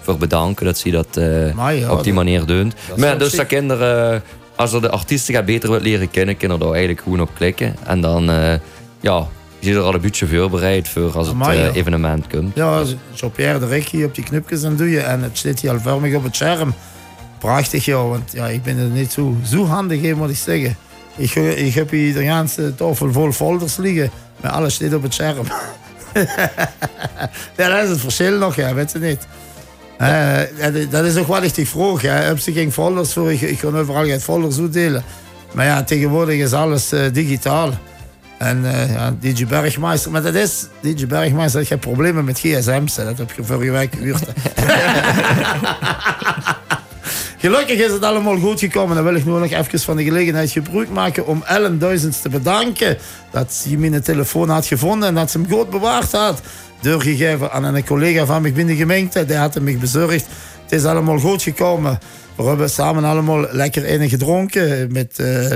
voor 0.00 0.18
bedanken 0.18 0.66
dat 0.66 0.78
ze 0.78 0.90
dat 0.90 1.08
ja, 1.56 1.90
op 1.90 2.04
die 2.04 2.12
manier 2.12 2.46
doen. 2.46 2.72
Maar 2.96 3.18
dus 3.18 3.32
dat 3.32 3.46
kinderen, 3.46 4.22
als 4.56 4.72
er 4.72 4.80
de 4.80 4.90
artiesten 4.90 5.34
gaat 5.34 5.44
beter 5.44 5.68
willen 5.68 5.84
leren 5.84 6.10
kennen, 6.10 6.36
kunnen 6.36 6.60
er 6.60 6.70
eigenlijk 6.70 7.00
gewoon 7.00 7.20
op 7.20 7.30
klikken. 7.34 7.74
En 7.84 8.00
dan, 8.00 8.30
ja, 9.00 9.26
je 9.58 9.74
er 9.74 9.80
al 9.80 9.94
een 9.94 10.00
beetje 10.00 10.26
voorbereid 10.26 10.88
voor 10.88 11.16
als 11.16 11.28
het 11.28 11.36
ja. 11.38 11.70
evenement 11.70 12.26
komt. 12.26 12.54
Ja, 12.54 12.82
Jean-Pierre 13.14 13.58
de 13.58 13.66
Rick 13.66 14.04
op 14.04 14.14
die 14.14 14.24
knopjes 14.24 14.64
aan 14.64 14.76
doe 14.76 14.90
je 14.90 15.00
en 15.00 15.22
het 15.22 15.38
zit 15.38 15.60
hier 15.60 15.70
al 15.70 15.80
vormig 15.80 16.14
op 16.14 16.24
het 16.24 16.36
scherm 16.36 16.74
prachtig, 17.42 17.84
ja. 17.84 18.06
Want 18.06 18.32
ja, 18.32 18.46
ik 18.46 18.62
ben 18.62 18.78
er 18.78 18.88
niet 18.88 19.12
zo, 19.12 19.36
zo 19.44 19.64
handig 19.64 20.00
in, 20.00 20.16
moet 20.16 20.30
ik 20.30 20.36
zeggen. 20.36 20.76
Ik, 21.16 21.34
ik 21.34 21.74
heb 21.74 21.90
hier 21.90 22.12
de 22.12 22.20
hele 22.20 22.74
tafel 22.74 23.12
vol 23.12 23.32
folders 23.32 23.76
liggen. 23.76 24.10
Met 24.40 24.50
alles 24.50 24.78
dit 24.78 24.94
op 24.94 25.02
het 25.02 25.14
scherm. 25.14 25.46
ja, 27.56 27.68
dat 27.68 27.82
is 27.82 27.88
het 27.88 28.00
verschil 28.00 28.38
nog, 28.38 28.56
ja, 28.56 28.74
weet 28.74 28.92
je 28.92 28.98
niet. 28.98 29.26
Uh, 30.00 30.38
dat 30.90 31.04
is 31.04 31.16
ook 31.16 31.26
wel 31.26 31.42
echt 31.42 31.54
die 31.54 31.68
vroeg. 31.68 32.00
Ja. 32.00 32.14
Heb 32.14 32.38
ze 32.38 32.52
geen 32.52 32.72
folders 32.72 33.12
voor? 33.12 33.32
Ik, 33.32 33.58
kan 33.58 33.76
overal 33.76 34.04
geen 34.04 34.20
folders 34.20 34.58
uitdelen. 34.58 35.04
Maar 35.52 35.66
ja, 35.66 35.82
tegenwoordig 35.82 36.38
is 36.38 36.52
alles 36.52 36.92
uh, 36.92 37.00
digitaal. 37.12 37.70
En 38.38 38.64
uh, 38.64 38.92
ja, 38.92 39.14
DJ 39.20 39.46
Bergmeister, 39.46 40.10
maar 40.10 40.22
dat 40.22 40.34
is, 40.34 40.66
DJ 40.80 41.06
Bergmeister, 41.06 41.60
ik 41.60 41.68
heb 41.68 41.80
problemen 41.80 42.24
met 42.24 42.38
gsm's. 42.38 42.94
Dat 42.94 43.18
heb 43.18 43.32
je 43.36 43.44
vorige 43.44 43.70
week 43.70 43.94
gehuurd. 43.94 44.24
Gelukkig 47.42 47.78
is 47.78 47.92
het 47.92 48.02
allemaal 48.02 48.38
goed 48.38 48.60
gekomen. 48.60 48.94
Dan 48.94 49.04
wil 49.04 49.14
ik 49.14 49.24
nu 49.24 49.32
nog 49.32 49.50
even 49.50 49.80
van 49.80 49.96
de 49.96 50.04
gelegenheid 50.04 50.50
gebruik 50.50 50.90
maken 50.90 51.26
om 51.26 51.42
Ellen 51.46 51.78
Duizends 51.78 52.20
te 52.20 52.28
bedanken. 52.28 52.98
Dat 53.30 53.52
ze 53.52 53.76
mijn 53.76 54.02
telefoon 54.02 54.48
had 54.48 54.66
gevonden 54.66 55.08
en 55.08 55.14
dat 55.14 55.30
ze 55.30 55.38
hem 55.38 55.50
goed 55.50 55.70
bewaard 55.70 56.12
had. 56.12 56.40
Doorgegeven 56.80 57.52
aan 57.52 57.64
een 57.64 57.84
collega 57.84 58.26
van 58.26 58.42
mij 58.42 58.52
binnen 58.52 58.74
de 58.74 58.80
gemeente. 58.80 59.24
Die 59.24 59.36
had 59.36 59.54
hem 59.54 59.78
bezorgd. 59.78 60.26
Het 60.62 60.72
is 60.72 60.84
allemaal 60.84 61.18
goed 61.18 61.42
gekomen. 61.42 61.98
We 62.36 62.42
hebben 62.42 62.70
samen 62.70 63.04
allemaal 63.04 63.46
lekker 63.50 63.84
in 63.84 64.08
gedronken 64.08 64.92
met 64.92 65.18
uh, 65.20 65.54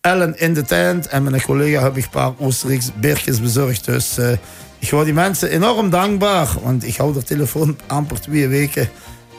Ellen 0.00 0.38
in 0.38 0.54
de 0.54 0.62
tent. 0.62 1.06
En 1.06 1.34
een 1.34 1.42
collega 1.42 1.82
heb 1.82 1.96
ik 1.96 2.04
een 2.04 2.10
paar 2.10 2.32
Oostenrijkse 2.38 2.90
beertjes 3.00 3.40
bezorgd. 3.40 3.84
Dus 3.84 4.18
uh, 4.18 4.30
ik 4.78 4.90
word 4.90 5.04
die 5.04 5.14
mensen 5.14 5.50
enorm 5.50 5.90
dankbaar. 5.90 6.48
Want 6.62 6.86
ik 6.86 6.96
hou 6.96 7.12
de 7.12 7.22
telefoon 7.22 7.78
amper 7.86 8.20
twee 8.20 8.48
weken 8.48 8.88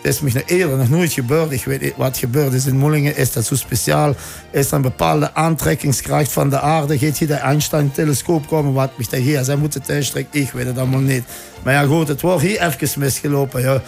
is 0.05 0.19
me 0.19 0.31
nog 0.33 0.43
eerder 0.45 0.77
nog 0.77 0.89
nooit 0.89 1.13
gebeurd. 1.13 1.51
Ik 1.51 1.65
weet 1.65 1.81
niet 1.81 1.93
wat 1.95 2.17
gebeurd 2.17 2.53
is 2.53 2.65
in 2.65 2.77
Mollingen. 2.77 3.17
Is 3.17 3.31
dat 3.31 3.45
zo 3.45 3.55
speciaal? 3.55 4.15
Is 4.51 4.71
een 4.71 4.81
bepaalde 4.81 5.33
aantrekkingskracht 5.33 6.31
van 6.31 6.49
de 6.49 6.59
aarde? 6.59 6.97
Gaat 6.97 7.17
hier 7.17 7.27
de 7.27 7.33
Einstein-telescoop 7.33 8.47
komen? 8.47 8.73
Wat 8.73 8.97
mij 8.97 9.05
de 9.09 9.21
gsm 9.21 9.57
moeten 9.57 9.81
thuistrekken? 9.81 10.41
Ik 10.41 10.51
weet 10.51 10.65
het 10.65 10.77
allemaal 10.77 10.99
niet. 10.99 11.23
Maar 11.63 11.73
ja, 11.73 11.83
goed, 11.83 12.07
het 12.07 12.21
wordt 12.21 12.41
hier 12.41 12.61
even 12.61 12.99
misgelopen. 12.99 13.61
Ja. 13.61 13.81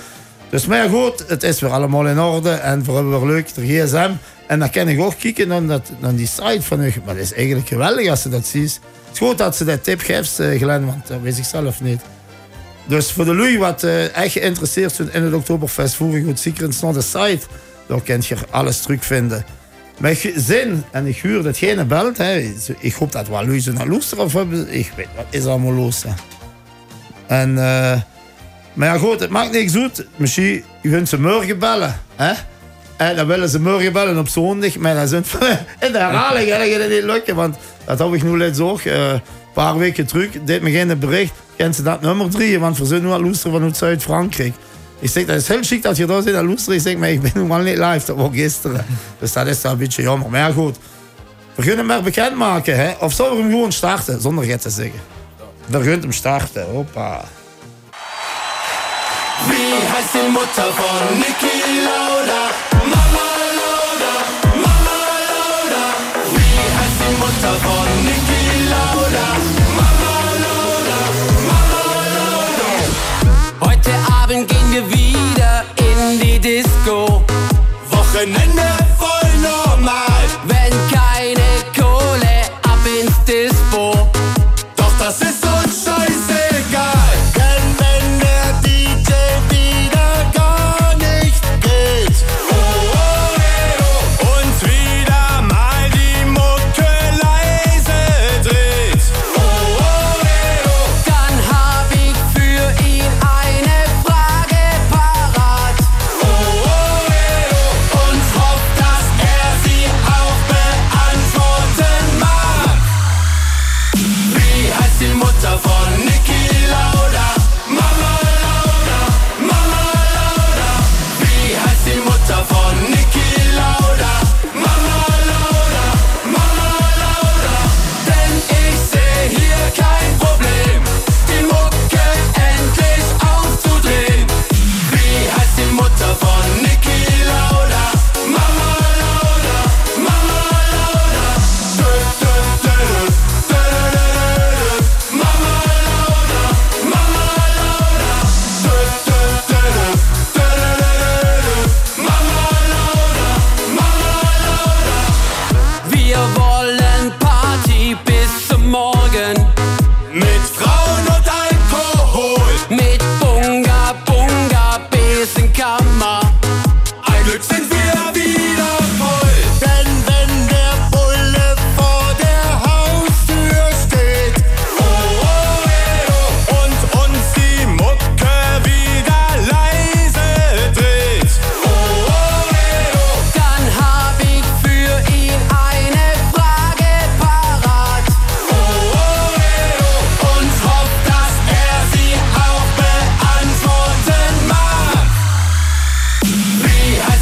Dus 0.50 0.66
maar 0.66 0.90
goed, 0.90 1.24
het 1.28 1.44
is 1.44 1.60
weer 1.60 1.72
allemaal 1.72 2.08
in 2.08 2.20
orde. 2.20 2.50
En 2.50 2.84
voor 2.86 2.96
hebben 2.96 3.20
we 3.20 3.26
leuk, 3.26 3.54
de 3.54 3.66
gsm. 3.66 4.12
En 4.48 4.60
dan 4.60 4.70
kan 4.70 4.88
ik 4.88 5.00
ook 5.00 5.16
kijken 5.20 5.48
naar, 5.48 5.66
dat, 5.66 5.92
die 6.16 6.28
site 6.28 6.62
van 6.62 6.84
u. 6.84 6.94
Maar 7.06 7.16
dat 7.16 7.24
is 7.24 7.34
eigenlijk 7.34 7.68
geweldig 7.68 8.10
als 8.10 8.22
ze 8.22 8.30
dat 8.30 8.46
ziet. 8.46 8.80
Het 9.06 9.14
is 9.14 9.20
goed 9.20 9.38
dat 9.38 9.56
ze 9.56 9.66
dat 9.66 9.84
tip 9.84 10.02
geeft, 10.02 10.40
uh, 10.40 10.58
Glenn, 10.60 10.86
want 10.86 11.08
dat 11.08 11.22
weet 11.22 11.38
ik 11.38 11.44
zelf 11.44 11.82
niet. 11.82 12.02
Dus 12.88 13.12
voor 13.12 13.26
de 13.26 13.36
lui 13.36 13.58
wat 13.58 13.84
uh, 13.84 14.16
echt 14.16 14.32
geïnteresseerd 14.32 14.94
zijn 14.94 15.14
in 15.14 15.24
het 15.24 15.34
Oktoberfest, 15.34 15.96
voer 15.96 16.22
goed 16.26 16.40
zeker 16.40 16.64
eens 16.66 16.82
naar 16.82 16.94
de 16.94 17.02
site. 17.02 17.40
Daar 17.88 18.02
kun 18.02 18.24
je 18.28 18.36
alles 18.50 18.82
terugvinden. 18.82 19.46
Met 19.98 20.32
zin, 20.36 20.84
en 20.92 21.06
ik 21.06 21.18
huur 21.18 21.44
dat 21.44 21.58
geen 21.58 21.88
belt, 21.88 22.20
ik 22.80 22.94
hoop 22.94 23.12
dat 23.12 23.28
wel 23.28 23.46
lui 23.46 23.64
naar 23.74 23.88
luisteren 23.88 24.24
of. 24.24 24.34
Ik 24.70 24.92
weet 24.96 25.08
wat 25.16 25.26
is 25.30 25.46
allemaal 25.46 25.74
los. 25.74 26.04
En, 27.28 27.50
uh, 27.50 28.02
maar 28.74 29.00
goed, 29.00 29.20
het 29.20 29.30
maakt 29.30 29.52
niks 29.52 29.76
uit. 29.76 30.06
Misschien 30.16 30.64
kunt 30.82 31.10
ze 31.10 31.20
morgen 31.20 31.60
bellen. 31.60 32.00
Hè? 32.16 32.34
En 32.98 33.16
dan 33.16 33.28
willen 33.28 33.50
ze 33.50 33.60
morgen 33.60 33.94
bellen 33.94 34.18
op 34.18 34.28
zondag. 34.28 34.78
Maar 34.78 34.96
dan 34.96 35.08
zijn 35.08 35.24
in 35.86 35.92
de 35.92 35.98
herhaling 35.98 36.50
gaat 36.50 36.90
niet 36.90 37.04
lukken. 37.04 37.36
Want 37.36 37.56
dat 37.86 38.00
heb 38.00 38.14
ik 38.14 38.24
nu 38.24 38.38
net 38.38 38.56
zo. 38.56 38.80
Uh, 38.86 39.12
een 39.12 39.22
paar 39.54 39.78
weken 39.78 40.06
terug. 40.06 40.30
Deed 40.44 40.62
me 40.62 40.72
geen 40.72 41.00
bericht 41.00 41.34
kent 41.58 41.76
ze 41.76 41.82
dat 41.84 42.02
nummer 42.02 42.30
drie, 42.30 42.60
want 42.60 42.78
we 42.78 42.86
zijn 42.86 43.22
loesteren 43.22 43.52
vanuit 43.52 43.78
Zuid-Frankrijk. 43.78 44.54
Ik 45.00 45.10
zeg, 45.10 45.26
dat 45.26 45.36
is 45.36 45.48
heel 45.48 45.64
chic 45.64 45.84
dat 45.84 45.98
je 45.98 46.22
zit 46.24 46.36
aan 46.36 46.46
loesteren. 46.46 46.76
Ik 46.76 46.82
zeg, 46.82 46.98
maar 46.98 47.10
ik 47.10 47.22
ben 47.22 47.32
nu 47.34 47.52
al 47.52 47.58
niet 47.58 47.78
live, 47.78 48.30
gisteren. 48.32 48.86
Dus 49.20 49.34
dat 49.34 49.48
is 49.48 49.62
wel 49.62 49.72
een 49.72 49.78
beetje 49.78 50.02
jammer. 50.02 50.30
Maar 50.30 50.54
goed. 50.54 50.78
We 51.56 51.62
kunnen 51.64 51.78
hem 51.78 51.88
maar 51.88 52.02
bekendmaken, 52.02 52.76
hè. 52.76 52.94
Of 53.00 53.14
zullen 53.14 53.36
we 53.36 53.42
hem 53.42 53.52
gewoon 53.52 53.72
starten, 53.72 54.22
zonder 54.22 54.48
het 54.48 54.62
te 54.62 54.70
zeggen? 54.70 55.00
We 55.66 55.84
gaan 55.84 56.00
hem 56.00 56.12
starten, 56.12 56.66
hoppa. 56.66 57.24
Wie 59.46 59.74
heißt 59.94 60.14
die 60.14 60.30
Mutter 60.32 60.74
von 60.74 61.20
Niki 61.20 61.84
Lauda? 61.84 62.67
Wieder 74.86 75.64
in 75.78 76.20
die 76.20 76.40
Disco. 76.40 77.24
Wochenende 77.90 78.87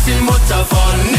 die 0.06 0.22
Mutter 0.22 0.64
von 0.66 1.15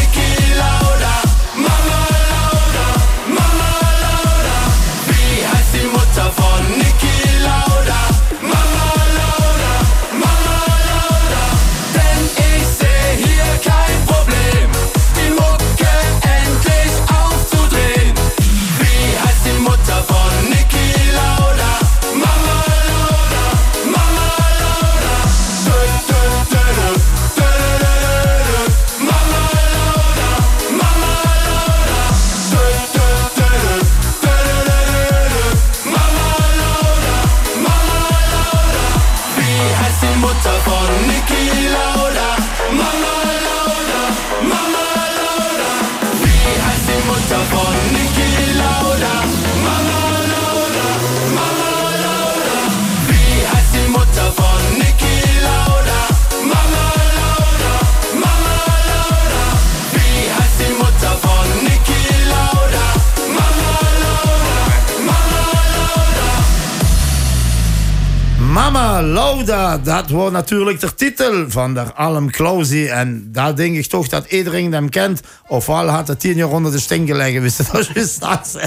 Dat 69.82 70.10
was 70.10 70.30
natuurlijk 70.30 70.80
de 70.80 70.94
titel 70.94 71.50
van 71.50 71.74
de 71.74 71.80
Alm 71.94 72.30
Klausi. 72.30 72.86
En 72.86 73.28
daar 73.32 73.56
denk 73.56 73.76
ik 73.76 73.86
toch 73.86 74.08
dat 74.08 74.26
iedereen 74.26 74.72
hem 74.72 74.88
kent. 74.88 75.20
Ofwel 75.46 75.88
had 75.88 76.06
hij 76.06 76.16
tien 76.16 76.34
jaar 76.36 76.48
onder 76.48 76.72
de 76.72 76.78
sting 76.78 77.08
gelegen, 77.08 77.42
wist 77.42 77.56
je 77.56 77.64
dat 77.72 77.86
juist 77.94 78.20
dat? 78.20 78.56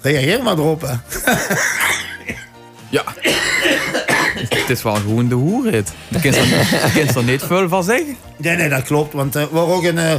Reageer 0.00 0.42
maar 0.42 0.52
erop, 0.58 0.80
hè. 0.80 0.94
Ja. 2.88 3.04
Het 4.48 4.70
is 4.70 4.82
wel 4.82 4.94
gewoon 4.94 5.28
de 5.28 5.34
hoerrit. 5.34 5.92
Daar 6.08 6.20
kun 6.20 6.32
je 6.32 6.38
er- 6.38 6.80
daar 6.80 6.90
kun 6.90 7.04
je 7.06 7.12
er 7.12 7.24
niet 7.24 7.42
veel 7.42 7.68
van 7.68 7.84
zeggen. 7.84 8.16
Nee, 8.36 8.56
nee, 8.56 8.68
dat 8.68 8.82
klopt. 8.82 9.12
Want 9.12 9.34
er 9.34 9.48
was 9.50 9.68
ook 9.68 9.84
een 9.84 9.96
uh, 9.96 10.14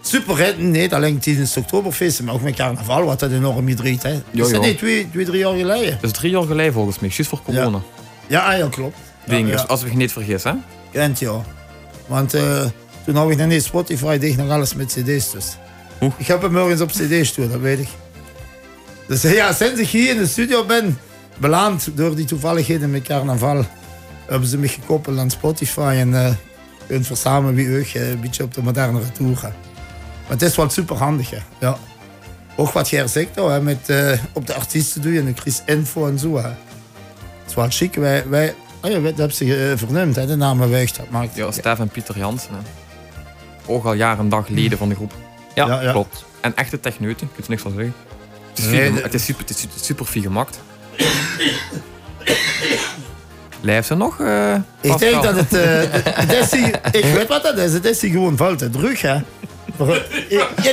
superrit. 0.00 0.58
Niet 0.58 0.94
alleen 0.94 1.18
tijdens 1.18 1.54
het 1.54 1.64
Oktoberfeest, 1.64 2.22
maar 2.22 2.34
ook 2.34 2.42
met 2.42 2.54
carnaval. 2.54 3.04
Wat 3.04 3.20
dat 3.20 3.30
enorm 3.30 3.68
gedreed, 3.68 4.02
hè. 4.02 4.22
Dat 4.30 4.50
is 4.50 4.58
niet 4.58 4.78
twee, 4.78 5.10
twee, 5.10 5.24
drie 5.24 5.38
jaar 5.38 5.56
geleden. 5.56 5.98
Dat 6.00 6.10
is 6.10 6.18
drie 6.18 6.30
jaar 6.30 6.42
geleden 6.42 6.72
volgens 6.72 6.98
mij, 6.98 7.08
juist 7.08 7.30
voor 7.30 7.42
corona. 7.42 7.80
Ja, 8.26 8.52
ja 8.52 8.68
klopt. 8.68 8.96
Ding, 9.26 9.46
ja, 9.46 9.52
dus 9.52 9.60
ja. 9.60 9.66
als 9.66 9.82
ik 9.82 9.94
niet 9.94 10.12
vergis, 10.12 10.44
hè? 10.44 10.52
Kent 10.92 11.18
ja. 11.18 11.44
Want 12.06 12.34
eh, 12.34 12.64
toen 13.04 13.14
had 13.14 13.30
ik 13.30 13.36
nog 13.36 13.46
niet 13.46 13.64
Spotify 13.64 14.18
dicht 14.18 14.36
nog 14.36 14.50
alles 14.50 14.74
met 14.74 14.86
cd's 14.86 15.30
dus. 15.30 15.56
Oeh. 16.00 16.12
Ik 16.16 16.26
heb 16.26 16.42
hem 16.42 16.52
morgens 16.52 16.80
op 16.80 16.90
cd's 16.90 17.32
toe, 17.32 17.48
dat 17.48 17.60
weet 17.60 17.78
ik. 17.78 17.88
Dus 19.06 19.24
eh, 19.24 19.34
ja, 19.34 19.52
sinds 19.52 19.80
ik 19.80 19.88
hier 19.88 20.10
in 20.10 20.16
de 20.16 20.26
studio 20.26 20.64
ben, 20.64 20.98
beland 21.38 21.88
door 21.94 22.14
die 22.14 22.24
toevalligheden 22.24 22.90
met 22.90 23.02
carnaval, 23.02 23.64
hebben 24.26 24.48
ze 24.48 24.58
me 24.58 24.68
gekoppeld 24.68 25.18
aan 25.18 25.30
Spotify 25.30 25.94
en 25.98 26.14
eh 26.14 26.32
kunt 26.90 27.06
verzamelen 27.06 27.54
wie 27.54 27.78
ook 27.78 27.86
eh, 27.86 28.10
een 28.10 28.20
beetje 28.20 28.42
op 28.42 28.54
de 28.54 28.62
modernere 28.62 29.12
tour 29.12 29.36
gaan. 29.36 29.54
Maar 30.30 30.38
het 30.38 30.42
is 30.48 30.56
wel 30.56 30.70
super 30.70 30.96
handig, 30.96 31.30
hè. 31.30 31.38
ja. 31.58 31.76
Ook 32.56 32.70
wat 32.72 32.88
jij 32.90 33.06
zegt, 33.06 33.36
hoor, 33.36 33.50
hè, 33.50 33.60
met 33.62 33.88
eh, 33.88 34.12
op 34.32 34.46
de 34.46 34.54
artiesten 34.54 35.02
doe 35.02 35.12
je 35.12 35.18
en 35.18 35.24
dan 35.24 35.34
krijg 35.34 35.56
je 35.56 35.72
info 35.72 36.06
en 36.06 36.18
zo. 36.18 36.36
Hè. 36.36 36.42
Het 36.42 37.48
is 37.48 37.54
wel 37.54 37.66
chic. 37.70 37.94
Wij, 37.94 38.28
wij, 38.28 38.54
oh 38.82 38.90
ja, 38.90 38.98
dat 38.98 39.16
hebben 39.16 39.32
ze 39.36 39.70
eh, 39.70 39.78
vernoemd, 39.78 40.16
hè, 40.16 40.26
de 40.26 40.36
namen 40.36 40.70
weg. 40.70 40.92
Dat 40.92 41.10
maakt 41.10 41.34
Ja, 41.36 41.50
Stef 41.50 41.78
en 41.78 41.88
Pieter 41.88 42.18
Jansen. 42.18 42.50
Hè. 42.54 42.58
Ook 43.72 43.84
al 43.84 43.92
jaren 43.92 44.18
en 44.18 44.28
dag 44.28 44.48
leden 44.48 44.78
van 44.78 44.88
de 44.88 44.94
groep. 44.94 45.12
Ja, 45.54 45.66
Ja, 45.66 45.80
ja. 45.82 45.90
klopt. 45.92 46.24
En 46.40 46.56
echte 46.56 46.80
techneuten, 46.80 47.26
ik 47.26 47.32
kun 47.34 47.42
er 47.44 47.50
niks 47.50 47.62
van 47.62 47.72
zeggen. 47.74 47.94
Het 48.48 48.58
is, 48.58 48.64
Nee, 48.64 48.92
de- 48.92 49.00
het 49.00 49.14
is 49.14 49.24
super, 49.24 49.44
het 49.46 49.68
is 49.76 49.84
super 49.86 50.04
fier 50.06 50.22
gemaakt. 50.22 50.60
Blijft 53.60 53.86
ze 53.86 53.94
nog? 53.94 54.20
eh, 54.20 54.54
Ik 54.80 54.98
denk 54.98 55.22
dat 55.22 55.34
het. 55.36 55.52
eh, 55.54 55.82
het 56.14 56.32
is 56.32 56.50
hier, 56.50 56.80
ik 56.92 57.04
weet 57.04 57.28
wat 57.28 57.42
dat 57.42 57.58
is. 57.58 57.72
Het 57.72 57.84
is 57.84 57.98
gewoon 58.00 58.36
veel 58.36 58.56
te 58.56 58.70
druk, 58.70 58.98
hè? 58.98 59.16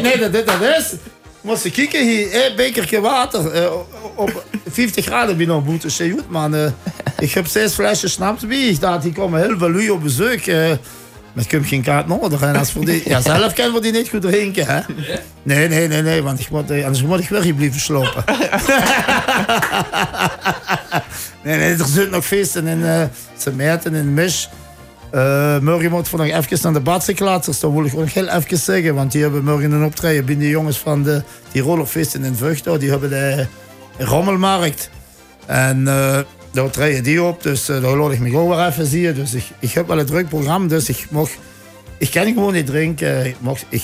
Nee, 0.01 0.17
dat, 0.17 0.31
dat 0.33 0.61
is. 0.77 0.93
Moest 1.41 1.63
je 1.63 1.71
kijken 1.71 2.07
hier, 2.07 2.45
een 2.45 2.55
bekertje 2.55 3.01
water 3.01 3.51
eh, 3.51 3.71
op 4.15 4.43
50 4.69 5.05
graden 5.05 5.37
binnen 5.37 5.63
boete. 5.63 5.89
Zeg 5.89 6.11
goed, 6.11 6.29
man. 6.29 6.55
eh, 6.55 6.71
ik 7.19 7.31
heb 7.31 7.47
zes 7.47 7.73
flesjes 7.73 8.11
snaps. 8.11 8.43
Ik 8.43 8.79
dacht, 8.79 9.01
die 9.01 9.13
komen 9.13 9.41
heel 9.41 9.57
veel 9.57 9.71
lui 9.71 9.89
op 9.89 10.03
bezoek. 10.03 10.39
eh 10.45 10.71
maar 11.33 11.45
ik 11.45 11.51
geen 11.65 11.81
kaart 11.83 12.07
nodig. 12.07 12.41
En 12.41 12.55
als 12.55 12.71
voor 12.71 12.85
die, 12.85 13.01
ja, 13.09 13.21
zelf 13.21 13.53
kunnen 13.53 13.73
we 13.73 13.81
die 13.81 13.91
niet 13.91 14.09
goed 14.09 14.21
drinken? 14.21 14.85
Nee, 15.43 15.67
nee, 15.67 15.87
nee, 15.87 16.01
nee, 16.01 16.21
want 16.23 16.49
moet, 16.49 16.71
anders 16.71 17.01
moet 17.03 17.19
ik 17.19 17.29
weer 17.29 17.41
hier 17.41 17.53
blijven 17.53 17.79
slopen. 17.79 18.23
Nee, 21.43 21.57
nee, 21.57 21.71
er 21.71 21.85
zitten 21.85 22.09
nog 22.09 22.25
feesten 22.25 22.67
in 22.67 22.79
uh, 22.79 23.01
Semerten, 23.37 23.95
in 23.95 24.13
Misch. 24.13 24.49
Uh, 25.13 25.59
morgen 25.59 25.91
moet 25.91 26.09
we 26.09 26.17
nog 26.17 26.27
even 26.27 26.59
naar 26.61 26.73
de 26.73 26.79
badzeklaatsers. 26.79 27.59
Dat 27.59 27.71
wil 27.71 27.85
ik 27.85 27.93
nog 27.93 28.13
heel 28.13 28.27
even 28.27 28.57
zeggen. 28.57 28.95
Want 28.95 29.11
die 29.11 29.21
hebben 29.21 29.43
morgen 29.43 29.71
een 29.71 29.83
optreden 29.83 30.25
binnen 30.25 30.45
de 30.45 30.51
jongens 30.51 30.77
van 30.77 31.03
de 31.03 31.21
Tirolerfeesten 31.51 32.23
in 32.23 32.35
Vught. 32.35 32.79
Die 32.79 32.89
hebben 32.89 33.09
de 33.09 33.47
Rommelmarkt. 33.97 34.89
En 35.45 35.79
uh, 35.79 36.19
daar 36.51 36.69
treden 36.69 37.03
die 37.03 37.23
op. 37.23 37.43
Dus 37.43 37.69
uh, 37.69 37.81
daar 37.81 37.95
laat 37.95 38.11
ik 38.11 38.19
me 38.19 38.37
ook 38.37 38.49
weer 38.49 38.65
even 38.65 38.85
zien. 38.85 39.13
Dus 39.13 39.33
ik, 39.33 39.43
ik 39.59 39.71
heb 39.71 39.87
wel 39.87 39.99
een 39.99 40.05
druk 40.05 40.29
programma. 40.29 40.67
Dus 40.67 40.89
ik 40.89 41.05
mag... 41.09 41.29
Ik 41.97 42.11
kan 42.11 42.25
gewoon 42.25 42.53
niet 42.53 42.65
drinken. 42.65 43.25
Ik, 43.25 43.35
mag, 43.39 43.59
ik 43.69 43.83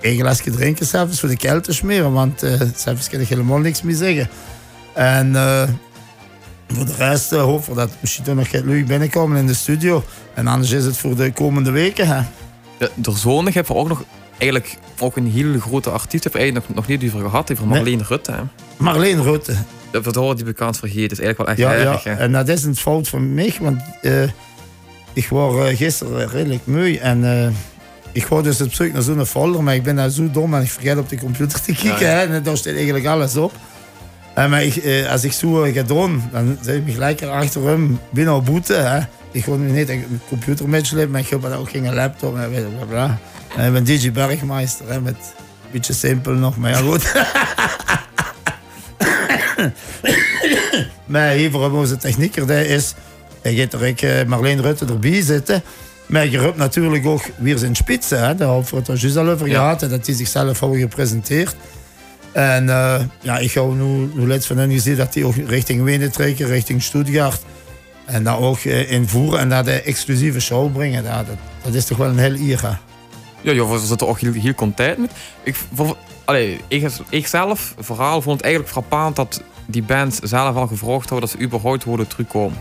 één 0.00 0.18
glasje 0.18 0.50
drinken 0.50 0.86
zelfs 0.86 1.20
voor 1.20 1.28
de 1.28 1.36
kel 1.36 1.60
te 1.60 1.72
smeren. 1.72 2.12
Want 2.12 2.42
zelfs 2.76 3.08
kan 3.08 3.20
ik 3.20 3.28
helemaal 3.28 3.58
niks 3.58 3.82
meer 3.82 3.96
zeggen. 3.96 4.28
En... 4.94 5.36
Voor 6.68 6.86
de 6.86 6.94
rest 6.94 7.32
uh, 7.32 7.42
hoop 7.42 7.68
ik 7.68 7.74
dat 7.74 7.90
misschien 8.00 8.36
nog 8.36 8.52
leuk 8.52 8.86
binnenkomen 8.86 9.38
in 9.38 9.46
de 9.46 9.54
studio. 9.54 10.04
En 10.34 10.46
anders 10.46 10.70
is 10.70 10.84
het 10.84 10.96
voor 10.96 11.16
de 11.16 11.32
komende 11.32 11.70
weken. 11.70 12.06
Hè. 12.06 12.22
De, 12.78 12.90
de 12.94 13.12
zonig 13.12 13.54
hebben 13.54 13.74
we 13.74 13.80
ook 13.80 13.88
nog 13.88 14.04
eigenlijk 14.38 14.78
ook 14.98 15.16
een 15.16 15.30
hele 15.30 15.60
grote 15.60 15.90
artiest. 15.90 16.24
We 16.24 16.38
eigenlijk 16.38 16.68
nog, 16.68 16.76
nog 16.76 16.86
niet 16.86 17.04
over 17.04 17.20
gehad, 17.20 17.52
over 17.52 17.66
Marleen 17.66 17.96
nee. 17.96 18.06
Rutte. 18.06 18.32
Hè. 18.32 18.40
Marleen 18.76 19.22
Rutte. 19.22 19.54
Dat 20.02 20.14
horen 20.14 20.36
die 20.36 20.44
bekend 20.44 20.78
vergeten. 20.78 21.10
is 21.10 21.24
eigenlijk 21.24 21.38
wel 21.38 21.48
echt 21.48 21.58
ja, 21.58 21.92
erg. 21.92 22.04
Ja. 22.04 22.16
En 22.16 22.32
dat 22.32 22.48
is 22.48 22.64
een 22.64 22.76
fout 22.76 23.08
van 23.08 23.34
mij, 23.34 23.54
want 23.60 23.82
uh, 24.02 24.22
ik 25.12 25.28
was 25.28 25.54
uh, 25.54 25.76
gisteren 25.76 26.28
redelijk 26.28 26.66
moe. 26.66 26.98
En 26.98 27.20
uh, 27.22 27.46
ik 28.12 28.26
word 28.26 28.44
dus 28.44 28.60
op 28.60 28.72
zoek 28.72 28.92
naar 28.92 29.02
zo'n 29.02 29.26
folder, 29.26 29.62
maar 29.62 29.74
ik 29.74 29.82
ben 29.82 29.96
daar 29.96 30.10
zo 30.10 30.30
dom 30.30 30.54
en 30.54 30.62
ik 30.62 30.70
vergeet 30.70 30.98
op 30.98 31.08
de 31.08 31.18
computer 31.18 31.60
te 31.60 31.72
kijken. 31.72 32.06
Ja, 32.06 32.12
ja. 32.12 32.26
Hè, 32.26 32.34
en 32.34 32.42
daar 32.42 32.56
staat 32.56 32.74
eigenlijk 32.74 33.06
alles 33.06 33.36
op. 33.36 33.52
En 34.34 34.50
maar 34.50 34.64
ik, 34.64 34.76
eh, 34.76 35.10
als 35.10 35.24
ik 35.24 35.32
zo 35.32 35.66
ga 35.72 35.82
doen, 35.82 36.22
dan 36.32 36.58
zet 36.62 36.76
ik 36.76 36.84
me 36.84 36.92
gelijk 36.92 37.22
achter 37.22 37.66
hem 37.66 38.00
binnen 38.10 38.34
op 38.34 38.44
boete. 38.44 38.74
Hè. 38.74 39.00
Ik 39.30 39.44
wil 39.44 39.56
nu 39.56 39.70
niet 39.70 39.88
een 39.88 40.20
computer 40.28 40.68
metje 40.68 41.06
maar 41.06 41.20
ik 41.20 41.28
heb 41.28 41.44
ook 41.44 41.70
geen 41.70 41.94
laptop 41.94 42.36
en 42.36 42.50
bla 42.50 42.84
bla. 42.88 43.18
En 43.56 43.66
ik 43.66 43.72
ben 43.72 43.84
DJ 43.84 44.12
Bergmeister, 44.12 44.88
hè, 44.88 45.00
met 45.00 45.14
een 45.14 45.70
beetje 45.70 45.92
simpel 45.92 46.32
nog, 46.32 46.56
maar 46.56 46.70
ja 46.70 46.76
goed. 46.76 47.12
maar 51.12 51.30
hiervoor 51.30 51.62
hebben 51.62 51.80
onze 51.80 51.96
technieker, 51.96 52.46
die 52.46 52.68
is, 52.68 52.94
hij 53.42 53.54
gaat 53.54 53.72
er 53.72 53.82
ik 53.82 54.26
Marleen 54.26 54.62
Rutte 54.62 54.86
erbij 54.86 55.22
zitten. 55.22 55.62
Maar 56.06 56.26
je 56.26 56.40
hebt 56.40 56.56
natuurlijk 56.56 57.06
ook 57.06 57.22
weer 57.36 57.58
zijn 57.58 57.74
spitsen, 57.74 58.18
hè. 58.18 58.34
daar 58.34 58.48
hebben 58.48 58.84
we 58.84 58.92
het 58.92 59.00
juist 59.00 59.16
al 59.16 59.28
over 59.28 59.48
gehad, 59.48 59.80
ja. 59.80 59.86
dat 59.86 60.06
hij 60.06 60.14
zichzelf 60.14 60.62
al 60.62 60.74
gepresenteerd. 60.74 61.56
En 62.34 62.64
uh, 62.64 63.00
ja, 63.20 63.38
ik 63.38 63.52
heb 63.52 63.64
nu, 63.64 64.10
nu 64.14 64.24
net 64.26 64.46
van 64.46 64.56
hen 64.56 64.70
gezien 64.70 64.96
dat 64.96 65.14
hij 65.14 65.24
ook 65.24 65.34
richting 65.36 65.82
Wenen 65.82 66.12
trekken, 66.12 66.46
richting 66.46 66.82
Stuttgart. 66.82 67.42
En 68.04 68.24
dat 68.24 68.38
ook 68.38 68.64
uh, 68.64 68.90
invoeren 68.90 69.38
en 69.38 69.48
daar 69.48 69.64
de 69.64 69.82
exclusieve 69.82 70.40
show 70.40 70.72
brengen. 70.72 71.02
Ja, 71.02 71.24
dat, 71.24 71.36
dat 71.62 71.74
is 71.74 71.84
toch 71.84 71.98
wel 71.98 72.08
een 72.08 72.18
heel 72.18 72.34
eer. 72.34 72.78
Ja, 73.40 73.52
ja, 73.52 73.66
we 73.66 73.78
zitten 73.78 74.08
ook 74.08 74.20
heel, 74.20 74.32
heel 74.32 74.54
content 74.54 74.98
met. 74.98 75.10
Ik, 75.42 75.56
voor, 75.74 75.96
allee, 76.24 76.60
ik, 76.68 76.90
ik 77.08 77.26
zelf, 77.26 77.74
vooral, 77.78 78.22
vond 78.22 78.36
het 78.36 78.44
eigenlijk 78.44 78.72
frappant 78.72 79.16
dat 79.16 79.42
die 79.66 79.82
band 79.82 80.20
zelf 80.22 80.56
al 80.56 80.66
gevraagd 80.66 81.08
hadden 81.08 81.20
dat 81.20 81.38
ze 81.38 81.44
überhaupt 81.44 81.84
wilden 81.84 82.06
terugkomen. 82.06 82.58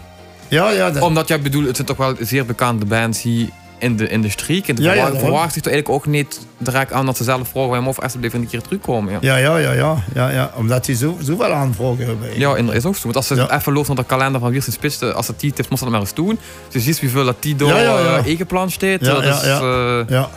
Ja, 0.48 0.70
ja. 0.70 0.92
Dat... 0.92 1.04
Omdat, 1.04 1.28
ja, 1.28 1.38
bedoel, 1.38 1.66
het 1.66 1.76
zijn 1.76 1.88
toch 1.88 1.98
wel 1.98 2.16
zeer 2.20 2.46
bekende 2.46 2.86
bands 2.86 3.22
hier 3.22 3.50
in 3.84 3.98
de, 3.98 4.08
in 4.08 4.22
de 4.22 4.30
streek. 4.30 4.68
En 4.68 4.76
de 4.76 4.82
ja, 4.82 5.16
verwacht 5.16 5.54
zich 5.54 5.62
toch 5.62 5.72
eigenlijk 5.72 5.90
ook 5.90 6.06
niet 6.06 6.40
direct 6.58 6.92
aan 6.92 7.06
dat 7.06 7.18
ze 7.18 7.24
zelf 7.24 7.48
vragen: 7.48 7.84
mogen 7.84 8.04
alsjeblieft 8.04 8.34
een 8.34 8.48
keer 8.48 8.62
terugkomen. 8.62 9.18
Ja, 9.22 9.38
ja, 9.38 9.58
ja, 9.58 9.58
ja. 9.58 9.74
ja, 9.74 10.04
ja, 10.14 10.30
ja. 10.30 10.52
Omdat 10.56 10.86
die 10.86 10.96
zo, 10.96 11.18
zoveel 11.22 11.54
aanvragen 11.54 12.06
hebben. 12.06 12.40
Ja, 12.40 12.56
en 12.56 12.66
dat 12.66 12.76
is 12.76 12.86
ook 12.86 12.96
zo. 12.96 13.02
Want 13.04 13.16
als 13.16 13.28
ze 13.28 13.36
ja. 13.36 13.58
even 13.58 13.74
loopt 13.74 13.88
naar 13.88 13.96
de 13.96 14.04
kalender 14.04 14.40
van 14.42 14.52
Wiersen 14.52 14.74
Spitste, 14.74 15.14
als 15.14 15.28
het 15.28 15.40
die 15.40 15.52
heeft, 15.56 15.70
moest 15.70 15.82
dat 15.82 15.92
maar 15.92 16.00
eens 16.00 16.14
doen. 16.14 16.40
Dus 16.70 16.84
je 16.84 16.94
ziet 16.94 17.02
hoeveel 17.02 17.26
dat 17.26 17.36
die 17.40 17.56
door 17.56 17.70
ja, 17.70 17.80
ja, 17.80 18.00
ja. 18.00 18.24
Ingepland 18.24 18.72
staat. 18.72 19.00
Ja, 19.00 19.14
dat 19.14 19.24
ja, 19.24 19.56
is 19.56 19.62
uh, 19.62 20.10
ja. 20.10 20.30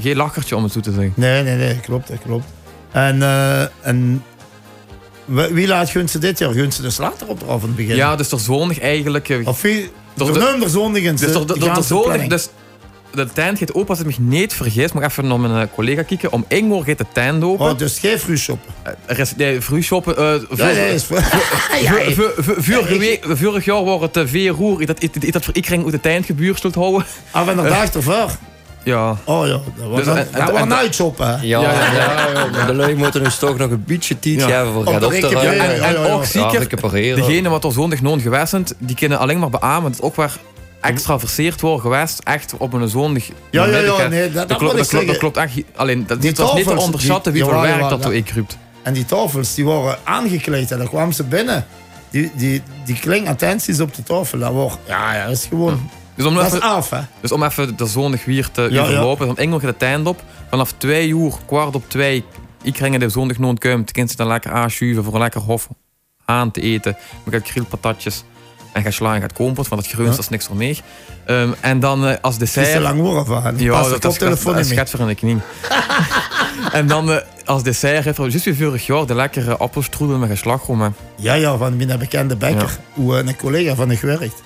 geen 0.00 0.16
lachertje 0.16 0.56
om 0.56 0.62
het 0.62 0.72
zo 0.72 0.80
te 0.80 0.92
zeggen. 0.92 1.12
Nee, 1.16 1.42
nee, 1.42 1.56
nee, 1.56 1.80
klopt, 1.80 2.08
dat 2.08 2.18
klopt. 2.24 2.44
En, 2.92 3.16
uh, 3.16 3.86
en 3.86 4.22
wie 5.26 5.66
laat 5.66 5.90
gun 5.90 6.08
ze 6.08 6.18
dit 6.18 6.38
jaar? 6.38 6.52
Gun 6.52 6.72
ze 6.72 6.82
dus 6.82 6.96
later 6.96 7.26
op 7.26 7.40
de 7.40 7.46
avond 7.46 7.76
beginnen? 7.76 7.96
Ja, 7.96 8.16
dus 8.16 8.32
er 8.32 8.40
zondag 8.40 8.80
eigenlijk. 8.80 9.40
Of 9.44 9.62
wie? 9.62 9.90
Er 10.18 10.32
de, 10.32 10.68
zondag 10.68 11.02
in 11.02 11.16
Dus 11.16 11.34
er, 11.34 11.50
er, 11.50 11.76
er 11.76 11.82
zondag, 11.82 12.26
dus 12.26 12.48
de 13.14 13.28
tent 13.32 13.58
gaat 13.58 13.74
open, 13.74 13.88
als 13.88 14.00
ik 14.00 14.06
me 14.06 14.14
niet 14.18 14.54
vergis. 14.54 14.92
Mag 14.92 15.02
even 15.02 15.26
naar 15.26 15.40
mijn 15.40 15.70
collega 15.70 16.02
kijken. 16.02 16.32
Om 16.32 16.44
1 16.48 16.72
uur 16.72 16.82
gaat 16.82 16.98
de 16.98 17.06
tent 17.12 17.44
open. 17.44 17.70
Oh, 17.70 17.78
dus 17.78 17.98
geen 17.98 18.18
vroegshoppen? 18.18 18.72
Uh, 18.86 18.92
er 19.06 19.18
is 19.18 19.36
nee, 19.36 19.60
vroegshoppen. 19.60 20.14
Uh, 20.18 20.56
ja, 20.58 20.64
nee, 20.64 20.94
is 20.94 21.06
Vorig 23.22 23.64
jaar 23.64 23.84
waren 23.84 24.08
het 24.12 24.30
vier 24.30 24.52
roer. 24.52 24.86
Dat, 24.86 25.00
dat, 25.00 25.32
dat 25.32 25.44
voor 25.44 25.54
iedereen 25.54 25.82
uit 25.82 25.92
de 25.92 26.00
tent 26.00 26.26
gebuursteld 26.26 26.74
houden. 26.74 27.04
Ah, 27.30 27.48
en 27.48 27.56
de 27.56 27.62
dag 27.62 27.94
ervoor? 27.94 28.30
Ja. 28.84 29.16
Oh 29.24 29.46
ja, 29.46 29.52
dat 29.52 29.88
was, 29.88 30.04
dus, 30.04 30.24
dat 30.30 30.50
was 30.50 30.64
night 30.64 30.94
shoppen. 30.94 31.38
Ja, 31.42 31.60
ja, 31.60 31.72
ja, 31.72 31.92
ja, 31.92 32.48
ja, 32.52 32.66
de 32.66 32.74
lui 32.74 32.94
moeten 32.94 33.24
dus 33.24 33.38
toch 33.38 33.58
nog 33.58 33.70
een 33.70 33.84
beetje 33.86 34.18
tijd 34.18 34.40
ja. 34.40 34.46
geven 34.46 34.72
voor 34.72 34.86
gaat 34.86 35.04
op 35.04 35.12
te 35.12 35.28
ruimen. 35.28 35.82
En, 35.82 35.96
ook 35.96 36.24
zeker, 36.24 36.68
degene 36.90 37.48
wat 37.48 37.64
er 37.64 37.72
zondag 37.72 38.00
nooit 38.00 38.22
geweest 38.22 38.48
zijn, 38.48 38.66
die 38.78 38.96
kunnen 38.96 39.18
alleen 39.18 39.38
maar 39.38 39.50
beamen. 39.50 39.84
Het 39.84 39.94
is 39.94 40.00
ook 40.00 40.14
waar 40.14 40.36
extra 40.84 41.18
verseerd 41.18 41.60
worden 41.60 41.80
geweest, 41.80 42.18
echt 42.18 42.54
op 42.58 42.72
een 42.72 42.88
zondag. 42.88 43.24
Ja, 43.50 43.66
ja, 43.66 43.78
ja, 43.78 44.08
nee, 44.08 44.30
dat, 44.30 44.48
dat, 44.48 44.58
klopt, 44.58 44.76
dat, 44.76 44.88
klopt, 44.88 45.06
dat 45.06 45.16
klopt 45.16 45.36
echt. 45.36 45.52
Alleen, 45.76 46.06
dat, 46.06 46.22
dit 46.22 46.38
was 46.38 46.54
niet 46.54 46.66
te 46.66 46.80
onderschatten 46.80 47.32
wie 47.32 47.44
voor 47.44 47.60
werk 47.60 47.88
dat 47.88 48.04
er 48.04 48.14
ik 48.14 48.30
roept. 48.30 48.56
En 48.82 48.92
die 48.92 49.04
tafels, 49.04 49.54
die 49.54 49.64
waren 49.64 49.98
aangekleed 50.04 50.70
en 50.70 50.78
dan 50.78 50.88
kwamen 50.88 51.14
ze 51.14 51.24
binnen. 51.24 51.66
Die, 52.10 52.30
die, 52.34 52.62
die 52.84 52.98
klingattenties 52.98 53.80
op 53.80 53.94
de 53.94 54.02
tafel, 54.02 54.38
dat 54.38 54.78
ja, 54.86 55.14
ja, 55.14 55.26
dat 55.26 55.36
is 55.36 55.44
gewoon... 55.44 55.90
Dus 56.14 56.24
om, 56.24 56.34
dat 56.34 56.44
even, 56.46 56.58
is 56.58 56.64
af, 56.64 56.90
hè? 56.90 57.00
dus 57.20 57.32
om 57.32 57.42
even 57.42 57.76
de 57.76 57.86
zondag 57.86 58.24
weer 58.24 58.50
te 58.50 58.68
ja, 58.70 58.84
verlopen, 58.84 59.26
van 59.26 59.36
Engel 59.36 59.58
gaat 59.60 59.70
de 59.70 59.76
tijd 59.76 60.06
op. 60.06 60.22
Vanaf 60.50 60.72
twee 60.76 61.08
uur, 61.08 61.32
kwart 61.46 61.74
op 61.74 61.84
twee, 61.88 62.24
ik 62.62 62.72
kring 62.72 62.98
de 62.98 63.08
zondag 63.08 63.38
nooit 63.38 63.58
komen. 63.58 63.80
Het 63.80 63.92
kind 63.92 64.10
ze 64.10 64.16
dan 64.16 64.26
lekker 64.26 64.50
aanschuiven 64.50 65.04
voor 65.04 65.14
een 65.14 65.20
lekker 65.20 65.40
hof. 65.40 65.68
haan 66.24 66.50
te 66.50 66.60
eten. 66.60 66.96
Met 67.24 67.48
grillpatatjes. 67.48 68.24
En 68.74 68.82
gaat 68.82 68.92
sla 68.92 69.14
en 69.14 69.20
gaat 69.20 69.32
kompot, 69.32 69.68
want 69.68 69.82
het 69.82 69.90
Ja. 69.98 70.04
dat 70.04 70.18
is 70.18 70.28
niks 70.28 70.46
voor 70.46 70.56
mij. 70.56 70.78
Ehm, 71.24 71.48
en 71.60 71.80
dan 71.80 72.06
eh, 72.06 72.14
als 72.20 72.34
Het 72.34 72.42
is 72.42 72.52
dessert... 72.52 72.74
te 72.74 72.80
lang 72.80 73.00
horen 73.00 73.26
van. 73.26 73.58
Ja, 73.58 73.72
Pas 73.72 73.82
dat, 73.90 74.02
dat, 74.02 74.10
koptelefoon 74.10 74.54
dat 74.54 74.64
meer. 74.64 74.72
schat 74.74 74.90
voor 74.90 75.00
een 75.00 75.14
knie. 75.14 75.36
en 76.72 76.86
dan 76.86 77.10
eh, 77.12 77.16
als 77.44 77.62
dessert 77.62 78.04
heeft 78.04 78.18
er 78.18 78.28
juist 78.28 78.44
weer 78.44 78.56
vorig 78.56 78.86
jaar 78.86 79.06
de 79.06 79.14
lekkere 79.14 79.56
appelstroedel 79.56 80.18
met 80.18 80.30
geslagroom. 80.30 80.94
Ja, 81.16 81.34
ja, 81.34 81.56
van 81.56 81.76
mijn 81.76 81.98
bekende 81.98 82.36
bakker. 82.36 82.78
Hoe 82.92 83.18
eh, 83.18 83.26
een 83.26 83.36
collega 83.36 83.74
van 83.74 83.88
de 83.88 83.96
gewerkt. 83.96 84.42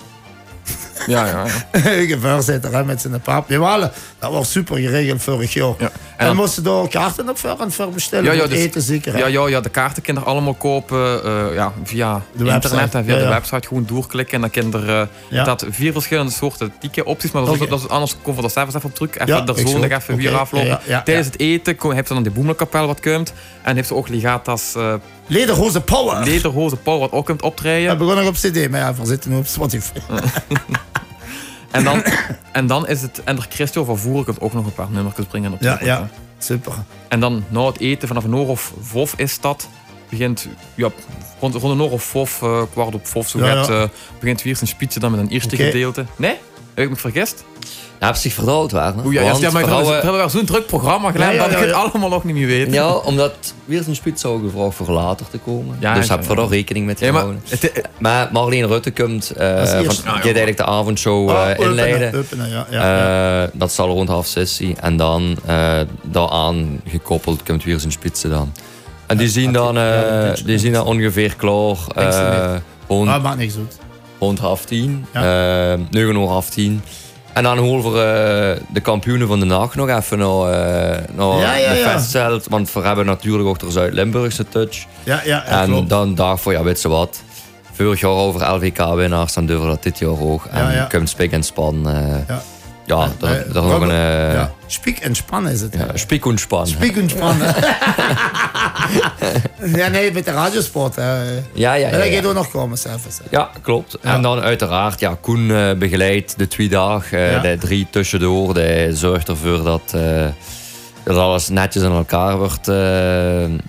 Ja, 1.07 1.25
ja. 1.25 1.45
ja. 1.45 1.79
Gevoorzitter 2.15 2.73
hè, 2.73 2.83
met 2.83 3.01
zijn 3.01 3.21
pap. 3.21 3.49
Jawel, 3.49 3.79
dat 4.19 4.31
was 4.31 4.51
super 4.51 4.77
geregeld 4.77 5.21
vorig 5.21 5.53
jaar. 5.53 5.73
Ja. 5.77 5.85
En, 5.85 5.91
En 6.17 6.25
dan- 6.25 6.35
moesten 6.35 6.63
daar 6.63 6.87
kaarten 6.87 7.29
op 7.29 7.37
voor, 7.37 7.55
voor 7.67 7.89
bestellen. 7.89 8.25
Ja, 8.25 8.31
ja, 8.31 8.47
dus- 8.47 8.57
eten 8.57 8.81
zeker. 8.81 9.13
hè? 9.13 9.19
Ja, 9.19 9.27
ja, 9.27 9.47
ja, 9.47 9.61
de 9.61 9.69
kaarten 9.69 10.03
kunnen 10.03 10.23
er 10.23 10.29
allemaal 10.29 10.53
kopen 10.53 11.23
eh, 11.23 11.53
ja, 11.53 11.73
via 11.83 12.21
De 12.35 12.45
internet 12.49 12.95
en 12.95 13.05
via 13.05 13.15
ja, 13.17 13.23
de 13.23 13.27
website 13.29 13.67
gewoon 13.67 13.85
doorklikken. 13.87 14.33
En 14.35 14.41
dan 14.41 14.49
kunnen 14.49 14.87
er 14.87 15.07
eh, 15.29 15.45
dat 15.45 15.65
vier 15.69 15.91
verschillende 15.91 16.31
soorten 16.31 16.73
ticketopties. 16.79 17.31
Maar 17.31 17.45
dat 17.45 17.61
is, 17.61 17.67
dat 17.67 17.89
anders 17.89 18.15
komen 18.23 18.35
we 18.35 18.41
daar 18.41 18.51
zelfs 18.51 18.75
even 18.75 18.89
op 18.89 18.95
terug. 18.95 19.13
Even 19.15 19.27
Ja, 19.27 19.41
er 19.43 19.49
ik 19.49 19.67
zo 19.67 19.67
zo. 19.67 19.77
nog 19.77 19.89
even 19.91 20.15
weer 20.15 20.35
aflopen. 20.37 20.79
Tijdens 21.03 21.27
het 21.27 21.39
eten 21.39 21.93
heeft 21.93 22.07
ze 22.07 22.13
dan 22.13 22.23
die 22.23 22.31
boemelkapel 22.31 22.87
wat 22.87 22.99
komt. 22.99 23.33
En 23.61 23.75
heeft 23.75 23.87
ze 23.87 23.95
ook 23.95 24.07
legatas 24.09 24.73
uh, 24.77 24.93
Lederhoze 25.29 25.81
Power. 25.81 26.23
lederhoze 26.23 26.75
Paul 26.75 26.99
wat 26.99 27.11
ook 27.11 27.25
komt 27.25 27.41
optreden. 27.41 27.91
We 27.91 27.97
begonnen 27.97 28.27
op 28.27 28.33
CD, 28.33 28.69
maar 28.69 28.79
ja, 28.79 28.93
we 28.93 29.05
zitten 29.05 29.31
nu 29.31 29.37
op 29.37 29.45
Spotify. 29.45 29.99
En 31.71 31.83
dan, 31.83 32.03
en 32.51 32.67
dan 32.67 32.87
is 32.87 33.01
het... 33.01 33.23
En 33.23 33.37
er 33.37 33.45
Christo 33.49 33.83
van 33.83 33.97
Voeren 33.97 34.25
komt 34.25 34.41
ook 34.41 34.53
nog 34.53 34.65
een 34.65 34.73
paar 34.73 34.87
nummertjes 34.89 35.25
brengen 35.25 35.53
op 35.53 35.59
de 35.59 35.65
Ja, 35.65 35.79
ja. 35.81 36.09
Super. 36.37 36.73
En 37.07 37.19
dan 37.19 37.43
na 37.47 37.65
het 37.65 37.79
eten 37.79 38.07
vanaf 38.07 38.23
een 38.23 38.33
uur 38.33 38.47
of 38.47 38.73
vijf 38.81 39.13
is 39.17 39.39
dat. 39.39 39.67
Begint 40.09 40.47
ja, 40.75 40.89
rond, 41.39 41.55
rond 41.55 41.79
een 41.79 41.85
uur 41.85 41.91
of 41.91 42.03
vijf, 42.03 42.41
eh, 42.41 42.61
kwart 42.71 42.93
op 42.95 43.07
vijf, 43.07 43.29
zo 43.29 43.39
Ja, 43.39 43.45
gaat, 43.55 43.67
ja. 43.67 43.81
eh, 43.81 43.89
begint 44.19 44.41
weer 44.41 44.55
zijn 44.55 44.69
spitje 44.69 44.99
dan 44.99 45.11
met 45.11 45.19
een 45.19 45.29
eerste 45.29 45.55
gedeelte. 45.55 46.05
Nee? 46.15 46.35
Heb 46.73 46.83
ik 46.83 46.89
me 46.89 46.95
vergist? 46.95 47.43
Ja, 47.99 48.13
zich 48.13 48.33
vertrouwd 48.33 48.71
waren. 48.71 49.05
Oeh, 49.05 49.13
ja, 49.13 49.21
ja, 49.21 49.27
maar 49.51 49.61
we 49.61 49.67
vrouwen- 49.67 49.93
hebben 49.93 50.13
wel 50.13 50.29
zo'n 50.29 50.45
druk 50.45 50.65
programma 50.65 51.11
gedaan 51.11 51.27
Ja, 51.27 51.33
ja, 51.33 51.47
dat 51.47 51.51
ik 51.51 51.65
het 51.65 51.71
allemaal 51.73 52.09
nog 52.09 52.23
niet 52.23 52.35
meer 52.35 52.47
weet. 52.47 52.73
Ja, 52.73 52.93
omdat 52.95 53.33
weer 53.65 53.83
een 53.87 53.95
spits 53.95 54.21
zou 54.21 54.41
gevraagd 54.49 54.75
voor 54.75 54.89
later 54.89 55.25
te 55.31 55.37
komen. 55.37 55.77
Ja, 55.79 55.93
dus 55.93 56.05
ja, 56.05 56.11
heb 56.11 56.19
ja. 56.21 56.25
voor 56.27 56.35
daar 56.35 56.47
rekening 56.47 56.85
met 56.85 56.99
Ja, 56.99 57.11
maar, 57.11 57.25
het, 57.49 57.81
maar 57.99 58.29
Marleen 58.31 58.67
Rutte 58.67 58.91
komt, 58.91 59.31
eh 59.31 59.59
Als 59.59 59.69
van, 59.69 59.79
die 59.79 59.93
gaat 60.13 60.23
eigenlijk 60.23 60.57
de 60.57 60.65
avondshow 60.65 61.29
Ah, 61.29 61.51
eh, 61.51 61.59
inleiden. 61.59 62.25
Eh, 62.71 63.49
dat 63.53 63.71
zal 63.71 63.87
rond 63.87 64.09
half 64.09 64.25
sessie. 64.27 64.75
En 64.81 64.97
dan 64.97 65.37
eh 65.45 65.79
daaraan 66.03 66.81
gekoppeld 66.87 67.43
komt 67.43 67.63
weer 67.63 67.79
zijn 67.79 67.91
spitsen 67.91 68.29
dan. 68.29 68.51
En 69.07 69.17
die 69.17 69.29
zien 69.29 69.51
dan, 69.53 69.77
eh, 69.77 70.31
die 70.45 70.57
zien 70.59 70.73
dan 70.73 70.85
ongeveer 70.85 71.35
klaar. 71.35 71.77
Eh 71.95 72.55
rond, 72.87 73.09
Ah, 73.09 73.23
maakt 73.23 73.37
niks 73.37 73.55
uit. 73.57 73.77
rond 74.19 74.39
half 74.39 74.65
tien. 74.65 75.05
Ja. 75.13 75.71
eh 75.73 75.79
9 75.89 76.15
uur 76.15 76.27
half 76.27 76.49
tien. 76.49 76.81
En 77.39 77.45
dan 77.45 77.57
holen 77.57 77.91
we 77.91 77.99
eh, 77.99 78.63
de 78.73 78.79
kampioenen 78.79 79.27
van 79.27 79.39
de 79.39 79.45
nacht 79.45 79.75
nog 79.75 79.89
even 79.89 80.17
naar, 80.17 80.27
eh 80.51 81.01
naar 81.15 81.37
Ja, 81.37 81.55
ja, 81.55 81.69
de 81.73 81.79
ja. 81.79 81.89
festzelt. 81.89 82.47
Want 82.49 82.73
we 82.73 82.79
hebben 82.81 83.05
natuurlijk 83.05 83.47
ook 83.49 83.59
de 83.59 83.71
Zuid-Limburgse 83.71 84.47
touch. 84.49 84.85
Ja, 85.03 85.21
ja, 85.25 85.43
en 85.45 85.65
klopt. 85.69 85.89
dan 85.89 86.15
daarvoor, 86.15 86.51
ja, 86.51 86.63
weet 86.63 86.81
je 86.81 86.89
wat. 86.89 87.21
Vorig 87.73 87.99
jaar 87.99 88.11
over 88.11 88.53
LVK-winnaars, 88.55 89.33
dan 89.33 89.45
durven 89.45 89.65
we 89.65 89.71
dat 89.71 89.83
dit 89.83 89.99
jaar 89.99 90.19
ook. 90.21 90.45
En 90.45 90.63
Ja, 90.63 90.71
ja. 90.71 90.83
komt 90.85 91.09
spik 91.09 91.31
en 91.31 91.43
span. 91.43 91.89
eh, 91.89 91.93
Ja. 92.27 92.41
ja, 92.85 93.07
daar, 93.19 93.43
daar 93.53 93.63
nog 93.63 93.81
een... 93.81 94.49
Spiek 94.71 94.99
en 94.99 95.15
span 95.15 95.47
is 95.47 95.61
het. 95.61 95.73
ja, 95.73 95.87
spik 95.97 96.25
en 96.25 96.37
span. 96.37 96.67
Spiek 96.67 96.97
en 96.97 97.09
span. 97.09 97.37
ja, 99.79 99.87
nee, 99.87 100.11
met 100.11 100.25
de 100.25 100.31
radiosport. 100.31 100.95
hè. 100.95 101.21
Ja, 101.21 101.33
ja, 101.53 101.73
ja. 101.73 101.87
En 101.89 101.99
dat 101.99 102.07
gaat 102.07 102.25
ook 102.25 102.33
nog 102.33 102.51
komen, 102.51 102.77
zelfs. 102.77 103.03
Ja, 103.29 103.49
klopt. 103.61 103.97
Ja. 104.01 104.13
En 104.13 104.21
dan 104.21 104.39
uiteraard, 104.39 104.99
ja, 104.99 105.17
Koen 105.21 105.51
eh, 105.51 105.73
begeleidt 105.73 106.37
de 106.37 106.47
twee 106.47 106.69
dagen, 106.69 107.17
eh, 107.19 107.31
Ja. 107.31 107.39
de 107.39 107.57
drie 107.57 107.87
tussendoor. 107.89 108.53
Die 108.53 108.95
zorgt 108.95 109.27
ervoor 109.27 109.63
dat, 109.63 109.81
eh, 109.91 110.25
dat 111.03 111.17
alles 111.17 111.47
netjes 111.49 111.83
in 111.83 111.91
elkaar 111.91 112.37
wordt, 112.37 112.67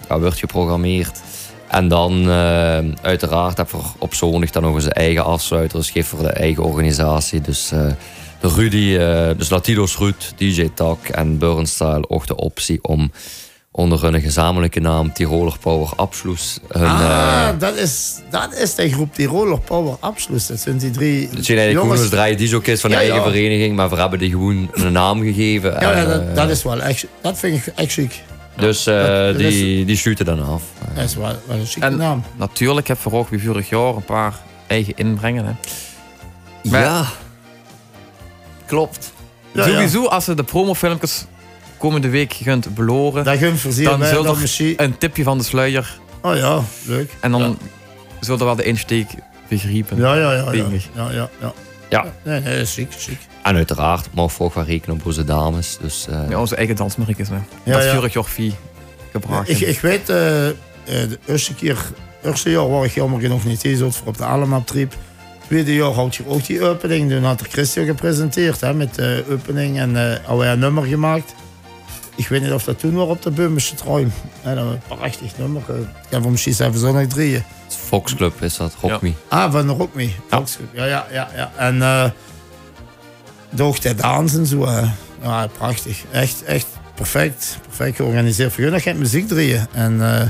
wordt 0.08 0.38
geprogrammeerd. 0.38 1.18
En 1.68 1.88
dan 1.88 2.30
uiteraard 3.02 3.56
heb 3.56 3.70
je 3.70 3.76
op 3.98 4.14
zondag 4.14 4.50
dan 4.50 4.62
nog 4.62 4.74
eens 4.74 4.84
een 4.84 4.92
eigen 4.92 5.24
afsluiter. 5.24 5.78
Dus 5.78 5.90
geeft 5.90 6.08
voor 6.08 6.22
de 6.22 6.30
eigen 6.32 6.62
organisatie. 6.62 7.40
Dus 7.40 7.72
de 8.40 8.48
Rudy, 8.48 8.96
eh, 8.96 9.28
dus 9.38 9.48
Latidos 9.50 9.96
Ruud, 9.98 10.32
DJ 10.36 10.68
Tak 10.74 11.08
en 11.08 11.38
Burnstyle 11.38 12.08
ook 12.08 12.26
de 12.26 12.36
optie 12.36 12.78
om 12.84 13.12
onder 13.72 14.02
hun 14.02 14.20
gezamenlijke 14.20 14.80
naam 14.80 15.12
Tiroler 15.12 15.58
Power 15.60 15.88
Abschluss 15.96 16.58
hun... 16.68 16.86
Ah, 16.86 17.48
eh, 17.48 17.58
dat, 17.58 17.76
is, 17.76 18.14
dat 18.30 18.54
is 18.54 18.74
de 18.74 18.90
groep 18.92 19.14
Tiroler 19.14 19.60
Power 19.60 19.96
Abschluss. 20.00 20.46
Dat 20.46 20.58
zijn 20.60 20.78
die 20.78 20.90
drie 20.90 21.28
Het 21.28 21.44
zijn 21.44 21.58
eigenlijk 21.58 22.08
gewoon 22.10 22.36
die 22.36 22.48
zo 22.48 22.60
is 22.64 22.80
van 22.80 22.90
de 22.90 22.96
Ja, 22.96 23.02
eigen 23.02 23.18
ja. 23.18 23.22
vereniging, 23.30 23.76
maar 23.76 23.88
we 23.90 23.96
hebben 23.96 24.18
die 24.18 24.30
gewoon 24.30 24.70
een 24.72 24.92
naam 24.92 25.22
gegeven. 25.22 25.70
Ja, 25.70 25.78
en, 25.92 25.98
ja, 25.98 26.04
dat, 26.04 26.20
eh, 26.28 26.34
dat 26.34 26.50
is 26.50 26.62
wel 26.62 26.80
echt, 26.82 27.06
dat 27.20 27.38
vind 27.38 27.66
ik 27.66 27.72
echt 27.76 27.92
chic. 27.92 28.22
dus 28.56 28.84
dat 28.84 29.40
is- 29.40 29.54
die, 29.54 29.84
die 29.84 29.96
shooten 29.96 30.24
dan 30.24 30.44
af. 30.46 30.62
Dat 30.94 31.04
is 31.04 31.14
wel, 31.14 31.32
wel 31.46 31.56
een 31.58 31.66
chique 31.66 31.86
En- 31.86 31.96
naam. 31.96 32.22
natuurlijk 32.36 32.88
heb 32.88 32.98
je 33.04 33.12
ook 33.12 33.28
weer 33.28 33.40
vorig 33.40 33.68
jaar 33.68 33.94
een 33.94 34.04
paar 34.04 34.34
eigen 34.66 34.92
inbrengen. 34.96 35.44
Hè. 35.46 35.52
Maar- 36.70 36.80
ja, 36.80 37.04
klopt. 38.70 39.12
Ja, 39.52 39.66
ja. 39.66 39.72
Sowieso, 39.72 40.06
als 40.06 40.24
ze 40.24 40.34
de 40.34 40.44
promofilmpjes 40.44 41.24
komende 41.76 42.08
week 42.08 42.36
kunt 42.42 42.74
beloren, 42.74 43.24
Dat 43.24 43.38
voorzien 43.54 43.84
dan 43.84 44.00
dat 44.00 44.24
er 44.26 44.36
misschien... 44.40 44.74
een 44.76 44.98
tipje 44.98 45.22
van 45.22 45.38
de 45.38 45.44
sluier 45.44 45.98
Oh 46.22 46.36
ja, 46.36 46.60
leuk. 46.84 47.10
en 47.20 47.30
dan 47.30 47.40
Ja. 47.40 47.54
zult 48.20 48.40
er 48.40 48.46
wel 48.46 48.56
de 48.56 48.62
insteek 48.62 49.08
begrijpen. 49.48 49.96
Ja, 49.96 50.14
ja, 50.14 50.32
ja. 50.32 50.52
Ja, 50.52 50.64
ja, 50.94 51.10
ja. 51.10 51.28
ja. 51.40 51.52
Ja. 51.88 52.04
Nee, 52.24 52.40
nee, 52.40 52.64
chic, 52.64 52.88
chic. 52.98 53.18
En 53.42 53.56
uiteraard 53.56 54.08
mag 54.14 54.38
we 54.38 54.44
ook 54.44 54.54
wel 54.54 54.64
rekenen 54.64 54.96
op 54.96 55.06
onze 55.06 55.24
dames. 55.24 55.78
Dus, 55.80 56.06
eh, 56.10 56.18
Ja, 56.28 56.40
onze 56.40 56.56
eigen 56.56 56.76
dansmerkjes. 56.76 57.28
Hè. 57.28 57.34
Ja, 57.34 57.42
dat 57.72 57.84
ja. 58.12 58.22
vier 58.24 58.52
gebracht. 59.12 59.48
Ik, 59.48 59.60
ik 59.60 59.80
weet, 59.80 60.08
eh, 60.08 60.48
eh, 60.48 60.54
de 60.84 61.18
eerste 61.26 61.54
keer, 61.54 61.78
eerste 62.24 62.50
jaar 62.50 62.68
waar 62.70 62.84
ik 62.84 62.94
jammer 62.94 63.20
genoeg 63.20 63.44
niet 63.44 63.64
eens 63.64 63.80
voor 63.80 64.06
op 64.08 64.16
de 64.18 64.24
Alemap 64.24 64.66
trip. 64.66 64.94
Tweede 65.50 65.74
jaar 65.74 65.90
had 65.92 66.16
je 66.16 66.26
ook 66.26 66.46
die 66.46 66.64
opening. 66.64 67.10
Toen 67.10 67.24
had 67.24 67.40
er 67.40 67.46
Christian 67.50 67.86
gepresenteerd 67.86 68.60
hè, 68.60 68.74
met 68.74 68.94
de 68.94 69.24
opening 69.30 69.78
en 69.78 69.96
eh 69.96 70.16
hadden 70.18 70.38
wij 70.38 70.52
een 70.52 70.58
nummer 70.58 70.84
gemaakt. 70.84 71.34
Ik 72.16 72.28
weet 72.28 72.42
niet 72.42 72.52
of 72.52 72.64
dat 72.64 72.78
toen 72.78 72.94
was 72.94 73.08
op 73.08 73.22
de 73.22 73.30
Bummische 73.30 73.74
Truim. 73.74 74.12
Ja, 74.44 74.54
dat 74.54 74.64
was 74.64 74.72
een 74.74 74.96
prachtig 74.96 75.38
nummer. 75.38 75.62
Eh, 75.68 75.74
Ik 75.78 75.84
heb 76.08 76.22
hem 76.22 76.30
misschien 76.30 76.54
zelfs 76.54 76.80
zo 76.80 76.92
nog 76.92 77.06
drieën. 77.06 77.42
Fox 77.68 78.14
Club 78.14 78.42
is 78.42 78.56
dat, 78.56 78.74
Rock 78.80 78.90
Ja. 78.90 78.98
Me. 79.00 79.12
Ah, 79.28 79.52
van 79.52 79.66
de 79.66 79.72
Rock 79.72 79.94
Me. 79.94 80.10
Ja, 80.30 80.42
ja, 80.72 80.84
ja, 80.86 81.06
ja. 81.12 81.28
ja. 81.36 81.50
En 81.56 81.82
eh 81.82 82.04
door 83.50 83.80
de 83.80 83.94
dans 83.94 84.34
en 84.34 84.46
zo. 84.46 84.66
hè. 84.68 84.80
Ja, 85.22 85.46
prachtig. 85.46 86.02
Echt, 86.10 86.44
echt 86.44 86.66
perfect. 86.94 87.58
Perfect 87.66 87.96
georganiseerd. 87.96 88.52
Voor 88.52 88.64
jullie 88.64 88.80
gaat 88.80 88.94
muziek 88.96 89.28
drieën. 89.28 89.66
En 89.72 90.00
eh 90.02 90.26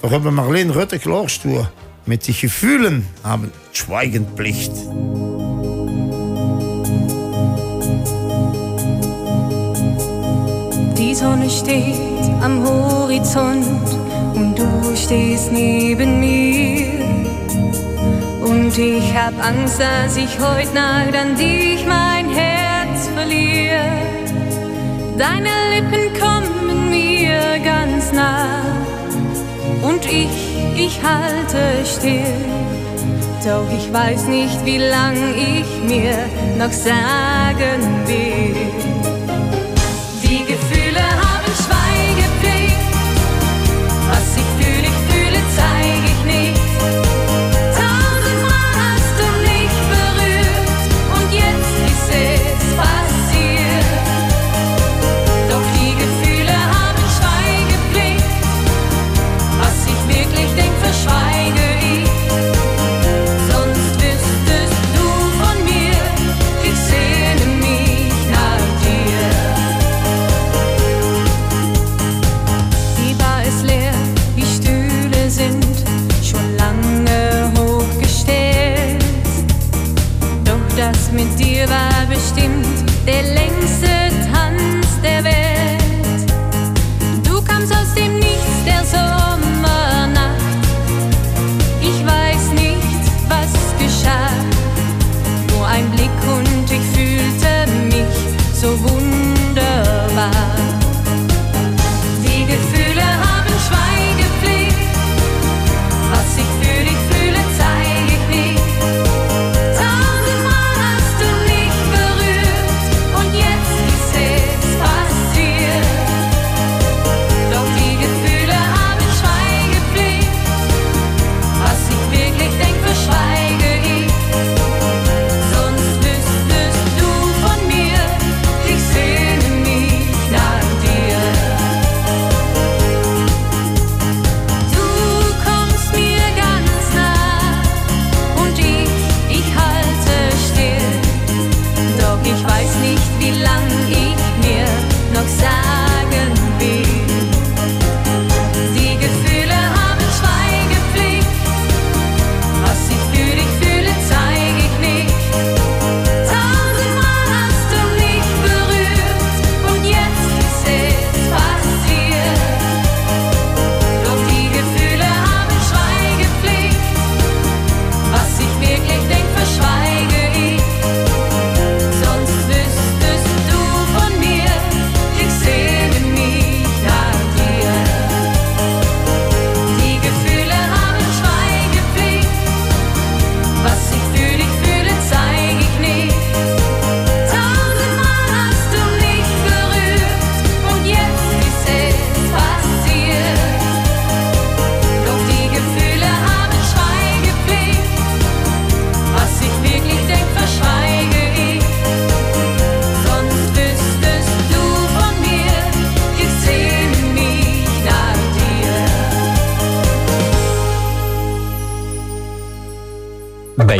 we 0.00 0.08
hebben 0.08 0.34
Marleen 0.34 0.72
Rutte 0.72 0.98
klaarstoer. 0.98 1.70
Met 2.04 2.24
die 2.24 2.34
gevoelen 2.34 3.06
hebben 3.22 3.52
Schweigenplicht. 3.70 4.72
Die 10.96 11.14
Sonne 11.14 11.50
steht 11.50 11.94
am 12.40 12.64
Horizont 12.64 13.66
und 14.34 14.58
du 14.58 14.96
stehst 14.96 15.52
neben 15.52 16.18
mir. 16.18 16.86
Und 18.44 18.76
ich 18.76 19.14
hab 19.14 19.34
Angst, 19.44 19.80
dass 19.80 20.16
ich 20.16 20.40
heute 20.40 20.74
Nacht 20.74 21.14
an 21.14 21.36
dich 21.36 21.86
mein 21.86 22.28
Herz 22.30 23.08
verliere. 23.14 23.92
Deine 25.16 25.50
Lippen 25.74 26.20
kommen 26.20 26.90
mir 26.90 27.60
ganz 27.64 28.12
nah 28.12 28.91
und 29.82 30.04
ich, 30.06 30.28
ich 30.76 31.02
halte 31.02 31.84
still. 31.84 32.34
Doch 33.44 33.66
ich 33.76 33.92
weiß 33.92 34.28
nicht, 34.28 34.64
wie 34.64 34.78
lang 34.78 35.16
ich 35.34 35.66
mir 35.88 36.16
noch 36.58 36.72
sagen 36.72 37.80
will. 38.06 38.81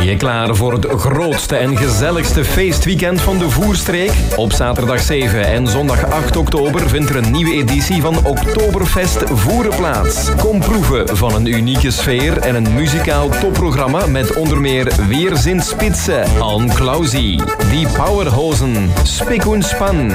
Je 0.03 0.17
klaar 0.17 0.55
voor 0.55 0.73
het 0.73 0.85
grootste 0.85 1.55
en 1.55 1.77
gezelligste 1.77 2.45
feestweekend 2.45 3.21
van 3.21 3.37
de 3.37 3.49
Voerstreek? 3.49 4.11
Op 4.35 4.51
zaterdag 4.51 4.99
7 4.99 5.45
en 5.45 5.67
zondag 5.67 6.11
8 6.11 6.37
oktober 6.37 6.89
vindt 6.89 7.09
er 7.09 7.15
een 7.15 7.31
nieuwe 7.31 7.53
editie 7.53 8.01
van 8.01 8.25
Oktoberfest 8.25 9.23
Voeren 9.33 9.75
plaats. 9.75 10.35
Kom 10.35 10.59
proeven 10.59 11.17
van 11.17 11.35
een 11.35 11.45
unieke 11.45 11.91
sfeer 11.91 12.37
en 12.37 12.55
een 12.55 12.73
muzikaal 12.73 13.29
topprogramma 13.29 14.05
met 14.05 14.35
onder 14.35 14.61
meer 14.61 14.91
Weerzin 15.07 15.61
Spitze, 15.61 16.23
Ann 16.39 16.73
Clausie, 16.73 17.41
Die 17.69 17.87
Powerhozen, 17.87 18.91
Spik 19.03 19.45
und 19.45 19.65
Span, 19.65 20.11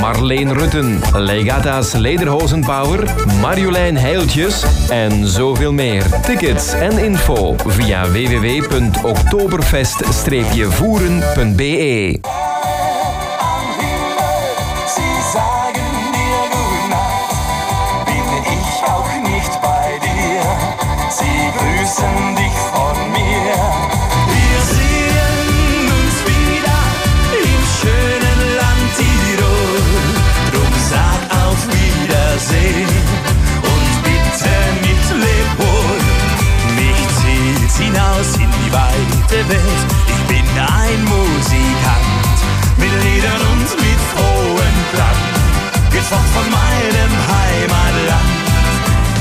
Marleen 0.00 0.52
Rutten, 0.52 1.00
Legata's 1.12 1.92
Lederhozenpower, 1.92 3.14
Marjolein 3.40 3.96
Heiltjes 3.96 4.64
en 4.88 5.26
zoveel 5.26 5.72
meer. 5.72 6.02
Tickets 6.22 6.72
en 6.72 6.98
info 6.98 7.54
via 7.66 8.10
www.oktoberfest-voeren.be 8.10 9.29
Streep 10.10 10.52
je 10.52 10.70
voeren.be 10.70 12.18
aan 13.38 13.66
Himmel. 13.78 14.56
Sie 14.86 15.22
sagen 15.32 15.90
dir 16.12 16.42
gut 16.50 16.88
nacht. 16.90 18.04
Bin 18.06 18.28
ich 18.58 18.82
auch 18.90 19.12
nicht 19.22 19.60
bei 19.60 19.98
dir? 20.02 20.42
Sie 21.10 21.50
grüßen 21.58 22.36
die. 22.36 22.49
Welt. 39.48 39.82
Ich 40.06 40.22
bin 40.28 40.46
ein 40.58 41.04
Musikant 41.04 42.38
mit 42.76 42.92
Liedern 43.04 43.40
und 43.52 43.70
mit 43.80 44.00
frohen. 44.12 44.74
Geht 45.90 46.02
fort 46.02 46.30
von 46.34 46.46
meinem 46.50 47.12
Heimatland. 47.34 48.40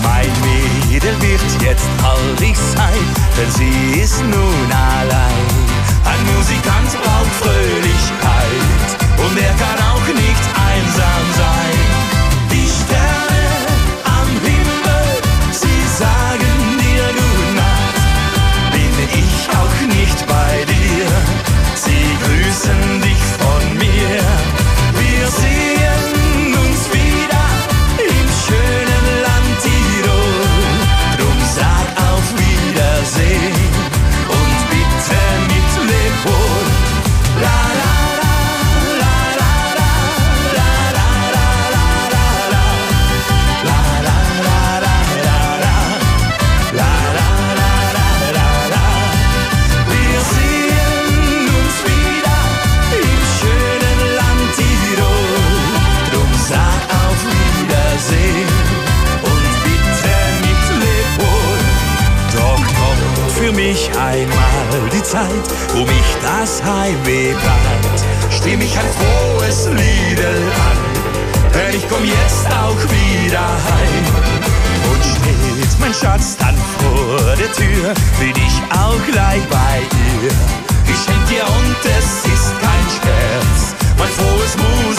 Mein 0.03 0.31
Mädel 0.45 1.15
wird 1.21 1.61
jetzt 1.61 1.87
traurig 1.99 2.55
sein, 2.57 3.05
denn 3.37 3.51
sie 3.51 3.99
ist 3.99 4.21
nun 4.21 4.71
allein. 4.71 5.47
Ein 6.05 6.21
Musikant 6.35 6.91
braucht 7.01 7.33
Fröhlichkeit 7.41 8.87
und 9.17 9.37
er 9.37 9.53
kann 9.53 9.79
auch 9.91 10.07
nicht 10.07 10.45
einsam 10.69 11.23
sein. 11.37 11.68
Zeit, 65.09 65.49
wo 65.73 65.79
mich 65.79 66.17
das 66.21 66.61
Heimweh 66.61 67.33
bleibt. 67.33 68.05
Stimm 68.29 68.61
ich 68.61 68.77
ein 68.77 68.85
frohes 68.93 69.65
Liedel 69.65 70.37
an, 70.69 70.77
denn 71.51 71.75
ich 71.75 71.89
komm 71.89 72.05
jetzt 72.05 72.45
auch 72.45 72.77
wieder 72.77 73.41
heim. 73.41 74.05
Und 74.91 75.03
steht 75.03 75.79
mein 75.79 75.93
Schatz 75.95 76.37
dann 76.37 76.55
vor 76.77 77.35
der 77.37 77.51
Tür, 77.53 77.91
bin 78.19 78.35
ich 78.35 78.61
auch 78.69 79.03
gleich 79.11 79.41
bei 79.49 79.81
ihr. 80.21 80.31
Ich 80.85 80.99
schenk 81.03 81.25
dir 81.27 81.43
und 81.43 81.81
es 81.85 82.25
ist 82.31 82.53
kein 82.61 82.87
Scherz, 82.93 83.73
mein 83.97 84.09
frohes 84.09 84.55
Musikantenherz. 84.57 84.98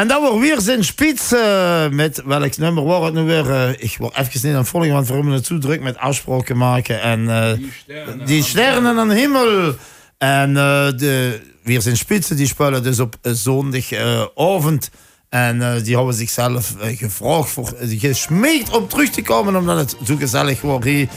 En 0.00 0.08
dan 0.08 0.20
wordt 0.20 0.38
weer 0.38 0.60
zijn 0.60 0.84
spits 0.84 1.32
eh, 1.32 1.88
met 1.88 2.22
welk 2.24 2.56
nummer 2.56 2.82
wordt 2.82 3.04
het 3.04 3.14
nu 3.14 3.22
weer? 3.22 3.50
eh, 3.50 3.70
ik 3.70 3.96
word 3.98 4.16
even 4.16 4.40
niet 4.42 4.52
aan 4.52 4.60
het 4.60 4.68
volgen, 4.68 4.92
want 4.92 5.08
waarom 5.08 5.32
het 5.32 5.46
zo 5.46 5.58
druk 5.58 5.80
met 5.80 5.98
afspraken 5.98 6.56
maken. 6.56 7.02
En 7.02 7.30
eh, 7.30 8.26
die 8.26 8.44
sterren 8.44 8.98
aan 8.98 9.08
de 9.08 9.14
hemel. 9.14 9.74
En 10.18 10.54
de, 10.54 11.40
weer 11.62 11.80
zijn 11.80 11.96
spitsen 11.96 12.36
die 12.36 12.46
spelen 12.46 12.82
dus 12.82 13.00
op 13.00 13.16
zondagavond. 13.22 14.90
en 15.28 15.82
die 15.82 15.96
hebben 15.96 16.14
zichzelf 16.14 16.74
gevraagd, 16.78 17.50
voor, 17.50 17.72
gesmeekt 17.80 18.76
om 18.76 18.88
terug 18.88 19.10
te 19.10 19.22
komen, 19.22 19.56
omdat 19.56 19.76
het 19.76 19.96
zo 20.04 20.16
gezellig 20.16 20.60
wordt 20.60 20.84
hier. 20.84 21.08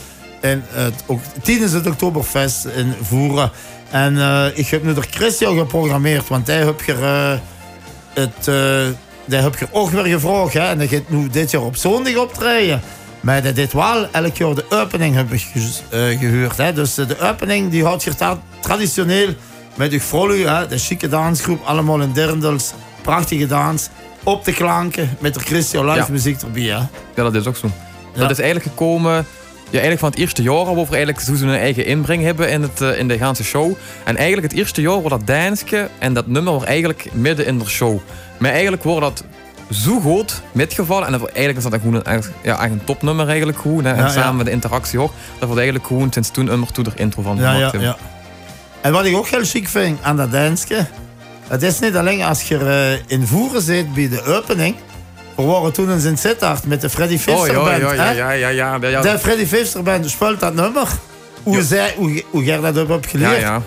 En 0.41 0.63
het, 0.67 1.03
ook, 1.05 1.21
tijdens 1.43 1.71
het 1.71 1.87
Oktoberfest 1.87 2.65
in 2.65 2.93
Voeren. 3.01 3.51
En 3.91 4.17
ik 4.55 4.67
heb 4.67 4.83
nu 4.83 4.93
door 4.93 5.07
Christian 5.09 5.57
geprogrammeerd, 5.57 6.27
want 6.27 6.47
hij 6.47 6.57
heb 6.57 6.81
je 6.81 7.39
het, 8.13 8.47
eh 8.47 8.85
dat 9.25 9.43
heb 9.43 9.57
je 9.59 9.67
ook 9.71 9.89
weer 9.89 10.05
gevraagd. 10.05 10.53
Hè? 10.53 10.59
En 10.59 10.77
dat 10.79 10.87
gaat 10.89 11.09
nu 11.09 11.29
dit 11.29 11.51
jaar 11.51 11.61
op 11.61 11.75
zondag 11.75 12.15
optreden. 12.15 12.81
Maar 13.21 13.43
dat 13.43 13.55
dit 13.55 13.73
wel 13.73 14.07
elk 14.11 14.35
jaar 14.37 14.55
de 14.55 14.65
opening 14.69 15.15
heb 15.15 15.31
ik 15.31 15.41
ge- 15.53 15.79
eh, 15.89 16.19
gehuurd. 16.19 16.57
Hè? 16.57 16.73
Dus 16.73 16.97
eh, 16.97 17.07
de 17.07 17.19
opening 17.19 17.71
die 17.71 17.83
houdt 17.83 18.03
je 18.03 18.15
tra- 18.15 18.41
traditioneel 18.59 19.29
met 19.75 19.91
de 19.91 19.99
hè? 20.45 20.67
de 20.67 20.77
chique 20.77 21.07
dansgroep, 21.09 21.61
allemaal 21.65 21.99
in 22.01 22.11
Dirndels. 22.11 22.71
Prachtige 23.01 23.47
dans. 23.47 23.89
Op 24.23 24.45
de 24.45 24.53
klanken 24.53 25.17
met 25.19 25.33
de 25.33 25.39
Christian 25.39 25.85
live 25.85 25.97
Ja. 25.97 26.05
muziek 26.09 26.41
erbij. 26.41 26.61
Hè? 26.63 26.77
Ja, 26.77 26.87
dat 27.15 27.35
is 27.35 27.45
ook 27.45 27.57
zo. 27.57 27.69
Ja. 28.13 28.19
Dat 28.19 28.29
is 28.31 28.39
eigenlijk 28.39 28.69
gekomen 28.69 29.25
ja, 29.73 29.79
eigenlijk 29.79 29.99
van 29.99 30.09
het 30.09 30.19
eerste 30.19 30.41
jaar 30.41 30.65
waar 30.65 30.75
we 30.75 30.87
eigenlijk 30.95 31.19
zo 31.19 31.35
zijn 31.35 31.49
eigen 31.49 31.85
inbreng 31.85 32.23
hebben 32.23 32.49
in, 32.49 32.61
het, 32.61 32.81
eh, 32.81 32.99
in 32.99 33.07
de 33.07 33.17
ganse 33.17 33.43
show. 33.43 33.73
En 34.03 34.15
eigenlijk 34.17 34.51
het 34.51 34.59
eerste 34.59 34.81
jaar 34.81 34.93
wordt 35.01 35.09
dat 35.09 35.27
dansje 35.27 35.89
en 35.99 36.13
dat 36.13 36.27
nummer 36.27 36.53
wordt 36.53 36.67
eigenlijk 36.67 37.07
midden 37.13 37.45
in 37.45 37.59
de 37.59 37.65
show. 37.69 37.99
Maar 38.37 38.51
eigenlijk 38.51 38.83
wordt 38.83 39.01
dat 39.01 39.23
zo 39.71 39.99
goed 39.99 40.41
metgevallen. 40.51 41.05
En 41.05 41.11
dat 41.11 41.19
wordt, 41.19 41.35
eigenlijk 41.35 41.65
is 41.65 41.71
dat 41.71 41.81
gewoon 41.81 42.01
een, 42.03 42.23
ja, 42.43 42.61
echt 42.63 42.71
een 42.71 42.83
topnummer 42.83 43.27
eigenlijk 43.27 43.57
gewoon. 43.57 43.85
Hè. 43.85 43.91
En 43.93 43.97
Ja, 43.97 44.09
samen 44.09 44.27
ja. 44.29 44.31
met 44.31 44.45
de 44.45 44.51
interactie 44.51 44.99
ook. 44.99 45.11
Dat 45.31 45.43
wordt 45.47 45.55
eigenlijk 45.61 45.87
gewoon 45.87 46.11
sinds 46.11 46.29
toen 46.31 46.45
nummer 46.45 46.71
toe 46.71 46.85
er 46.85 46.93
intro 46.95 47.21
van 47.21 47.35
Ja, 47.37 47.41
gemaakt 47.41 47.57
ja, 47.59 47.63
hebben. 47.69 47.81
ja. 47.81 47.97
En 48.81 48.91
wat 48.91 49.05
ik 49.05 49.15
ook 49.15 49.27
heel 49.27 49.43
chic 49.43 49.67
vind 49.67 49.99
aan 50.01 50.17
dat 50.17 50.31
dansje, 50.31 50.85
het 51.47 51.63
is 51.63 51.79
niet 51.79 51.95
alleen 51.95 52.21
als 52.21 52.41
je 52.43 52.57
eh, 52.57 53.17
in 53.17 53.27
voeren 53.27 53.61
zit 53.61 53.93
bij 53.93 54.09
de 54.09 54.23
opening. 54.23 54.75
We 55.35 55.43
waren 55.43 55.73
toen 55.73 55.89
in 55.89 55.99
zijn 55.99 56.17
Sittard 56.17 56.65
met 56.65 56.81
de 56.81 56.89
Freddy 56.89 57.19
Oh 57.29 57.47
ja, 57.47 57.53
Band. 57.53 57.81
ja, 57.81 57.93
ja, 57.93 58.11
ja, 58.11 58.31
ja, 58.31 58.77
ja, 58.81 58.87
ja. 58.89 59.01
De 59.01 59.19
Freddy 59.19 59.45
Fister 59.45 59.83
Band 59.83 60.09
speelt 60.09 60.39
dat 60.39 60.53
nummer. 60.53 60.87
Hoe, 61.43 61.63
zij, 61.63 61.93
hoe, 61.97 62.23
hoe 62.29 62.43
jij 62.43 62.59
dat 62.59 62.75
hebt 62.87 63.07
geleerd. 63.07 63.31
Ja, 63.31 63.37
ja. 63.37 63.61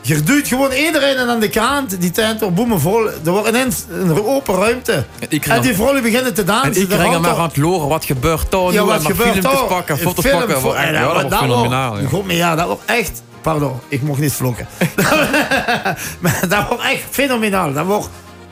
Je 0.00 0.22
duwt 0.22 0.48
gewoon 0.48 0.72
iedereen 0.72 1.18
aan 1.18 1.40
de 1.40 1.48
kant, 1.48 2.00
die 2.00 2.10
tent 2.10 2.40
wordt 2.40 2.54
boemen 2.54 2.80
vol. 2.80 3.06
Er 3.24 3.30
wordt 3.30 3.48
ineens 3.48 3.84
een 3.90 4.24
open 4.24 4.54
ruimte. 4.54 5.04
ik 5.28 5.46
En 5.46 5.62
die 5.62 5.74
vrouwen 5.74 6.02
beginnen 6.02 6.34
te 6.34 6.44
dansen. 6.44 6.74
En 6.74 6.80
ik 6.80 7.00
ging 7.00 7.14
er 7.14 7.20
maar 7.20 7.36
aan 7.36 7.42
het 7.48 7.56
loren. 7.56 7.88
Wat 7.88 8.04
gebeurt 8.04 8.50
daar 8.50 8.60
nu? 8.60 8.72
Ja, 8.72 8.84
wat 8.84 8.96
en 8.96 9.02
maar 9.02 9.10
gebeurt 9.10 9.30
filmpjes 9.30 9.52
daar? 9.58 9.64
pakken, 9.68 9.98
foto's 9.98 10.24
Film 10.24 10.46
pakken. 10.46 10.76
en 10.76 10.92
Ja, 10.92 11.12
dat 11.12 11.22
wordt 11.22 11.36
fenomenaal. 11.36 11.98
ja. 11.98 12.08
God, 12.08 12.26
maar 12.26 12.34
ja, 12.34 12.54
dat 12.54 12.66
wordt 12.66 12.82
echt... 12.86 13.22
Pardon, 13.40 13.80
ik 13.88 14.02
mocht 14.02 14.20
niet 14.20 14.32
vlokken. 14.32 14.66
maar 16.20 16.40
dat 16.48 16.68
wordt 16.68 16.82
echt 16.82 17.02
fenomenaal. 17.10 17.72
Dat 17.72 17.86
wordt 17.86 18.08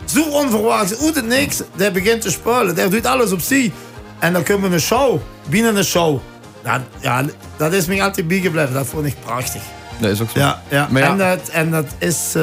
zo 0.06 0.22
onverwachts. 0.22 1.00
Uit 1.04 1.14
het 1.14 1.26
niks, 1.26 1.62
die 1.76 1.90
begint 1.90 2.20
te 2.20 2.30
spelen. 2.30 2.74
Die 2.74 2.88
doet 2.88 3.06
alles 3.06 3.32
op 3.32 3.40
zich. 3.40 3.70
En 4.18 4.32
dan 4.32 4.42
komen 4.42 4.68
we 4.68 4.74
een 4.74 4.80
show. 4.82 5.20
Binnen 5.48 5.76
een 5.76 5.84
show. 5.84 6.18
Dat, 6.62 6.80
ja, 7.00 7.22
dat 7.56 7.72
is 7.72 7.86
me 7.86 8.02
altijd 8.02 8.28
bijgebleven. 8.28 8.74
Dat 8.74 8.86
vond 8.86 9.06
ik 9.06 9.14
prachtig. 9.24 9.62
Dat 9.98 10.10
is 10.10 10.20
ook 10.20 10.30
zo. 10.30 10.38
Ja, 10.38 10.62
ja. 10.68 10.88
En, 10.94 11.18
dat, 11.18 11.48
en 11.48 11.70
dat 11.70 11.86
is... 11.98 12.32
eh, 12.34 12.42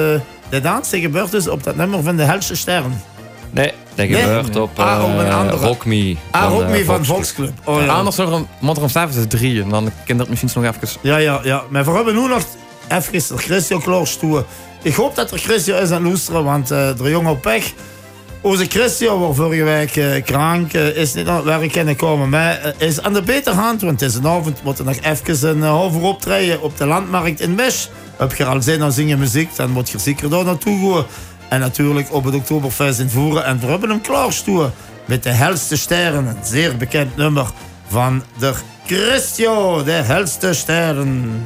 de 0.50 0.62
dans 0.62 0.90
die 0.90 1.02
gebeurt 1.02 1.32
dus 1.32 1.48
op 1.48 1.64
dat 1.64 1.76
nummer 1.76 2.04
van 2.04 2.16
de 2.16 2.24
Helse 2.24 2.56
Sterren. 2.56 3.02
Nee, 3.52 3.74
dat 3.96 4.08
Nee? 4.08 4.22
gebeurt 4.22 4.56
op 4.56 4.80
Ah, 4.80 5.04
op 5.04 5.10
een 5.20 5.26
eh, 5.26 5.40
andere. 5.40 5.66
Rock 5.66 5.86
Me. 5.86 6.16
Ah, 6.32 6.44
eh, 6.62 6.70
mee 6.70 6.86
van 6.86 7.06
Volksclub. 7.06 7.52
Volksclub. 7.64 7.78
Oh, 7.82 7.86
ja. 7.86 7.94
Anders 7.94 8.16
nog 8.16 8.32
een 8.32 8.48
is 9.10 9.26
drie. 9.28 9.62
En 9.62 9.70
dan 9.70 9.92
kan 10.06 10.18
dat 10.18 10.30
misschien 10.30 10.50
nog 10.64 10.76
even... 10.76 11.00
Ja, 11.02 11.18
ja, 11.18 11.40
ja. 11.44 11.64
Maar 11.70 11.86
we 11.86 11.92
hebben 11.92 12.16
nu 12.16 12.28
nog 12.28 12.44
even 12.98 13.38
Christian 13.38 13.82
klaarstoen. 13.82 14.44
Ik 14.82 14.94
hoop 14.94 15.16
dat 15.16 15.32
er 15.32 15.40
Christian 15.40 15.80
is 15.82 15.90
aan 15.90 15.96
het 15.96 16.06
luisteren, 16.06 16.44
want 16.44 16.72
eh 16.72 16.90
de 16.98 17.10
jongen 17.10 17.40
pech. 17.40 17.74
Onze 18.44 18.66
Christian 18.66 19.20
was 19.20 19.36
vorige 19.36 19.64
week 19.64 19.96
eh, 19.96 20.24
krank, 20.24 20.74
eh, 20.74 20.96
is 20.96 21.14
niet 21.14 21.26
naar 21.26 21.36
het 21.36 21.46
werk 21.46 21.72
kunnen 21.72 21.96
komen. 21.96 22.30
Maar 22.30 22.74
is 22.78 23.02
aan 23.02 23.14
de 23.14 23.22
betere 23.22 23.56
hand, 23.56 23.82
want 23.82 24.00
het 24.00 24.10
is 24.10 24.16
een 24.16 24.28
avond, 24.28 24.64
moet 24.64 24.80
er 24.80 24.86
nog 24.86 24.96
even 25.02 25.50
een 25.50 25.58
uh, 25.58 25.82
over 25.82 26.02
optreden 26.02 26.62
op 26.62 26.78
de 26.78 26.86
landmarkt 26.86 27.40
in 27.40 27.56
Mesch. 27.56 27.88
Heb 28.18 28.36
je 28.36 28.46
al 28.46 28.62
zin 28.62 28.84
aan 28.84 28.92
zingen 28.92 29.20
muziek, 29.20 29.56
dan 29.56 29.72
moet 29.72 29.90
je 29.90 30.00
zeker 30.00 30.30
daar 30.30 30.46
naartoe 30.46 30.94
gaan. 30.94 31.06
En 31.50 31.60
natuurlijk 31.60 32.14
op 32.14 32.24
het 32.24 32.36
Oktoberfest 32.36 33.00
in 33.00 33.10
Voeren. 33.10 33.46
En 33.46 33.60
we 33.60 33.66
hebben 33.66 33.90
hem 33.90 34.02
klaarstoen 34.02 34.72
met 35.06 35.24
de 35.24 35.30
helste 35.30 35.78
sterren. 35.78 36.28
Een 36.28 36.38
zeer 36.44 36.78
bekend 36.78 37.16
nummer 37.16 37.48
van 37.88 38.24
de 38.38 38.54
Christian, 38.86 39.84
de 39.84 39.92
helste 39.92 40.54
sterren. 40.54 41.46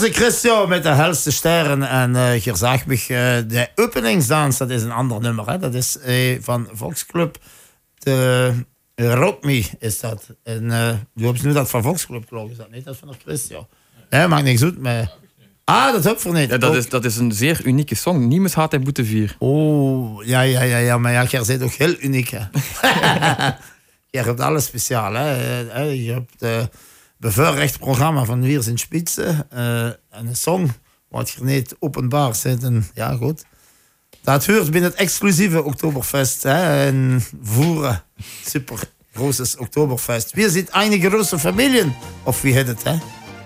Große 0.00 0.12
Christian 0.12 0.68
met 0.68 0.82
de 0.82 0.88
helste 0.88 1.30
sterren. 1.30 1.82
En 1.82 2.10
uh, 2.10 2.30
hier 2.30 2.56
zag 2.56 2.86
uh, 2.86 2.96
de 3.48 3.68
openingsdans, 3.74 4.58
dat 4.58 4.70
is 4.70 4.82
een 4.82 4.90
ander 4.90 5.20
nummer. 5.20 5.50
Hè? 5.50 5.58
Dat 5.58 5.74
is 5.74 5.98
uh, 6.06 6.38
van 6.40 6.68
Volksclub. 6.72 7.38
De 7.98 8.54
Rock 8.94 9.44
Me 9.44 9.64
is 9.78 10.00
dat. 10.00 10.26
En 10.42 10.64
uh, 10.64 10.90
du 11.14 11.26
hebt 11.26 11.42
nu 11.42 11.52
dat 11.52 11.70
van 11.70 11.82
Volksclub, 11.82 12.28
geloof 12.28 12.44
ik. 12.44 12.50
Is 12.50 12.56
dat 12.56 12.70
niet? 12.70 12.84
Dat 12.84 12.94
is 12.94 13.00
van 13.00 13.08
de 13.08 13.14
Christian. 13.24 13.66
Nee, 14.10 14.26
maakt 14.26 14.44
niks 14.44 14.62
uit. 14.62 14.78
Maar... 14.78 15.12
Ah, 15.64 15.92
dat 15.92 16.04
heb 16.04 16.12
ik 16.12 16.20
voor 16.20 16.34
niet. 16.34 16.50
Ja, 16.50 16.58
dat, 16.58 16.74
is, 16.74 16.88
dat 16.88 17.04
is 17.04 17.16
een 17.16 17.32
zeer 17.32 17.60
unieke 17.64 17.94
song. 17.94 18.28
Niemand 18.28 18.54
had 18.54 18.70
hij 18.70 18.80
moeten 18.80 19.06
vier. 19.06 19.36
Oh, 19.38 20.24
ja, 20.24 20.40
ja, 20.40 20.62
ja, 20.62 20.76
ja. 20.78 20.98
Maar 20.98 21.12
ja, 21.12 21.24
jij 21.24 21.42
bent 21.46 21.62
ook 21.62 21.72
heel 21.72 21.94
uniek, 21.98 22.28
hè. 22.28 22.38
je 24.10 24.18
hebt 24.18 24.40
alles 24.40 24.64
speciaal, 24.64 25.14
hè. 25.14 25.80
Je 25.80 26.12
hebt 26.12 26.42
uh, 26.42 26.62
bevoorrecht 27.20 27.78
programma 27.78 28.24
van 28.24 28.40
Wiers 28.40 28.66
in 28.66 28.78
Spitsen. 28.78 29.46
Uh, 29.54 29.84
en 29.84 30.26
een 30.26 30.36
song 30.36 30.72
wat 31.08 31.30
je 31.30 31.44
niet 31.44 31.76
openbaar 31.78 32.34
zit. 32.34 32.62
En 32.62 32.86
ja, 32.94 33.16
goed. 33.16 33.44
Dat 34.20 34.46
hoort 34.46 34.70
binnen 34.70 34.90
het 34.90 34.98
exclusieve 34.98 35.62
Oktoberfest 35.62 36.42
hè, 36.42 36.86
in 36.86 37.22
Voeren. 37.42 38.02
Super 38.44 38.78
großes 39.12 39.56
Oktoberfest. 39.56 40.34
Wir 40.34 40.50
sind 40.50 40.70
eine 40.70 40.98
große 40.98 41.38
Familie. 41.38 41.92
Of 42.22 42.40
wie 42.42 42.52
heet 42.52 42.66
het, 42.66 42.82
hè? 42.82 42.98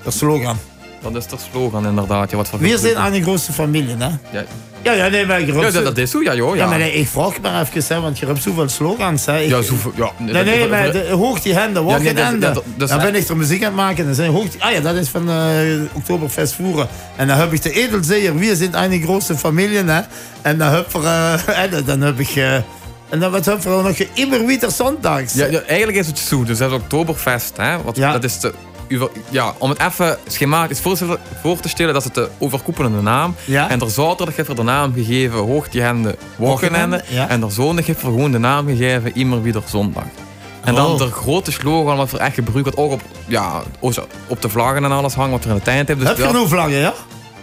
De 0.05 0.11
slogan. 0.11 0.57
Dat 1.03 1.17
is 1.17 1.27
toch 1.27 1.41
slogan 1.41 1.87
inderdaad. 1.87 2.31
Ja, 2.31 2.37
wat 2.37 2.49
voor 2.49 2.59
Wir 2.59 2.79
sind 2.79 2.97
eine 2.97 3.23
große 3.23 3.53
Familie, 3.53 3.97
hè? 3.97 4.39
Ja. 4.39 4.45
Ja, 4.85 4.93
ja, 4.93 5.09
nee, 5.09 5.27
maar 5.27 5.47
ja, 5.47 5.71
dat, 5.71 5.85
dat 5.85 5.99
is 5.99 6.11
zo, 6.11 6.23
ja, 6.23 6.35
joh. 6.35 6.57
Ja, 6.57 6.63
ja 6.63 6.69
maar 6.69 6.79
nee, 6.79 6.93
ik 6.93 7.09
vraag 7.09 7.41
maar 7.41 7.61
even, 7.61 7.95
hè, 7.95 8.01
want 8.01 8.19
je 8.19 8.27
hebt 8.27 8.43
zoveel 8.43 8.69
slogans. 8.69 9.27
Hè. 9.27 9.41
Ik, 9.41 9.49
ja, 9.49 9.63
zoveel, 9.63 9.93
ja. 9.97 10.11
Nee, 10.19 10.33
nee, 10.33 10.45
nee 10.45 10.69
maar 10.69 10.93
de, 10.93 11.09
hoog 11.11 11.41
die 11.41 11.57
handen, 11.57 11.85
wacht 11.85 12.03
ja, 12.03 12.13
nee, 12.13 12.25
handen. 12.25 12.63
dan 12.77 12.99
ben 12.99 13.15
ik 13.15 13.29
er 13.29 13.37
muziek 13.37 13.61
aan 13.61 13.67
het 13.67 13.77
maken. 13.77 14.05
Dan 14.05 14.15
zijn 14.15 14.31
hoog 14.31 14.49
die, 14.49 14.65
ah 14.65 14.73
ja, 14.73 14.81
dat 14.81 14.95
is 14.95 15.09
van 15.09 15.31
uh, 15.31 15.83
Oktoberfest 15.93 16.55
voeren. 16.55 16.89
En 17.17 17.27
dan 17.27 17.39
heb 17.39 17.53
ik 17.53 17.63
de 17.63 17.71
edelzeer, 17.71 18.39
wir 18.39 18.57
sind 18.57 18.75
eine 18.75 19.01
große 19.01 19.37
Familie. 19.37 19.85
Hè. 19.85 20.01
En 20.43 20.59
dan 20.59 20.73
heb, 20.73 20.95
er, 20.95 21.03
uh, 21.71 21.87
dan 21.87 22.01
heb 22.01 22.19
ik... 22.19 22.37
Uh, 22.37 22.55
en 23.09 23.21
dan 23.21 23.31
wat 23.31 23.45
hebben 23.45 23.77
we 23.77 23.83
nog 23.83 23.97
immer 24.15 24.47
wieder 24.47 24.71
zondags. 24.71 25.35
Ja, 25.35 25.47
ja, 25.47 25.61
eigenlijk 25.61 25.99
is 25.99 26.07
het 26.07 26.19
zo. 26.19 26.45
Dus 26.45 26.59
dat 26.59 26.71
is 26.71 26.77
Oktoberfest. 26.77 27.57
Hè? 27.57 27.83
Wat. 27.83 27.97
Dat 27.97 28.25
is 28.25 28.41
de 28.41 28.53
ja, 29.31 29.55
om 29.59 29.71
het 29.71 29.81
even 29.81 30.19
schematisch 30.27 30.81
voor 31.43 31.61
te 31.61 31.69
stellen, 31.69 31.95
dat 31.95 32.05
is 32.05 32.13
de 32.13 32.29
overkoepelende 32.39 33.01
naam. 33.03 33.35
Ja. 33.45 33.71
En 33.71 33.81
er 33.81 33.91
zaterdag 33.91 34.37
heeft 34.37 34.49
er 34.49 34.55
de 34.57 34.63
naam 34.63 34.93
gegeven 34.95 35.39
Hoogtjehende 35.39 36.17
Wochenende. 36.37 37.05
Ja. 37.09 37.29
En 37.29 37.43
er 37.43 37.53
zondag 37.53 37.87
heeft 37.87 38.01
er 38.03 38.07
gewoon 38.09 38.33
de 38.33 38.39
naam 38.39 38.67
gegeven 38.67 39.15
Immer 39.15 39.43
wieder 39.43 39.63
zondag. 39.67 40.05
En 40.65 40.75
dan 40.75 40.87
Oh. 40.93 40.99
de 40.99 41.11
grote 41.11 41.53
slogan 41.53 41.97
wat 41.97 42.13
er 42.13 42.19
echt 42.19 42.35
gebruikt 42.35 42.63
wordt, 42.63 42.79
ook 42.79 42.93
op, 42.93 43.01
ja, 43.27 43.63
op 44.27 44.43
de 44.43 44.49
vlaggen 44.49 44.85
en 44.85 44.93
alles 44.93 45.15
hangen, 45.15 45.31
wat 45.31 45.45
er 45.45 45.51
in 45.51 45.57
de 45.57 45.63
tijd 45.63 45.89
heeft. 45.89 45.99
Dus 46.01 46.09
heb 46.09 46.17
je 46.17 46.23
ja, 46.23 46.29
genoeg 46.29 46.49
vlaggen, 46.49 46.77
ja? 46.79 46.93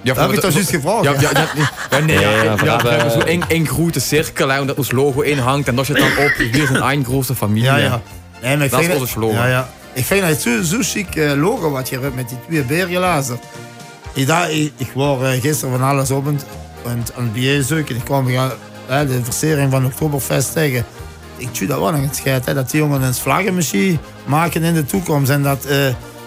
ja, 0.02 0.14
heb 0.16 0.32
ik 0.32 0.40
toch 0.40 0.54
juist 0.54 0.70
gevraagd? 0.70 1.04
Ja, 1.04 1.12
ja, 1.12 1.30
ja, 1.34 1.48
ja, 1.92 2.00
nee, 2.06 2.20
ja, 2.20 2.30
Ja, 2.30 2.44
ja, 2.44 2.56
we 2.56 2.66
ja, 2.66 2.72
hebben- 2.72 2.82
we 2.84 2.90
hebben 2.90 3.12
zo 3.12 3.44
één, 3.48 3.68
grote 3.68 4.00
cirkel 4.00 4.50
hè, 4.50 4.66
dat 4.66 4.78
ons 4.78 4.92
logo 4.92 5.22
in 5.22 5.38
hangt 5.38 5.68
en 5.68 5.76
dat 5.76 5.86
zit 5.86 5.98
dan 5.98 6.08
op. 6.26 6.34
Hier 6.52 6.64
is 6.64 6.70
een 6.70 6.82
één 6.82 7.06
grote 7.06 7.36
familie. 7.36 7.64
Ja, 7.64 7.78
ja. 7.78 8.02
Nee, 8.42 8.56
maar 8.58 8.66
ik 8.66 8.72
Dat 8.72 8.82
is 8.82 8.88
onze 8.94 9.08
slogan. 9.08 9.36
Ja, 9.36 9.48
ja. 9.48 9.70
Ik 9.94 10.06
vind 10.06 10.26
het 10.26 10.42
zo, 10.42 10.62
zo 10.62 10.78
chic 10.82 11.16
eh, 11.16 11.34
logo 11.34 11.70
wat 11.72 11.90
je 11.90 12.00
hebt 12.00 12.16
met 12.16 12.30
die 12.30 12.38
twee 12.48 12.64
beergelazen. 12.64 13.40
Ik, 14.14 14.28
dacht, 14.28 14.50
ik, 14.50 14.72
ik 14.78 14.92
was 14.94 15.22
eh, 15.22 15.42
gisteren 15.42 15.78
van 15.78 15.88
alles 15.90 16.12
op 16.12 16.28
en 16.28 16.40
aan 16.86 17.24
het 17.24 17.34
bier 17.34 17.64
zoeken. 17.64 17.96
Ik 17.96 18.04
kwam 18.04 18.28
hè, 18.86 19.08
de 19.08 19.24
versering 19.24 19.72
van 19.72 19.86
Oktoberfest 19.86 20.54
tegen. 20.54 20.86
Ik 21.38 21.54
tjoe 21.54 21.68
dat 21.68 21.80
wel 21.80 21.94
het 21.94 22.16
schijt, 22.16 22.46
hè, 22.46 22.54
dat 22.54 22.70
die 22.72 22.80
jongen 22.80 23.02
een 23.02 23.14
vlaggenmachine 23.14 23.98
maken 24.26 24.64
in 24.64 24.74
de 24.74 24.86
toekomst 24.86 25.30
en 25.32 25.44
dat 25.44 25.66
eh 25.66 25.78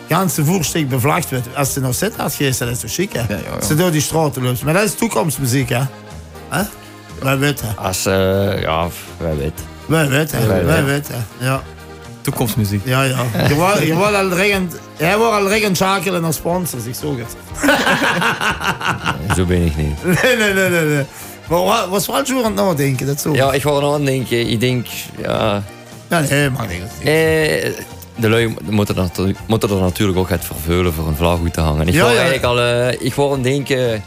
ganse 0.09 0.45
voerstuk 0.45 0.89
bevlagd 0.89 1.31
wordt. 1.31 1.47
Als 1.57 1.73
ze 1.73 1.81
nog 1.81 1.95
zit 1.95 2.17
had 2.17 2.35
geest, 2.35 2.59
dat 2.59 2.69
is 2.69 2.81
zo 2.81 2.87
chic, 2.91 3.13
hè? 3.13 3.21
ja, 3.21 3.41
ja. 3.59 3.67
Ze 3.67 3.75
door 3.75 3.91
die 3.91 4.01
straten 4.01 4.43
loopt. 4.43 4.63
Maar 4.63 4.75
dat 4.75 4.83
is 4.83 4.95
toekomstmuziek, 4.95 5.69
hè? 5.69 5.81
hè? 6.49 6.63
Wij 7.23 7.39
weten. 7.39 7.77
Als, 7.77 8.07
eh, 8.07 8.61
ja, 8.61 8.89
wij 9.17 9.37
weten. 9.37 9.65
Wij 9.87 10.09
weten. 10.09 10.39
Wij 10.49 10.65
Wij 10.65 10.85
weten. 10.85 10.87
weten. 10.87 11.27
Ja. 11.39 11.63
Toekomstmuziek. 12.25 12.81
Ja, 12.85 13.03
ja. 13.03 13.25
Je 13.49 13.55
wordt 13.55 13.79
je 13.83 13.95
wordt 13.95 14.15
al 14.15 14.29
dringend, 14.29 14.77
jij 14.97 15.19
wordt 15.19 15.33
al 15.33 15.45
dringend 15.47 15.77
schakelen 15.77 16.23
naar 16.23 16.33
sponsors, 16.33 16.85
ik 16.85 16.95
zeg 16.95 17.11
het. 17.17 17.37
Zo 19.37 19.45
ben 19.45 19.65
ik 19.65 19.77
niet. 19.77 20.05
Nee, 20.23 20.37
nee, 20.37 20.53
nee, 20.55 20.69
nee. 20.69 20.85
nee. 20.85 21.05
Maar 21.49 21.63
wat 21.65 21.89
was 21.89 22.05
zo 22.05 22.37
aan 22.37 22.45
het 22.45 22.55
nadenken, 22.55 23.07
dat 23.07 23.21
zo. 23.21 23.35
Ja, 23.35 23.53
ik 23.53 23.63
ga 23.63 23.71
er 23.71 23.93
aan 23.93 24.05
denken. 24.05 24.49
Ik 24.51 24.61
denk, 24.61 24.87
ja... 25.23 25.63
Ja, 26.09 26.21
nee, 26.21 26.51
mag 26.51 26.69
niet. 26.69 26.83
Eh, 26.99 27.73
de 28.17 28.29
lui 28.29 28.55
moeten 28.71 28.97
er, 28.97 29.35
moeten 29.47 29.71
er 29.71 29.81
natuurlijk 29.81 30.19
ook 30.19 30.29
het 30.29 30.45
vervullen 30.45 30.93
voor 30.93 31.07
een 31.07 31.17
vlaggoed 31.17 31.53
te 31.53 31.61
hangen. 31.61 31.89
Ik 31.89 31.95
Ja, 31.95 32.01
wou 32.03 32.13
ja. 32.15 32.21
eigenlijk 32.21 32.47
al... 32.49 32.61
eh, 32.61 33.07
ik 33.07 33.15
wou 33.15 33.33
aan 33.35 33.43
denken... 33.43 34.03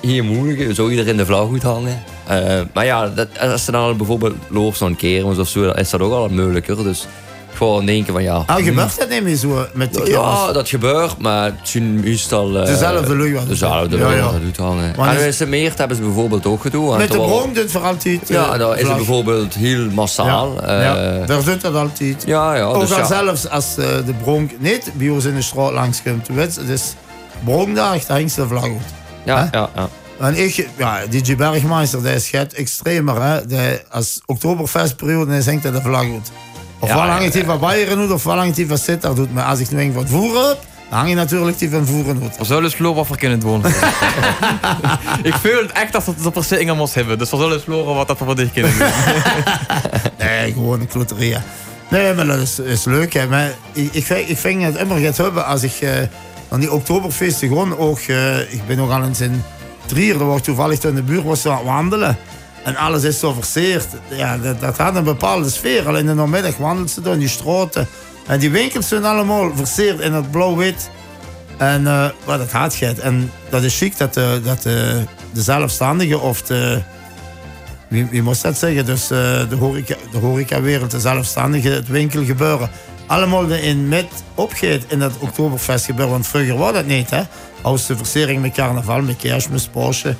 Hier 0.00 0.24
moeilijk, 0.24 0.74
zou 0.74 0.90
iedereen 0.90 1.16
de 1.16 1.26
vlaggoed 1.26 1.62
hangen? 1.62 2.02
Eh, 2.26 2.60
maar 2.74 2.84
ja, 2.84 3.08
dat, 3.08 3.28
als 3.38 3.64
ze 3.64 3.70
dan 3.72 3.82
al 3.82 3.96
bijvoorbeeld 3.96 4.34
loopt 4.48 4.76
zo'n 4.76 4.96
kermis 4.96 5.38
of 5.38 5.48
zo, 5.48 5.62
dan 5.64 5.74
is 5.76 5.90
dat 5.90 6.00
ook 6.00 6.12
al 6.12 6.28
moeilijker. 6.28 6.82
Dus 6.82 7.06
aan 7.60 7.86
denken 7.86 8.12
van 8.12 8.22
ja... 8.22 8.42
Ah, 8.46 8.64
gebeurt 8.64 8.98
dat 8.98 9.08
niet 9.08 9.22
meer 9.22 9.36
zo 9.36 9.66
met 9.72 9.92
de 9.94 9.98
kermis? 10.02 10.14
Ja, 10.14 10.52
dat 10.52 10.68
gebeurt, 10.68 11.18
maar 11.18 11.44
het 11.44 11.54
zijn 11.62 12.00
meestal... 12.00 12.58
eh, 12.58 12.66
Dezelfde 12.66 13.16
lui 13.16 13.34
wat- 13.34 13.48
Dezelfde 13.48 13.96
Ja, 13.96 14.02
lui 14.02 14.16
ja. 14.16 14.30
doet 14.42 14.56
hangen. 14.56 14.94
Maar 14.96 15.08
en 15.14 15.18
is- 15.18 15.24
in 15.26 15.32
Semeert 15.34 15.78
hebben 15.78 15.96
ze 15.96 16.02
bijvoorbeeld 16.02 16.46
ook 16.46 16.60
gedaan. 16.60 16.96
Met 16.98 17.10
de 17.12 17.50
doet 17.52 17.70
voor 17.70 17.82
altijd. 17.82 18.22
eh, 18.22 18.28
Ja, 18.36 18.58
daar 18.58 18.78
is 18.78 18.86
het 18.86 18.96
bijvoorbeeld 18.96 19.54
heel 19.54 19.90
massaal. 19.90 20.54
Ja, 20.66 20.82
ja, 20.82 20.96
eh, 20.96 21.26
daar 21.26 21.44
doet 21.44 21.60
dat 21.60 21.74
altijd. 21.74 22.22
ja, 22.26 22.54
ja. 22.56 22.64
Ook 22.64 22.80
dus 22.80 22.92
al 22.92 22.98
ja. 22.98 23.06
zelfs 23.06 23.48
als 23.48 23.76
eh, 23.78 23.86
de 24.06 24.14
bronk 24.22 24.50
niet 24.58 24.90
bij 24.94 25.08
ons 25.08 25.24
in 25.24 25.34
de 25.34 25.42
straat 25.42 25.72
langs 25.72 26.02
komt. 26.02 26.28
Weet 26.28 26.54
je, 26.66 26.72
is 26.72 26.94
bronkdag, 27.44 28.04
daar 28.04 28.16
hangt 28.18 28.34
de 28.36 28.46
vlag 28.46 28.62
uit. 28.62 28.72
Ja, 29.24 29.48
ja, 29.52 29.70
ja. 29.74 29.88
En 30.18 30.36
ik, 30.44 30.68
ja, 30.76 30.98
DJ 31.10 31.36
Bergmeister, 31.36 32.02
die 32.02 32.12
is 32.14 32.30
extremer. 32.32 33.22
Hè? 33.22 33.46
Die, 33.46 33.58
als 33.90 34.20
Oktoberfestperiode 34.26 35.36
is, 35.36 35.46
hangt 35.46 35.62
hij 35.62 35.72
de 35.72 35.80
vlag 35.80 36.00
uit. 36.02 36.30
Ofwel 36.80 36.98
Ja, 36.98 37.08
hangt 37.18 37.34
hij 37.34 37.44
van 37.44 37.58
Bayern 37.58 38.12
ofwel 38.12 38.36
hangt 38.36 38.56
hij 38.56 38.66
van 38.66 38.78
Sittard 38.78 39.18
uit. 39.18 39.32
Maar 39.34 39.44
als 39.44 39.58
ik 39.58 39.70
nu 39.70 39.80
een 39.80 39.92
van 39.92 40.08
voeren 40.08 40.48
heb, 40.48 40.58
dan 40.88 40.98
hang 40.98 41.08
je 41.08 41.14
natuurlijk 41.14 41.58
die 41.58 41.70
van 41.70 41.86
voeren 41.86 42.20
uit. 42.22 42.38
We 42.38 42.44
zullen 42.44 42.94
wat 42.94 43.08
we 43.08 43.16
kunnen 43.16 43.40
doen. 43.40 43.64
ik 45.22 45.34
voel 45.34 45.62
het 45.62 45.72
echt 45.72 45.92
dat 45.92 46.04
we 46.04 46.12
het 46.22 46.32
per 46.32 46.44
se 46.44 46.58
Inge 46.58 46.74
moest 46.74 46.94
hebben. 46.94 47.18
Dus 47.18 47.30
we 47.30 47.36
zullen 47.36 47.52
eens 47.52 47.66
lopen 47.66 47.94
wat 47.94 48.08
dat 48.08 48.18
we 48.18 48.24
voor 48.24 48.36
dit 48.36 48.52
kunnen 48.52 48.78
doen. 48.78 48.88
Nee, 50.18 50.52
gewoon 50.52 50.80
een 50.80 50.86
kloterie. 50.86 51.36
Nee, 51.88 52.14
maar 52.14 52.26
dat 52.26 52.38
is, 52.38 52.58
is 52.58 52.84
leuk. 52.84 53.12
Hè. 53.12 53.26
Maar 53.26 53.50
ik, 53.72 53.88
ik, 53.94 54.04
vind- 54.04 54.28
ik 54.28 54.38
vind 54.38 54.62
het 54.62 54.76
immer 54.76 54.98
gaat 54.98 55.16
hebben 55.16 55.46
als 55.46 55.62
ik 55.62 55.72
aan 56.48 56.60
die 56.60 56.72
Oktoberfeesten 56.72 57.48
gewoon 57.48 57.78
ook... 57.78 57.98
eh, 57.98 58.38
ik 58.52 58.66
ben 58.66 58.76
nog 58.76 58.90
al 58.90 59.02
eens 59.04 59.20
in 59.20 59.42
Trier, 59.86 60.18
daar 60.18 60.36
ik 60.36 60.42
toevallig 60.42 60.82
in 60.82 60.94
de 60.94 61.02
buurt 61.02 61.24
was 61.24 61.46
aan 61.46 61.64
wandelen. 61.64 62.16
En 62.64 62.76
alles 62.76 63.02
is 63.02 63.18
zo 63.18 63.32
verseerd. 63.32 63.86
Ja, 64.08 64.38
dat, 64.38 64.60
dat 64.60 64.76
had 64.76 64.96
een 64.96 65.04
bepaalde 65.04 65.50
sfeer. 65.50 65.86
Al 65.86 65.96
in 65.96 66.06
de 66.06 66.14
namiddag 66.14 66.56
wandelt 66.56 66.90
ze 66.90 67.00
door 67.00 67.18
die 67.18 67.28
straten. 67.28 67.88
En 68.26 68.38
die 68.38 68.50
winkels 68.50 68.88
zijn 68.88 69.04
allemaal 69.04 69.56
verseerd 69.56 70.00
in 70.00 70.12
het 70.12 70.30
blauw-wit. 70.30 70.90
En 71.56 71.86
eh 71.86 72.08
wat 72.24 72.38
dat 72.38 72.52
had 72.52 72.74
gaat. 72.74 72.98
En 72.98 73.32
dat 73.50 73.62
is 73.62 73.76
chic 73.76 73.98
dat, 73.98 74.14
de, 74.14 74.40
dat 74.44 74.62
de, 74.62 75.04
zelfstandigen 75.32 76.20
of 76.20 76.42
de... 76.42 76.82
Wie, 77.88 78.22
moest 78.22 78.42
dat 78.42 78.58
zeggen? 78.58 78.86
Dus 78.86 79.02
eh, 79.02 79.48
de, 79.48 79.56
horeca, 79.58 79.94
de 80.12 80.18
horecawereld, 80.18 80.90
de 80.90 81.00
zelfstandigen, 81.00 81.72
het 81.72 81.88
winkelgebeuren. 81.88 82.70
Allemaal 83.06 83.46
in 83.46 83.88
met 83.88 84.06
opgeet 84.34 84.84
in 84.88 84.98
dat 84.98 85.12
Oktoberfest 85.18 85.84
gebeuren. 85.84 86.12
Want 86.12 86.26
vroeger 86.26 86.56
was 86.56 86.72
dat 86.72 86.86
niet, 86.86 87.10
hè? 87.10 87.22
Als 87.62 87.86
de 87.86 87.96
versiering 87.96 88.42
met 88.42 88.52
carnaval, 88.52 89.02
met 89.02 89.16
kerstmis, 89.16 89.66
Porsche. 89.66 90.16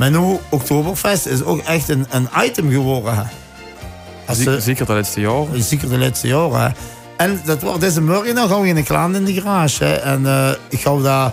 Maar 0.00 0.10
nu, 0.10 0.38
Oktoberfest 0.50 1.26
is 1.26 1.42
ook 1.42 1.60
echt 1.60 1.88
een, 1.88 2.06
een 2.10 2.28
item 2.44 2.70
geworden. 2.70 3.30
Zeker, 4.30 4.52
ze- 4.52 4.60
zeker 4.60 4.86
de 4.86 4.92
laatste 4.92 5.20
jaren. 5.20 5.62
Zeker 5.62 5.88
de 5.88 5.98
laatste 5.98 6.26
jaren. 6.28 6.74
En 7.16 7.40
dat 7.44 7.62
wordt 7.62 7.80
deze 7.80 8.00
morgen 8.02 8.36
gaan 8.48 8.60
we 8.60 8.68
in 8.68 8.76
een 8.76 8.84
klant 8.84 9.16
in 9.16 9.24
de 9.24 9.32
garage. 9.32 9.84
Hè. 9.84 9.92
En 9.94 10.26
eh, 10.26 10.50
ik 10.68 10.80
ga 10.80 10.96
daar 10.96 11.32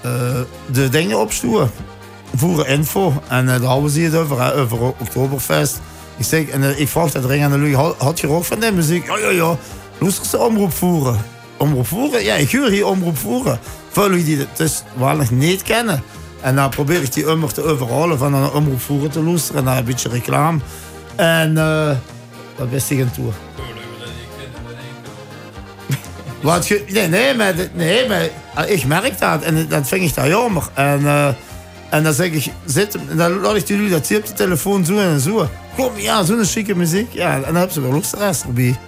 eh, 0.00 0.10
de 0.72 0.88
dingen 0.88 1.18
opsturen. 1.20 1.70
Voeren 2.34 2.66
info. 2.66 3.12
En 3.28 3.48
eh, 3.48 3.60
daar 3.60 3.68
houden 3.68 3.90
ze 3.90 4.00
het 4.00 4.14
over, 4.14 4.42
hè, 4.42 4.54
over 4.54 4.78
Oktoberfest. 4.82 5.80
Ik 6.16 6.24
zeg, 6.24 6.48
en 6.48 6.62
eh, 6.62 6.80
ik 6.80 6.88
vraag 6.88 7.10
dat 7.10 7.24
ring 7.24 7.44
aan 7.44 7.50
de 7.50 7.58
lui, 7.58 7.74
had, 7.98 8.20
je 8.20 8.28
ook 8.28 8.44
van 8.44 8.60
die 8.60 8.72
muziek? 8.72 9.06
Ja, 9.06 9.18
ja, 9.18 9.30
ja. 9.30 9.56
Luister 9.98 10.26
ze 10.26 10.38
omroep 10.38 10.72
voeren. 10.72 11.16
Omroep 11.56 11.86
voeren? 11.86 12.24
Ja, 12.24 12.34
ik 12.34 12.50
huur 12.50 12.70
hier 12.70 12.86
omroep 12.86 13.18
voeren. 13.18 13.58
Voor 13.90 14.08
jullie 14.08 14.24
die 14.24 14.38
het 14.38 14.48
dus 14.56 14.82
wel 14.94 15.16
nog 15.16 15.30
niet 15.30 15.62
kennen. 15.62 16.02
En 16.40 16.54
dan 16.54 16.70
probeer 16.70 17.02
ik 17.02 17.12
die 17.12 17.26
immer 17.26 17.52
te 17.52 17.62
overhalen 17.62 18.18
van 18.18 18.34
een 18.34 18.50
omroep 18.50 18.80
voeren 18.80 19.10
te 19.10 19.22
luisteren. 19.22 19.60
En 19.60 19.64
dan 19.64 19.76
een 19.76 19.84
beetje 19.84 20.08
reclame. 20.08 20.58
En 21.16 21.58
eh 21.58 21.90
wat 22.56 22.68
wist 22.68 22.90
ik 22.90 23.00
aan 23.00 23.10
toe? 23.10 23.30
Wat 26.40 26.68
je, 26.68 26.84
nee, 26.88 27.08
nee, 27.08 27.34
maar, 27.34 27.54
nee, 27.72 28.08
maar 28.08 28.28
eh, 28.54 28.74
ik 28.74 28.84
merk 28.84 29.18
dat 29.18 29.42
en 29.42 29.68
dat 29.68 29.88
vind 29.88 30.02
ik 30.02 30.14
dat 30.14 30.26
jammer. 30.26 30.62
En, 30.74 31.06
eh, 31.06 31.28
en 31.90 32.02
dan 32.02 32.12
zeg 32.12 32.30
ik, 32.30 32.52
zit, 32.64 32.94
en 33.08 33.16
dan 33.16 33.40
laat 33.40 33.56
ik 33.56 33.68
jullie 33.68 33.90
dat 33.90 34.06
hier 34.06 34.18
op 34.18 34.26
de 34.26 34.32
telefoon 34.32 34.84
zo 34.84 34.98
en 34.98 35.20
zo. 35.20 35.48
Kom, 35.76 35.90
ja, 35.96 36.24
zo'n 36.24 36.44
chique 36.44 36.74
muziek. 36.74 37.12
Ja, 37.12 37.34
en 37.34 37.40
dan 37.40 37.54
hebben 37.54 37.72
ze 37.72 37.80
wel 37.80 37.90
luisteraars 37.90 38.42
erbij. 38.42 38.78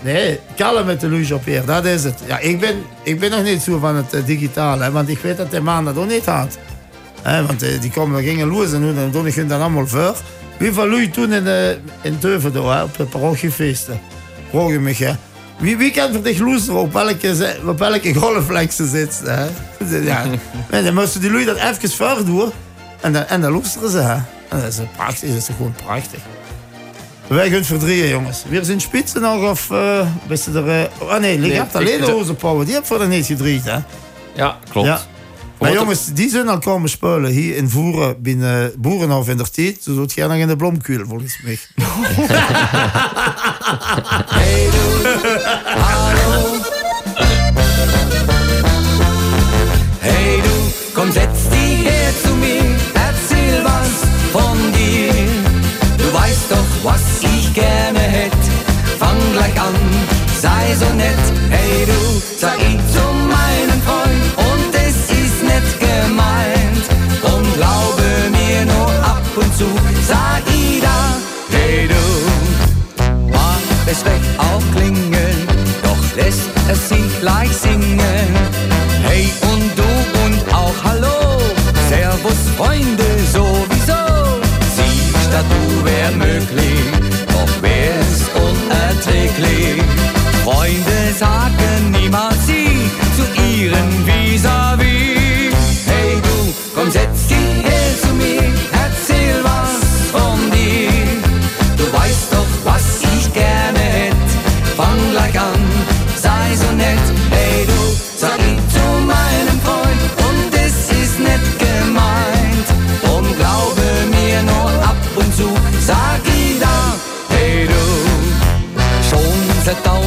Nee, 0.00 0.40
kallen 0.56 0.86
met 0.86 1.00
de 1.00 1.08
luge 1.08 1.34
op 1.34 1.44
weer, 1.44 1.64
dat 1.64 1.84
is 1.84 2.04
het. 2.04 2.20
Ja, 2.26 2.38
ik, 2.38 2.60
ben, 2.60 2.76
ik 3.02 3.20
ben 3.20 3.30
nog 3.30 3.42
niet 3.42 3.62
zo 3.62 3.78
van 3.78 3.96
het 3.96 4.14
uh, 4.14 4.24
digitale, 4.26 4.90
want 4.90 5.08
ik 5.08 5.18
weet 5.18 5.36
dat 5.36 5.50
de 5.50 5.60
man 5.60 5.84
dat 5.84 5.96
ook 5.96 6.08
niet 6.08 6.24
had. 6.24 6.58
Want 7.22 7.62
uh, 7.62 7.80
die 7.80 7.90
komen, 7.90 8.22
gingen 8.22 8.48
los 8.48 8.72
en 8.72 8.96
en 8.96 9.10
doen 9.10 9.26
ik 9.26 9.48
dan 9.48 9.60
allemaal 9.60 9.86
voor. 9.86 10.16
Wie 10.58 10.72
van 10.72 10.90
jullie 10.90 11.10
toen 11.10 11.32
in, 11.32 11.46
uh, 11.46 11.70
in 12.02 12.18
Teuven 12.18 12.82
op 12.82 12.96
de 12.96 13.04
parochiefeesten? 13.04 14.00
Vroeg 14.50 14.70
je 14.70 14.78
me? 14.78 15.16
Wie, 15.58 15.76
wie 15.76 15.90
kan 15.90 16.12
voor 16.12 16.22
dich 16.22 16.38
loesteren 16.38 16.80
op 16.80 16.92
welke, 16.92 17.66
op 17.66 17.78
welke 17.78 18.72
ze? 18.72 19.46
Ja. 20.02 20.24
nee, 20.70 20.82
dan 20.82 20.94
moesten 20.94 21.20
die 21.20 21.30
lui 21.30 21.44
dat 21.44 21.56
even 21.56 21.90
voor 21.90 22.24
doen 22.24 22.52
en 23.00 23.12
dan, 23.12 23.24
en 23.24 23.40
dan 23.40 23.52
loesteren 23.52 23.90
ze. 23.90 23.98
Hè? 23.98 24.14
En 24.48 24.60
dat 24.60 24.64
is 24.64 24.78
prachtig, 24.96 25.28
dat 25.28 25.38
is 25.38 25.48
gewoon 25.56 25.74
prachtig. 25.84 26.20
Wij 27.28 27.50
gaan 27.50 27.64
verdrieën, 27.64 28.08
jongens. 28.08 28.44
Weer 28.48 28.64
zijn 28.64 28.80
spitsen 28.80 29.20
nog 29.20 29.50
of 29.50 29.70
uh, 29.70 30.06
wist 30.26 30.44
je 30.44 30.50
er... 30.52 30.80
Uh, 30.80 31.08
oh 31.08 31.18
nee, 31.18 31.40
je 31.40 31.52
hebt 31.52 31.74
alleen 31.74 32.00
de 32.00 32.06
Rozenpauwen. 32.06 32.66
Die 32.66 32.74
heb 32.74 32.86
voor 32.86 32.98
de 32.98 33.06
niet 33.06 33.26
gedreigd, 33.26 33.64
hè? 33.64 33.78
Ja, 34.34 34.58
klopt. 34.70 34.86
Ja. 34.86 35.00
Maar 35.58 35.72
jongens, 35.72 36.06
die 36.06 36.30
zijn 36.30 36.48
al 36.48 36.58
komen 36.58 36.88
spelen 36.88 37.30
hier 37.30 37.56
in 37.56 37.68
Voeren 37.68 38.22
binnen 38.22 38.72
Boerenhof 38.78 39.28
in 39.28 39.36
der 39.36 39.50
tijd. 39.50 39.78
Zo 39.82 39.94
doet 39.94 40.12
jij 40.12 40.26
nog 40.26 40.36
in 40.36 40.48
de 40.48 40.56
blomkuil, 40.56 41.06
volgens 41.06 41.40
mij. 41.42 41.58
hey 44.38 44.68
du, 44.70 45.08
hallo. 45.64 46.56
Hey 49.98 50.40
du, 50.42 50.50
komm 50.92 51.12
setz 51.12 51.48
dich 51.48 51.57
sei 60.40 60.74
so 60.74 60.86
nett. 60.94 61.24
Hey 61.50 61.86
du, 61.86 62.00
sag 62.38 62.58
ich 62.58 62.80
zu 62.94 63.04
meinem 63.36 63.80
Freund 63.86 64.24
und 64.48 64.74
es 64.74 65.10
ist 65.10 65.42
nett 65.42 65.68
gemeint. 65.80 66.84
Und 67.22 67.54
glaube 67.54 68.06
mir 68.30 68.64
nur 68.64 68.90
ab 69.04 69.26
und 69.36 69.56
zu, 69.56 69.66
sag 70.06 70.44
da. 70.82 70.98
Hey 71.50 71.88
du, 71.88 72.04
mag 73.30 73.62
es 73.86 74.04
recht 74.04 74.32
auch 74.38 74.62
klingeln, 74.76 75.46
doch 75.82 76.16
lässt 76.16 76.50
es 76.70 76.88
sich 76.88 77.20
gleich 77.20 77.52
singen. 77.52 78.30
Hey 79.02 79.32
und 79.42 79.70
du 79.78 79.90
und 80.24 80.54
auch 80.54 80.78
Hallo, 80.84 81.38
Servus 81.88 82.42
Freunde 82.56 82.97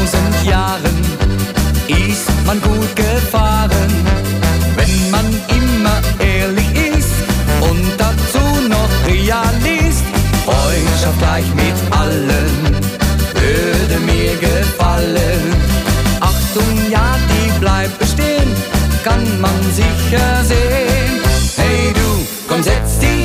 tausend 0.02 0.46
Jahren 0.46 0.98
ist 1.88 2.30
man 2.46 2.60
gut 2.62 2.96
gefahren, 2.96 3.92
wenn 4.76 5.12
man 5.12 5.26
immer 5.50 6.02
ehrlich 6.20 6.98
ist 6.98 7.14
und 7.62 7.86
dazu 7.98 8.44
noch 8.68 8.90
Realist. 9.06 10.04
Freundschaft 10.46 11.20
gleich 11.20 11.46
mit 11.54 11.78
allen 11.92 12.76
würde 13.36 14.00
mir 14.04 14.36
gefallen. 14.38 15.42
Achtung, 16.20 16.92
ja, 16.92 17.16
die 17.30 17.60
bleibt 17.60 17.98
bestehen, 18.00 18.50
kann 19.04 19.40
man 19.40 19.60
sicher 19.72 20.44
sehen. 20.44 21.22
Hey 21.58 21.94
du, 21.94 22.26
komm, 22.48 22.64
setz 22.64 22.98
dich 23.00 23.21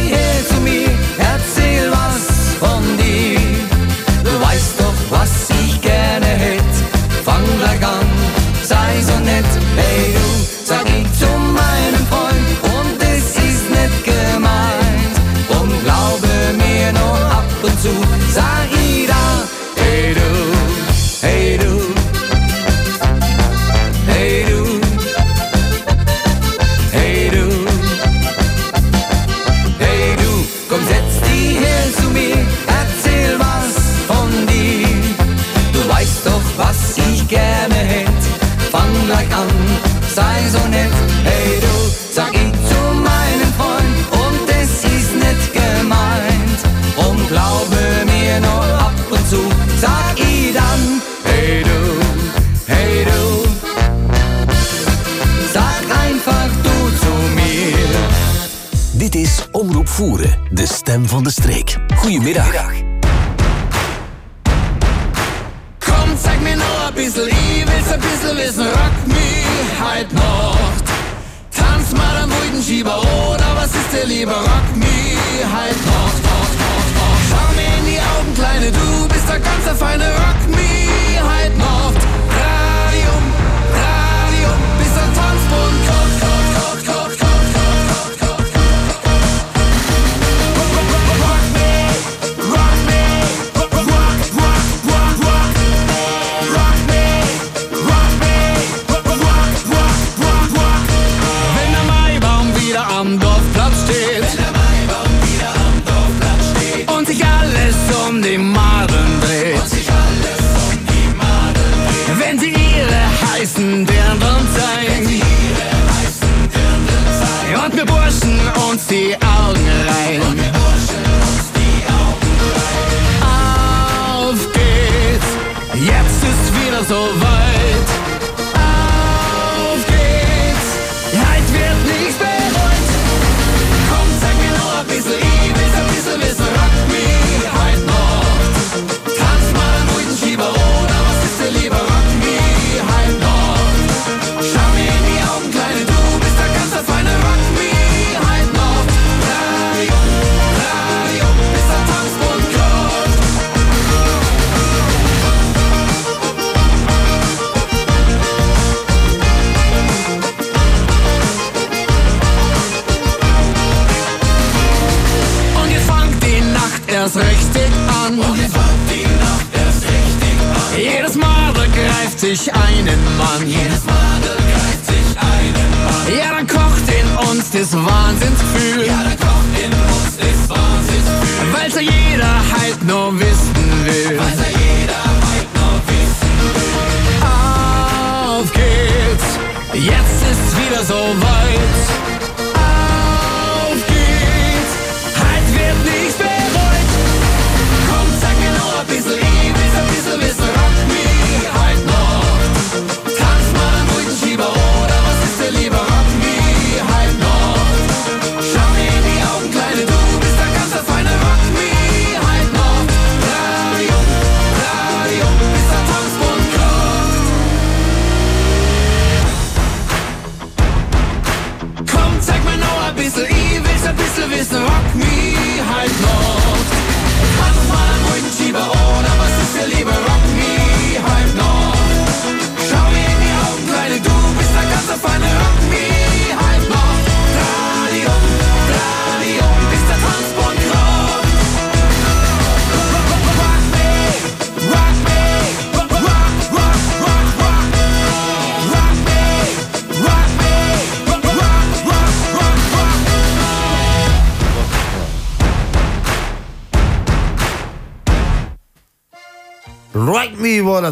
stem 60.96 61.08
van 61.08 61.24
de 61.24 61.30
streek. 61.30 61.76
Goedemiddag. 61.94 62.75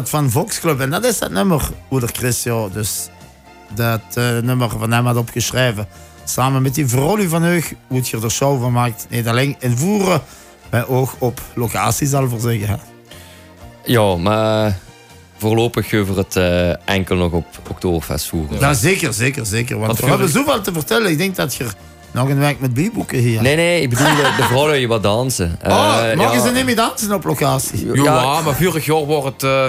Van 0.03 0.29
Vox 0.31 0.59
Club. 0.59 0.79
En 0.79 0.89
dat 0.89 1.05
is 1.05 1.19
dat 1.19 1.31
nummer, 1.31 1.61
Oeder 1.91 2.09
Chris, 2.13 2.43
ja. 2.43 2.67
Dus 2.73 3.07
dat 3.73 4.01
eh, 4.13 4.37
nummer 4.41 4.69
van 4.69 4.91
hem 4.91 5.05
had 5.05 5.15
opgeschreven. 5.17 5.87
Samen 6.23 6.61
met 6.61 6.75
die 6.75 6.87
Vrolie 6.87 7.29
van 7.29 7.41
Heug, 7.43 7.73
hoe 7.87 7.97
het 7.97 8.07
je 8.07 8.19
er 8.21 8.31
show 8.31 8.61
van 8.61 8.71
maakt. 8.71 9.05
Niet 9.09 9.27
alleen 9.27 9.55
in 9.59 9.77
voeren, 9.77 10.21
maar 10.71 10.87
ook 10.87 11.15
op 11.19 11.41
locatie, 11.55 12.07
zal 12.07 12.23
ik 12.23 12.29
voor 12.29 12.39
zeggen. 12.39 12.67
hè. 12.67 12.75
Ja, 13.85 14.15
maar 14.15 14.77
voorlopig 15.37 15.89
gaan 15.89 16.05
we 16.05 16.13
het 16.13 16.35
eh, 16.35 16.89
enkel 16.95 17.15
nog 17.15 17.31
op 17.31 17.45
Oktoberfest 17.69 18.27
voeren. 18.27 18.59
Ja, 18.59 18.73
zeker, 18.73 19.13
zeker, 19.13 19.45
zeker. 19.45 19.79
Want 19.79 19.99
we 19.99 20.05
hebben 20.07 20.29
zoveel 20.29 20.61
te 20.61 20.73
vertellen. 20.73 21.11
Ik 21.11 21.17
denk 21.17 21.35
dat 21.35 21.55
je 21.55 21.65
nog 22.11 22.29
een 22.29 22.39
week 22.39 22.59
met 22.59 22.73
bieboeken 22.73 23.17
hier. 23.17 23.41
Nee, 23.41 23.55
nee, 23.55 23.81
ik 23.81 23.89
bedoel 23.89 24.15
de, 24.15 24.33
de 24.37 24.43
vrouw 24.43 24.67
dat 24.67 24.79
je 24.79 24.87
wat 24.87 25.03
dansen. 25.03 25.59
Oh, 25.65 25.97
Eh, 26.11 26.17
mogen 26.17 26.37
ja. 26.37 26.45
ze 26.45 26.51
niet 26.51 26.65
meer 26.65 26.75
dansen 26.75 27.13
op 27.13 27.23
locatie? 27.23 27.93
Ja, 28.03 28.41
maar 28.41 28.55
vorig 28.55 28.85
jaar 28.85 29.05
wordt 29.05 29.41
het... 29.41 29.43
eh 29.43 29.67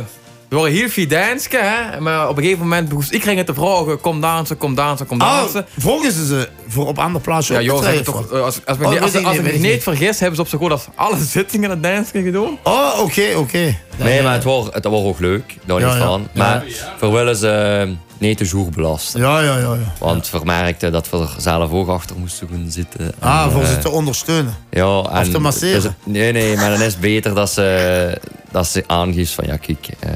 we 0.49 0.57
waren 0.57 0.73
heel 0.73 0.89
veel 0.89 1.07
dansen, 1.09 1.51
hè. 1.73 2.01
Maar 2.01 2.29
op 2.29 2.37
een 2.37 2.43
gegeven 2.43 2.63
moment 2.63 2.89
begon 2.89 3.05
ik 3.11 3.23
ging 3.23 3.37
het 3.37 3.47
te 3.47 3.55
vragen... 3.55 4.01
Kom 4.01 4.21
dansen, 4.21 4.57
kom 4.57 4.75
dansen, 4.75 5.07
kom 5.07 5.21
Oh, 5.21 5.37
dansen. 5.41 5.67
volgen 5.79 6.13
ze 6.13 6.27
ze 6.27 6.49
voor 6.69 6.87
op 6.87 6.99
andere 6.99 7.25
plaatsen 7.25 7.55
Ja, 7.55 7.61
joh, 7.61 7.85
ze 7.85 8.01
toch, 8.03 8.33
als, 8.33 8.43
als, 8.43 8.77
ik 8.77 8.79
me 8.79 8.85
Oh, 8.87 8.91
niet- 8.93 9.01
als, 9.01 9.25
als 9.25 9.37
ik 9.37 9.43
me 9.61 9.81
vergis, 9.81 10.19
hebben 10.19 10.37
ze 10.37 10.43
op 10.43 10.49
zo 10.49 10.59
goed 10.59 10.71
als 10.71 10.87
alle 10.95 11.17
zittingen 11.35 11.71
het 11.71 11.83
dansen 11.83 12.23
gedaan. 12.23 12.59
Oh, 12.63 13.01
oké, 13.03 13.23
oké. 13.37 13.77
Nee, 13.97 14.23
maar 14.23 14.33
het 14.33 14.45
was, 14.45 14.67
het 14.71 14.85
was 14.85 15.03
ook 15.03 15.19
leuk, 15.19 15.55
daar 15.65 15.81
Ja, 15.81 15.87
niet 15.87 15.97
ja. 15.97 16.07
van. 16.07 16.29
Maar 16.35 16.65
we 17.01 17.09
willen 17.09 17.37
ze 17.37 17.49
eh, 17.49 17.91
niet 18.19 18.39
te 18.39 18.45
jour 18.45 18.71
belasten. 18.71 19.21
Ja, 19.21 19.41
ja, 19.41 19.59
ja. 19.59 19.75
ja. 19.75 19.93
Want 19.99 20.31
we 20.31 20.41
merkten 20.45 20.93
dat 20.93 21.11
we 21.11 21.19
er 21.19 21.35
zelf 21.39 21.71
ook 21.71 21.89
achter 21.89 22.17
moesten 22.19 22.49
gaan 22.51 22.67
zitten. 22.71 23.13
Ah, 23.19 23.43
En, 23.45 23.51
voor 23.53 23.63
eh, 23.63 23.69
ze 23.69 23.79
te 23.79 23.91
ondersteunen. 23.91 24.55
Ja, 24.71 25.03
en 25.13 25.31
te 25.31 25.39
masseren. 25.39 25.83
dus 25.83 25.91
nee, 26.05 26.33
nee, 26.33 26.57
maar 26.57 26.71
dan 26.71 26.81
is 26.83 26.93
het 26.93 27.01
beter 27.01 27.35
dat 27.35 27.51
ze, 27.51 28.21
dat 28.51 28.67
ze 28.69 28.85
aangeeft 28.87 29.33
van 29.33 29.45
ja, 29.47 29.57
kijk, 29.57 29.89
eh, 30.01 30.11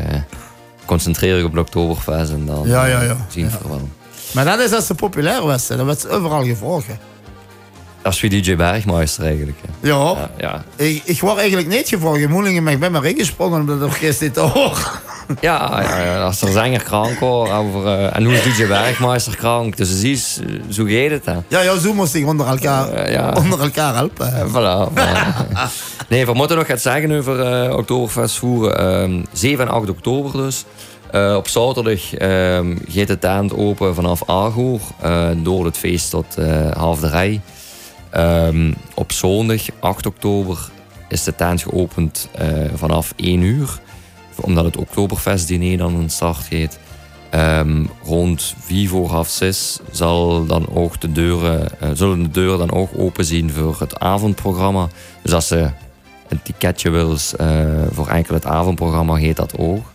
concentreer 0.85 1.37
je 1.37 1.45
op 1.45 1.53
de 1.55 1.61
Oktoberfest 1.61 2.31
en 2.31 2.47
dan 2.47 2.63
Ja, 2.69 2.85
ja, 2.85 3.01
ja. 3.03 3.11
eh, 3.11 3.17
zien 3.29 3.51
we 3.51 3.69
wel. 3.69 3.89
Maar 4.33 4.45
dat 4.45 4.59
is 4.61 4.73
als 4.73 4.87
ze 4.87 4.95
populair 4.95 5.43
was. 5.43 5.67
Dat 5.67 5.83
werd 5.85 6.01
ze 6.01 6.09
overal 6.09 6.45
gevraagd. 6.45 6.87
Is 8.03 8.21
wie 8.21 8.31
DJ 8.43 8.57
Bergmeister 8.57 9.25
eigenlijk. 9.25 9.59
Ja. 9.81 9.89
Ja, 9.97 10.31
ja. 10.39 10.65
Ik, 10.77 11.03
ik 11.05 11.21
word 11.21 11.39
eigenlijk 11.39 11.69
niet 11.69 11.89
gevraagd 11.89 12.19
in 12.19 12.31
Moelingen, 12.31 12.63
maar 12.63 12.73
ik 12.73 12.81
ben 12.81 12.93
maar 12.93 13.05
ingesprongen 13.05 13.61
omdat 13.61 13.81
het 13.81 13.89
orkest 13.91 14.19
dit 14.21 14.35
te 14.35 14.41
hoor. 14.41 15.01
Ja, 15.41 15.81
ja, 15.83 16.03
ja, 16.05 16.23
als 16.23 16.41
er 16.43 16.53
zanger 16.53 16.83
krank 16.83 17.23
over, 17.23 17.87
eh, 17.87 18.17
en 18.17 18.23
nu 18.23 18.35
is 18.35 18.43
DJ 18.57 18.67
Bergmeister 18.67 19.37
krank, 19.37 19.77
dus 19.77 19.99
zie 20.01 20.11
je, 20.11 20.61
zo 20.69 20.85
gaat 20.85 21.11
het. 21.11 21.25
Hè. 21.27 21.35
Ja, 21.49 21.61
ja, 21.61 21.79
zo 21.79 21.95
moest 21.95 22.15
ik 22.15 22.27
onder 22.27 22.47
elkaar, 22.47 22.89
Eh, 22.93 23.13
ja. 23.13 23.33
onder 23.37 23.61
elkaar 23.61 23.95
helpen. 23.95 24.33
Voilà, 24.49 24.93
voilà. 24.93 25.69
Nee, 26.09 26.27
we 26.27 26.33
moeten 26.33 26.57
nog 26.57 26.69
iets 26.71 26.83
zeggen 26.83 27.13
over 27.19 27.41
eh 27.41 27.77
Oktoberfest 27.77 28.39
voeren. 28.39 28.79
Ehm 28.79 29.23
7 29.33 29.67
en 29.67 29.73
8 29.73 29.89
oktober 29.91 30.33
dus. 30.33 30.65
Eh, 31.11 31.35
op 31.37 31.49
zaterdag 31.49 32.15
ehm 32.15 32.77
gaat 32.89 33.07
de 33.07 33.19
tent 33.19 33.55
open 33.57 33.95
vanaf 33.95 34.23
Agoor. 34.27 34.81
eh, 35.01 35.29
door 35.37 35.65
het 35.65 35.77
feest 35.79 36.11
tot 36.11 36.37
eh 36.37 36.71
half 36.77 37.01
de 37.01 37.09
Ehm, 38.11 38.73
op 38.95 39.13
zondag 39.13 39.63
8 39.81 40.07
oktober 40.07 40.71
is 41.09 41.25
de 41.25 41.35
tent 41.35 41.63
geopend 41.63 42.29
eh, 42.33 42.49
vanaf 42.75 43.13
1 43.17 43.41
uur. 43.41 43.81
Omdat 44.41 44.65
het 44.65 44.77
Oktoberfest-diner 44.77 45.79
dan 45.79 45.95
een 45.95 46.11
start 46.11 46.47
gaat. 46.51 46.79
Ehm, 47.31 47.85
rond 48.05 48.55
4 48.59 48.89
voor 48.89 49.09
half 49.09 49.29
6 49.29 49.79
zal 49.91 50.47
dan 50.47 50.69
ook 50.75 51.01
de 51.01 51.13
deuren, 51.13 51.81
eh, 51.81 51.89
zullen 51.95 52.23
de 52.23 52.31
deuren 52.31 52.59
dan 52.59 52.73
ook 52.73 52.91
open 52.97 53.25
zien 53.25 53.51
voor 53.51 53.77
het 53.79 53.99
avondprogramma. 53.99 54.89
Dus 55.23 55.33
als 55.33 55.47
ze 55.47 55.71
een 56.29 56.43
ticketje 56.43 56.91
wil 56.91 57.17
eh, 57.37 57.49
voor 57.91 58.09
enkel 58.09 58.35
het 58.35 58.47
avondprogramma, 58.47 59.15
heet 59.15 59.37
dat 59.37 59.59
ook. 59.59 59.93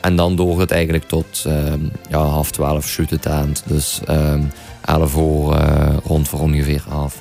En 0.00 0.16
dan 0.16 0.36
door 0.36 0.60
het 0.60 0.70
eigenlijk 0.70 1.04
tot 1.04 1.44
ehm, 1.46 1.80
ja, 2.08 2.18
half 2.18 2.50
12 2.50 2.86
shoot 2.86 3.10
het 3.10 3.26
aan. 3.26 3.52
Dus 3.64 4.00
11 4.06 4.44
voor 4.86 5.54
eh, 5.54 5.96
rond 6.04 6.28
voor 6.28 6.40
ongeveer 6.40 6.84
half. 6.88 7.16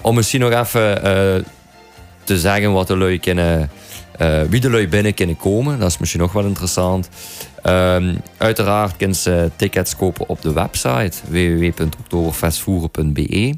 Om 0.00 0.14
misschien 0.14 0.40
nog 0.40 0.52
even 0.52 1.02
eh, 1.02 1.44
te 2.24 2.38
zeggen 2.38 2.72
wat 2.72 2.86
de 2.86 2.96
lui 2.96 3.18
kunnen, 3.18 3.70
eh, 4.18 4.42
wie 4.42 4.60
de 4.60 4.70
lui 4.70 4.88
binnen 4.88 5.14
kunnen 5.14 5.36
komen. 5.36 5.78
Dat 5.78 5.88
is 5.88 5.98
misschien 5.98 6.20
nog 6.20 6.32
wel 6.32 6.44
interessant. 6.44 7.08
Ehm, 7.62 8.14
uiteraard 8.36 8.96
kunnen 8.96 9.16
ze 9.16 9.50
tickets 9.56 9.96
kopen 9.96 10.28
op 10.28 10.42
de 10.42 10.52
website 10.52 11.12
www.oktoberfestvoeren.be. 11.28 13.56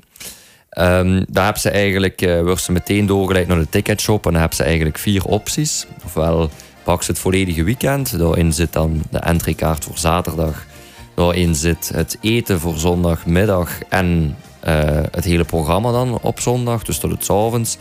Ehm, 0.68 1.24
daar 1.28 1.44
hebben 1.44 1.62
ze 1.62 1.70
eigenlijk, 1.70 2.40
wordt 2.42 2.62
ze 2.62 2.72
meteen 2.72 3.06
doorgeleid 3.06 3.46
naar 3.46 3.58
de 3.58 3.68
ticketshop 3.68 4.26
en 4.26 4.30
dan 4.30 4.40
hebben 4.40 4.58
ze 4.58 4.64
eigenlijk 4.64 4.98
vier 4.98 5.24
opties. 5.24 5.86
Ofwel 6.04 6.50
pak 6.82 7.02
ze 7.02 7.10
het 7.10 7.20
volledige 7.20 7.64
weekend, 7.64 8.18
daarin 8.18 8.52
zit 8.52 8.72
dan 8.72 9.02
de 9.10 9.18
entrykaart 9.18 9.84
voor 9.84 9.98
zaterdag. 9.98 10.66
Daarin 11.14 11.54
zit 11.54 11.90
het 11.94 12.18
eten 12.20 12.60
voor 12.60 12.78
zondagmiddag 12.78 13.78
en 13.88 14.36
eh, 14.60 15.00
het 15.10 15.24
hele 15.24 15.44
programma 15.44 15.92
dan 15.92 16.18
op 16.20 16.40
zondag, 16.40 16.82
dus 16.82 16.98
tot 16.98 17.10
het 17.10 17.30
avonds. 17.30 17.76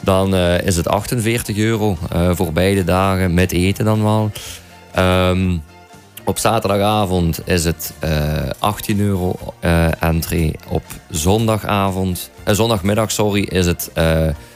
Dan 0.00 0.34
eh, 0.34 0.60
is 0.60 0.76
het 0.76 0.88
48 0.88 1.56
euro 1.56 1.96
eh, 2.10 2.30
voor 2.34 2.52
beide 2.52 2.84
dagen, 2.84 3.34
met 3.34 3.52
eten 3.52 3.84
dan 3.84 4.02
wel. 4.02 4.30
Ehm, 4.92 5.56
op 6.24 6.38
zaterdagavond 6.38 7.40
is 7.44 7.64
het 7.64 7.92
eh 7.98 8.50
18 8.58 9.00
euro 9.00 9.36
entree. 10.00 10.54
Op 10.68 10.82
zondagavond, 11.10 12.30
zondagmiddag 12.44 13.10
sorry, 13.10 13.42
is 13.42 13.66
het, 13.66 13.90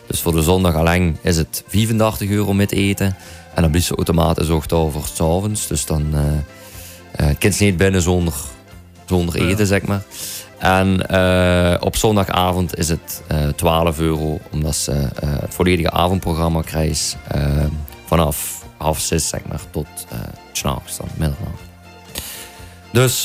dus 0.06 0.20
voor 0.20 0.32
de 0.32 0.42
zondag 0.42 0.74
alleen, 0.74 1.16
is 1.22 1.36
het 1.36 1.64
85 1.66 2.30
euro 2.30 2.52
met 2.52 2.72
eten. 2.72 3.16
En 3.54 3.62
dan 3.62 3.70
blijft 3.70 3.86
ze 3.86 3.94
automatisch 3.94 4.48
ook 4.48 4.64
voor 4.68 5.06
's 5.06 5.20
avonds. 5.20 5.66
Dus 5.66 5.86
dan 5.86 6.14
eh 7.16 7.28
kind 7.38 7.54
ze 7.54 7.64
niet 7.64 7.76
binnen 7.76 8.02
zonder, 8.02 8.34
zonder 9.04 9.34
eten, 9.34 9.66
zeg 9.66 9.82
maar. 9.82 10.02
En 10.58 11.08
eh, 11.08 11.76
op 11.80 11.96
zondagavond 11.96 12.78
is 12.78 12.88
het 12.88 13.22
eh 13.26 13.48
12 13.48 13.98
euro, 13.98 14.40
omdat 14.50 14.76
ze 14.76 15.08
het 15.24 15.54
volledige 15.54 15.90
avondprogramma 15.90 16.62
krijgt 16.62 17.16
vanaf 18.04 18.64
half 18.76 19.00
zes, 19.00 19.28
zeg 19.28 19.40
maar, 19.48 19.60
tot 19.70 19.86
eh 20.10 20.18
s'nachts, 20.52 20.96
dan 20.96 21.08
middernacht. 21.16 21.62
Dus 22.90 23.22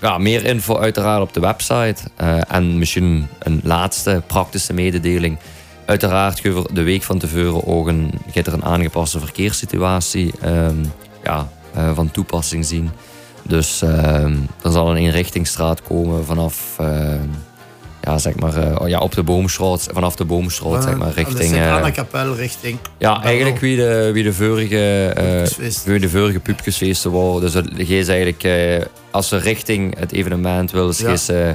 ja, 0.00 0.18
meer 0.18 0.44
info 0.44 0.78
uiteraard 0.78 1.22
op 1.22 1.32
de 1.32 1.40
website. 1.40 2.02
En 2.48 2.78
misschien 2.78 3.26
een 3.38 3.60
laatste 3.64 4.22
praktische 4.26 4.72
mededeling. 4.72 5.38
uiteraard 5.84 6.40
gaat 6.40 6.54
er 6.54 6.74
de 6.74 6.82
week 6.82 7.02
van 7.02 7.18
tevoren 7.18 7.66
ook 7.66 7.86
een, 7.86 8.12
er 8.34 8.52
een 8.52 8.64
aangepaste 8.64 9.18
verkeerssituatie 9.18 10.32
ehm, 10.40 10.84
ja, 11.24 11.48
eh, 11.78 11.94
van 11.94 12.10
toepassing 12.10 12.64
zien. 12.64 12.90
Dus 13.42 13.82
ehm, 13.82 14.36
er 14.62 14.70
zal 14.70 14.90
een 14.90 14.96
eenrichtingsstraat 14.96 15.82
komen 15.82 16.24
vanaf 16.24 16.74
ehm, 16.78 17.26
ja, 18.02 18.18
zeg 18.18 18.34
maar, 18.34 18.56
eh, 18.56 18.80
oh 18.80 18.88
ja, 18.88 18.98
op 18.98 19.14
de 19.14 19.22
boomstraat, 19.22 19.88
vanaf 19.92 20.16
de 20.16 20.24
boomstraat, 20.24 20.82
zeg 20.82 20.96
maar, 20.96 21.12
richting... 21.14 21.52
Uh, 21.52 21.66
eh, 21.66 21.74
Anna-kapel 21.74 22.34
richting... 22.34 22.78
ja, 22.98 23.22
eigenlijk 23.22 23.58
wie 23.60 23.76
de, 23.76 24.10
wie 24.12 24.22
de 24.22 24.32
vorige, 24.32 25.14
uh, 25.60 25.72
wie 25.84 25.98
de 26.00 26.08
vorige 26.08 26.40
pupkesfeesten 26.40 27.12
waren. 27.12 27.40
Dus 27.40 27.54
het- 27.54 27.78
is 27.78 28.08
eigenlijk, 28.08 28.46
als 29.10 29.28
ze 29.28 29.36
richting 29.36 29.98
het 29.98 30.12
evenement 30.12 30.70
wil, 30.70 30.86
dus 30.86 30.98
Ja. 30.98 31.06
je 31.06 31.12
is 31.12 31.28
eh 31.28 31.50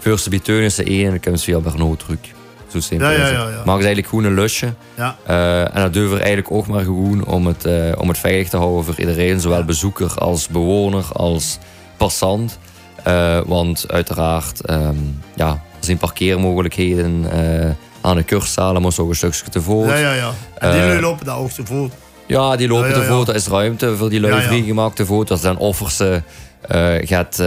Voorste 0.00 0.30
Biteunissen 0.30 0.84
1 0.86 1.04
en 1.04 1.10
dan 1.10 1.20
komt 1.20 1.38
ze 1.38 1.44
via 1.44 1.58
Bernot 1.58 1.98
terug. 1.98 2.18
Zo 2.72 2.80
simpel 2.80 3.08
Ja, 3.10 3.16
ja, 3.16 3.22
is 3.22 3.28
het. 3.28 3.38
ja, 3.38 3.46
het 3.46 3.66
is 3.66 3.66
eigenlijk 3.74 4.06
gewoon 4.06 4.24
een 4.24 4.34
lusje. 4.34 4.72
Eh, 5.26 5.60
en 5.60 5.82
dat 5.82 5.92
doen 5.92 6.08
we 6.10 6.16
eigenlijk 6.16 6.50
ook 6.52 6.66
maar 6.66 6.84
gewoon 6.84 7.24
om 7.26 7.46
het, 7.46 7.64
eh, 7.64 7.92
om 7.98 8.08
het 8.08 8.18
veilig 8.18 8.48
te 8.48 8.56
houden 8.56 8.84
voor 8.84 8.94
iedereen. 8.98 9.40
Zowel 9.40 9.64
bezoeker 9.64 10.14
als 10.18 10.48
bewoner 10.48 11.04
als 11.12 11.58
passant. 11.96 12.58
Eh, 13.04 13.40
want 13.46 13.84
uiteraard, 13.88 14.60
ehm, 14.60 14.96
ja, 15.34 15.48
er 15.48 15.86
zijn 15.86 15.96
parkeermogelijkheden 15.98 17.24
aan 18.00 18.16
de 18.16 18.22
kurszalen, 18.22 18.82
maar 18.82 18.92
zo 18.92 19.08
een 19.08 19.14
stukje 19.14 19.50
te 19.50 19.62
voort. 19.62 19.88
Ja, 19.90 19.96
ja, 19.96 20.12
ja. 20.14 20.30
En 20.58 20.72
die 20.72 20.80
lui 20.80 21.00
lopen 21.00 21.26
daar 21.26 21.38
ook 21.38 21.50
te 21.50 21.66
voet. 21.66 21.92
ja, 22.26 22.56
die 22.56 22.68
lopen 22.68 22.92
te 22.92 23.02
voort. 23.04 23.28
Er 23.28 23.34
is 23.34 23.46
ruimte 23.46 23.96
voor 23.96 24.10
die 24.10 24.20
lui 24.20 24.32
Ja, 24.34 24.40
ja. 24.40 24.46
vrijgemaakt 24.46 24.96
te 24.96 25.06
voort. 25.06 25.28
Dat 25.28 25.40
zijn 25.40 25.56
offers 25.56 26.02
gaat, 27.00 27.42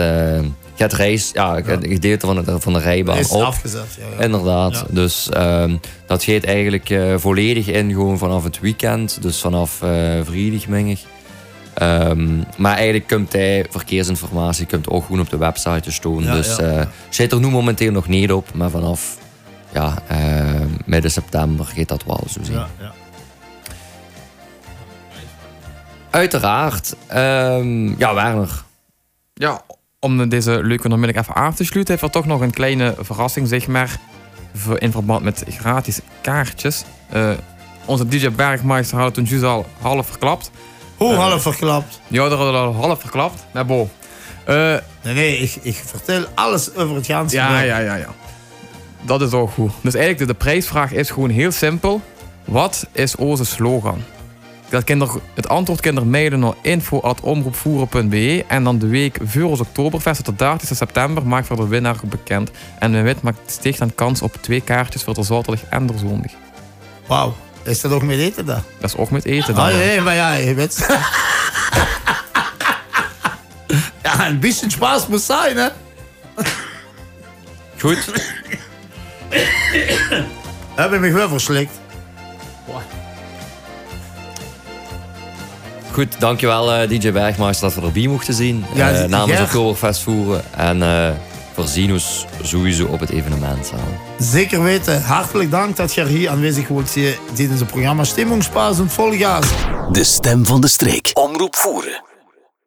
eh, 0.73 0.79
gaat 0.79 0.93
reis, 0.93 1.29
ja, 1.33 1.61
gaat 1.61 1.83
een 1.83 1.89
gedeelte 1.89 2.25
van 2.25 2.43
de, 2.43 2.59
van 2.59 2.73
de 2.73 2.79
rijbaan 2.79 3.17
Is 3.17 3.29
op. 3.29 3.41
afgezet. 3.41 3.97
Ja, 3.99 4.05
ja. 4.17 4.23
Inderdaad. 4.23 4.73
Ja. 4.73 4.83
Dus 4.89 5.29
ehm, 5.29 5.75
dat 6.05 6.23
gaat 6.23 6.43
eigenlijk 6.43 6.89
eh, 6.89 7.13
volledig 7.17 7.67
in 7.67 7.89
gewoon 7.91 8.17
vanaf 8.17 8.43
het 8.43 8.59
weekend. 8.59 9.21
Dus 9.21 9.41
vanaf 9.41 9.81
eh 9.81 9.89
vrijdag. 10.23 10.99
Ehm, 11.73 12.41
maar 12.57 12.75
eigenlijk 12.75 13.07
komt 13.07 13.31
hij, 13.33 13.65
verkeersinformatie, 13.69 14.65
komt 14.65 14.89
ook 14.89 15.05
gewoon 15.05 15.19
op 15.21 15.29
de 15.29 15.37
website 15.37 15.79
te 15.81 15.91
staan. 15.91 16.23
Ja, 16.23 16.33
dus 16.33 16.55
ja, 16.55 16.63
eh 16.63 16.85
zit 17.09 17.31
er 17.31 17.39
nu 17.39 17.47
momenteel 17.49 17.91
nog 17.91 18.07
niet 18.07 18.31
op, 18.31 18.53
maar 18.53 18.69
vanaf 18.69 19.17
ja, 19.73 19.97
midden 20.85 21.11
september 21.11 21.65
gaat 21.65 21.87
dat 21.87 22.03
wel 22.05 22.23
zo 22.29 22.39
zien. 22.43 22.55
Ja, 22.55 22.67
ja. 22.79 22.91
Uiteraard. 26.09 26.95
ehm, 27.07 27.99
ja, 27.99 28.13
Werner. 28.13 28.63
Ja, 29.33 29.61
om 30.03 30.29
deze 30.29 30.59
leuke 30.63 30.87
namiddag 30.87 31.21
even 31.23 31.35
af 31.35 31.55
te 31.55 31.63
sluiten, 31.65 31.93
heeft 31.93 32.05
er 32.05 32.21
toch 32.21 32.25
nog 32.25 32.41
een 32.41 32.51
kleine 32.51 32.95
verrassing, 32.99 33.47
zeg 33.47 33.67
maar, 33.67 33.97
in 34.77 34.91
verband 34.91 35.23
met 35.23 35.43
gratis 35.49 35.99
kaartjes. 36.21 36.83
Eh, 37.09 37.29
onze 37.85 38.07
DJ 38.07 38.29
Bergmeister 38.29 38.97
had 38.97 39.05
het 39.05 39.13
toen 39.13 39.23
juist 39.25 39.43
al 39.43 39.65
half 39.81 40.07
verklapt. 40.07 40.51
Hoe 40.97 41.13
Eh, 41.13 41.17
half 41.17 41.41
verklapt? 41.41 41.99
Ja, 42.07 42.29
dat 42.29 42.37
hadden 42.37 42.61
al 42.61 42.73
half 42.75 42.99
verklapt. 42.99 43.45
Maar 43.53 43.65
bo. 43.65 43.89
Eh, 44.45 44.75
Nee, 45.03 45.13
nee, 45.13 45.37
ik, 45.37 45.55
ik 45.61 45.75
vertel 45.85 46.25
alles 46.33 46.75
over 46.75 46.95
het 46.95 47.05
ganse 47.05 47.35
ja, 47.35 47.61
ja, 47.61 47.77
ja, 47.77 47.95
ja. 47.95 48.07
Dat 49.01 49.21
is 49.21 49.31
ook 49.31 49.51
goed. 49.51 49.71
Dus 49.81 49.93
eigenlijk, 49.93 50.27
de, 50.27 50.33
de 50.33 50.39
prijsvraag 50.39 50.91
is 50.91 51.09
gewoon 51.09 51.29
heel 51.29 51.51
simpel. 51.51 52.01
Wat 52.45 52.87
is 52.91 53.15
onze 53.15 53.45
slogan? 53.45 54.03
Dat 54.73 54.83
kinder, 54.83 55.09
het 55.33 55.47
antwoord 55.47 55.79
kinderen 55.79 56.09
mailen 56.09 56.39
naar 56.39 56.53
info.omroepvoeren.be 56.61 58.45
en 58.47 58.63
dan 58.63 58.79
de 58.79 58.87
week 58.87 59.17
voor 59.23 59.43
ons 59.43 59.59
Oktoberfest 59.59 60.19
op 60.19 60.25
de 60.25 60.35
30 60.35 60.77
september 60.77 61.27
maakt 61.27 61.47
voor 61.47 61.55
de 61.55 61.67
winnaar 61.67 61.95
bekend. 62.03 62.51
En 62.79 62.91
de 62.91 63.01
wit 63.01 63.21
maakt 63.21 63.37
steeds 63.45 63.77
dan 63.77 63.95
kans 63.95 64.21
op 64.21 64.37
twee 64.41 64.61
kaartjes 64.61 65.03
voor 65.03 65.13
de 65.13 65.23
zaterdag 65.23 65.69
en 65.69 65.85
de 65.85 65.97
zondag. 65.97 66.31
Wauw. 67.07 67.35
Is 67.63 67.81
dat 67.81 67.91
ook 67.91 68.01
met 68.01 68.17
eten 68.17 68.45
daar? 68.45 68.63
Dat 68.79 68.89
is 68.89 68.97
ook 68.97 69.09
met 69.09 69.25
eten 69.25 69.55
dan. 69.55 69.65
Ah, 69.65 69.73
nee, 69.73 70.01
maar 70.01 70.15
ja, 70.15 70.33
je 70.33 70.53
weet. 70.53 70.87
ja, 74.03 74.27
een 74.27 74.39
beetje 74.39 74.69
spaas 74.69 75.07
moet 75.07 75.21
zijn, 75.21 75.57
hè? 75.57 75.67
Goed. 77.79 78.11
Heb 80.75 80.91
je 80.91 80.97
me 80.99 81.11
wel 81.11 81.29
verslikt? 81.29 81.81
Goed, 85.93 86.19
dankjewel 86.19 86.73
eh, 86.73 86.89
DJ 86.89 87.11
Bergmeister 87.11 87.67
dat 87.69 87.79
we 87.79 87.85
erbij 87.87 88.07
mochten 88.07 88.33
zien. 88.33 88.65
Ja, 88.73 88.91
Eh, 88.91 89.07
namens 89.09 89.37
ja. 89.37 89.43
Oktoberfest 89.43 90.01
voeren. 90.01 90.43
En 90.55 90.81
eh 90.83 91.09
voorzien 91.53 91.91
ons 91.91 92.25
sowieso 92.41 92.85
op 92.85 92.99
het 92.99 93.09
evenement 93.09 93.65
samen. 93.65 93.99
Zeker 94.19 94.63
weten. 94.63 95.01
Hartelijk 95.03 95.51
dank 95.51 95.75
dat 95.75 95.93
je 95.93 96.01
er 96.01 96.07
hier 96.07 96.29
aanwezig 96.29 96.67
wilt 96.67 96.89
zijn 96.89 97.13
tijdens 97.33 97.59
het 97.59 97.69
programma 97.69 98.03
Stimmingspaas 98.03 98.79
en 98.79 98.89
Volgas. 98.89 99.45
De 99.91 100.03
stem 100.03 100.45
van 100.45 100.61
de 100.61 100.67
streek. 100.67 101.11
Omroep 101.13 101.55
voeren. 101.55 102.03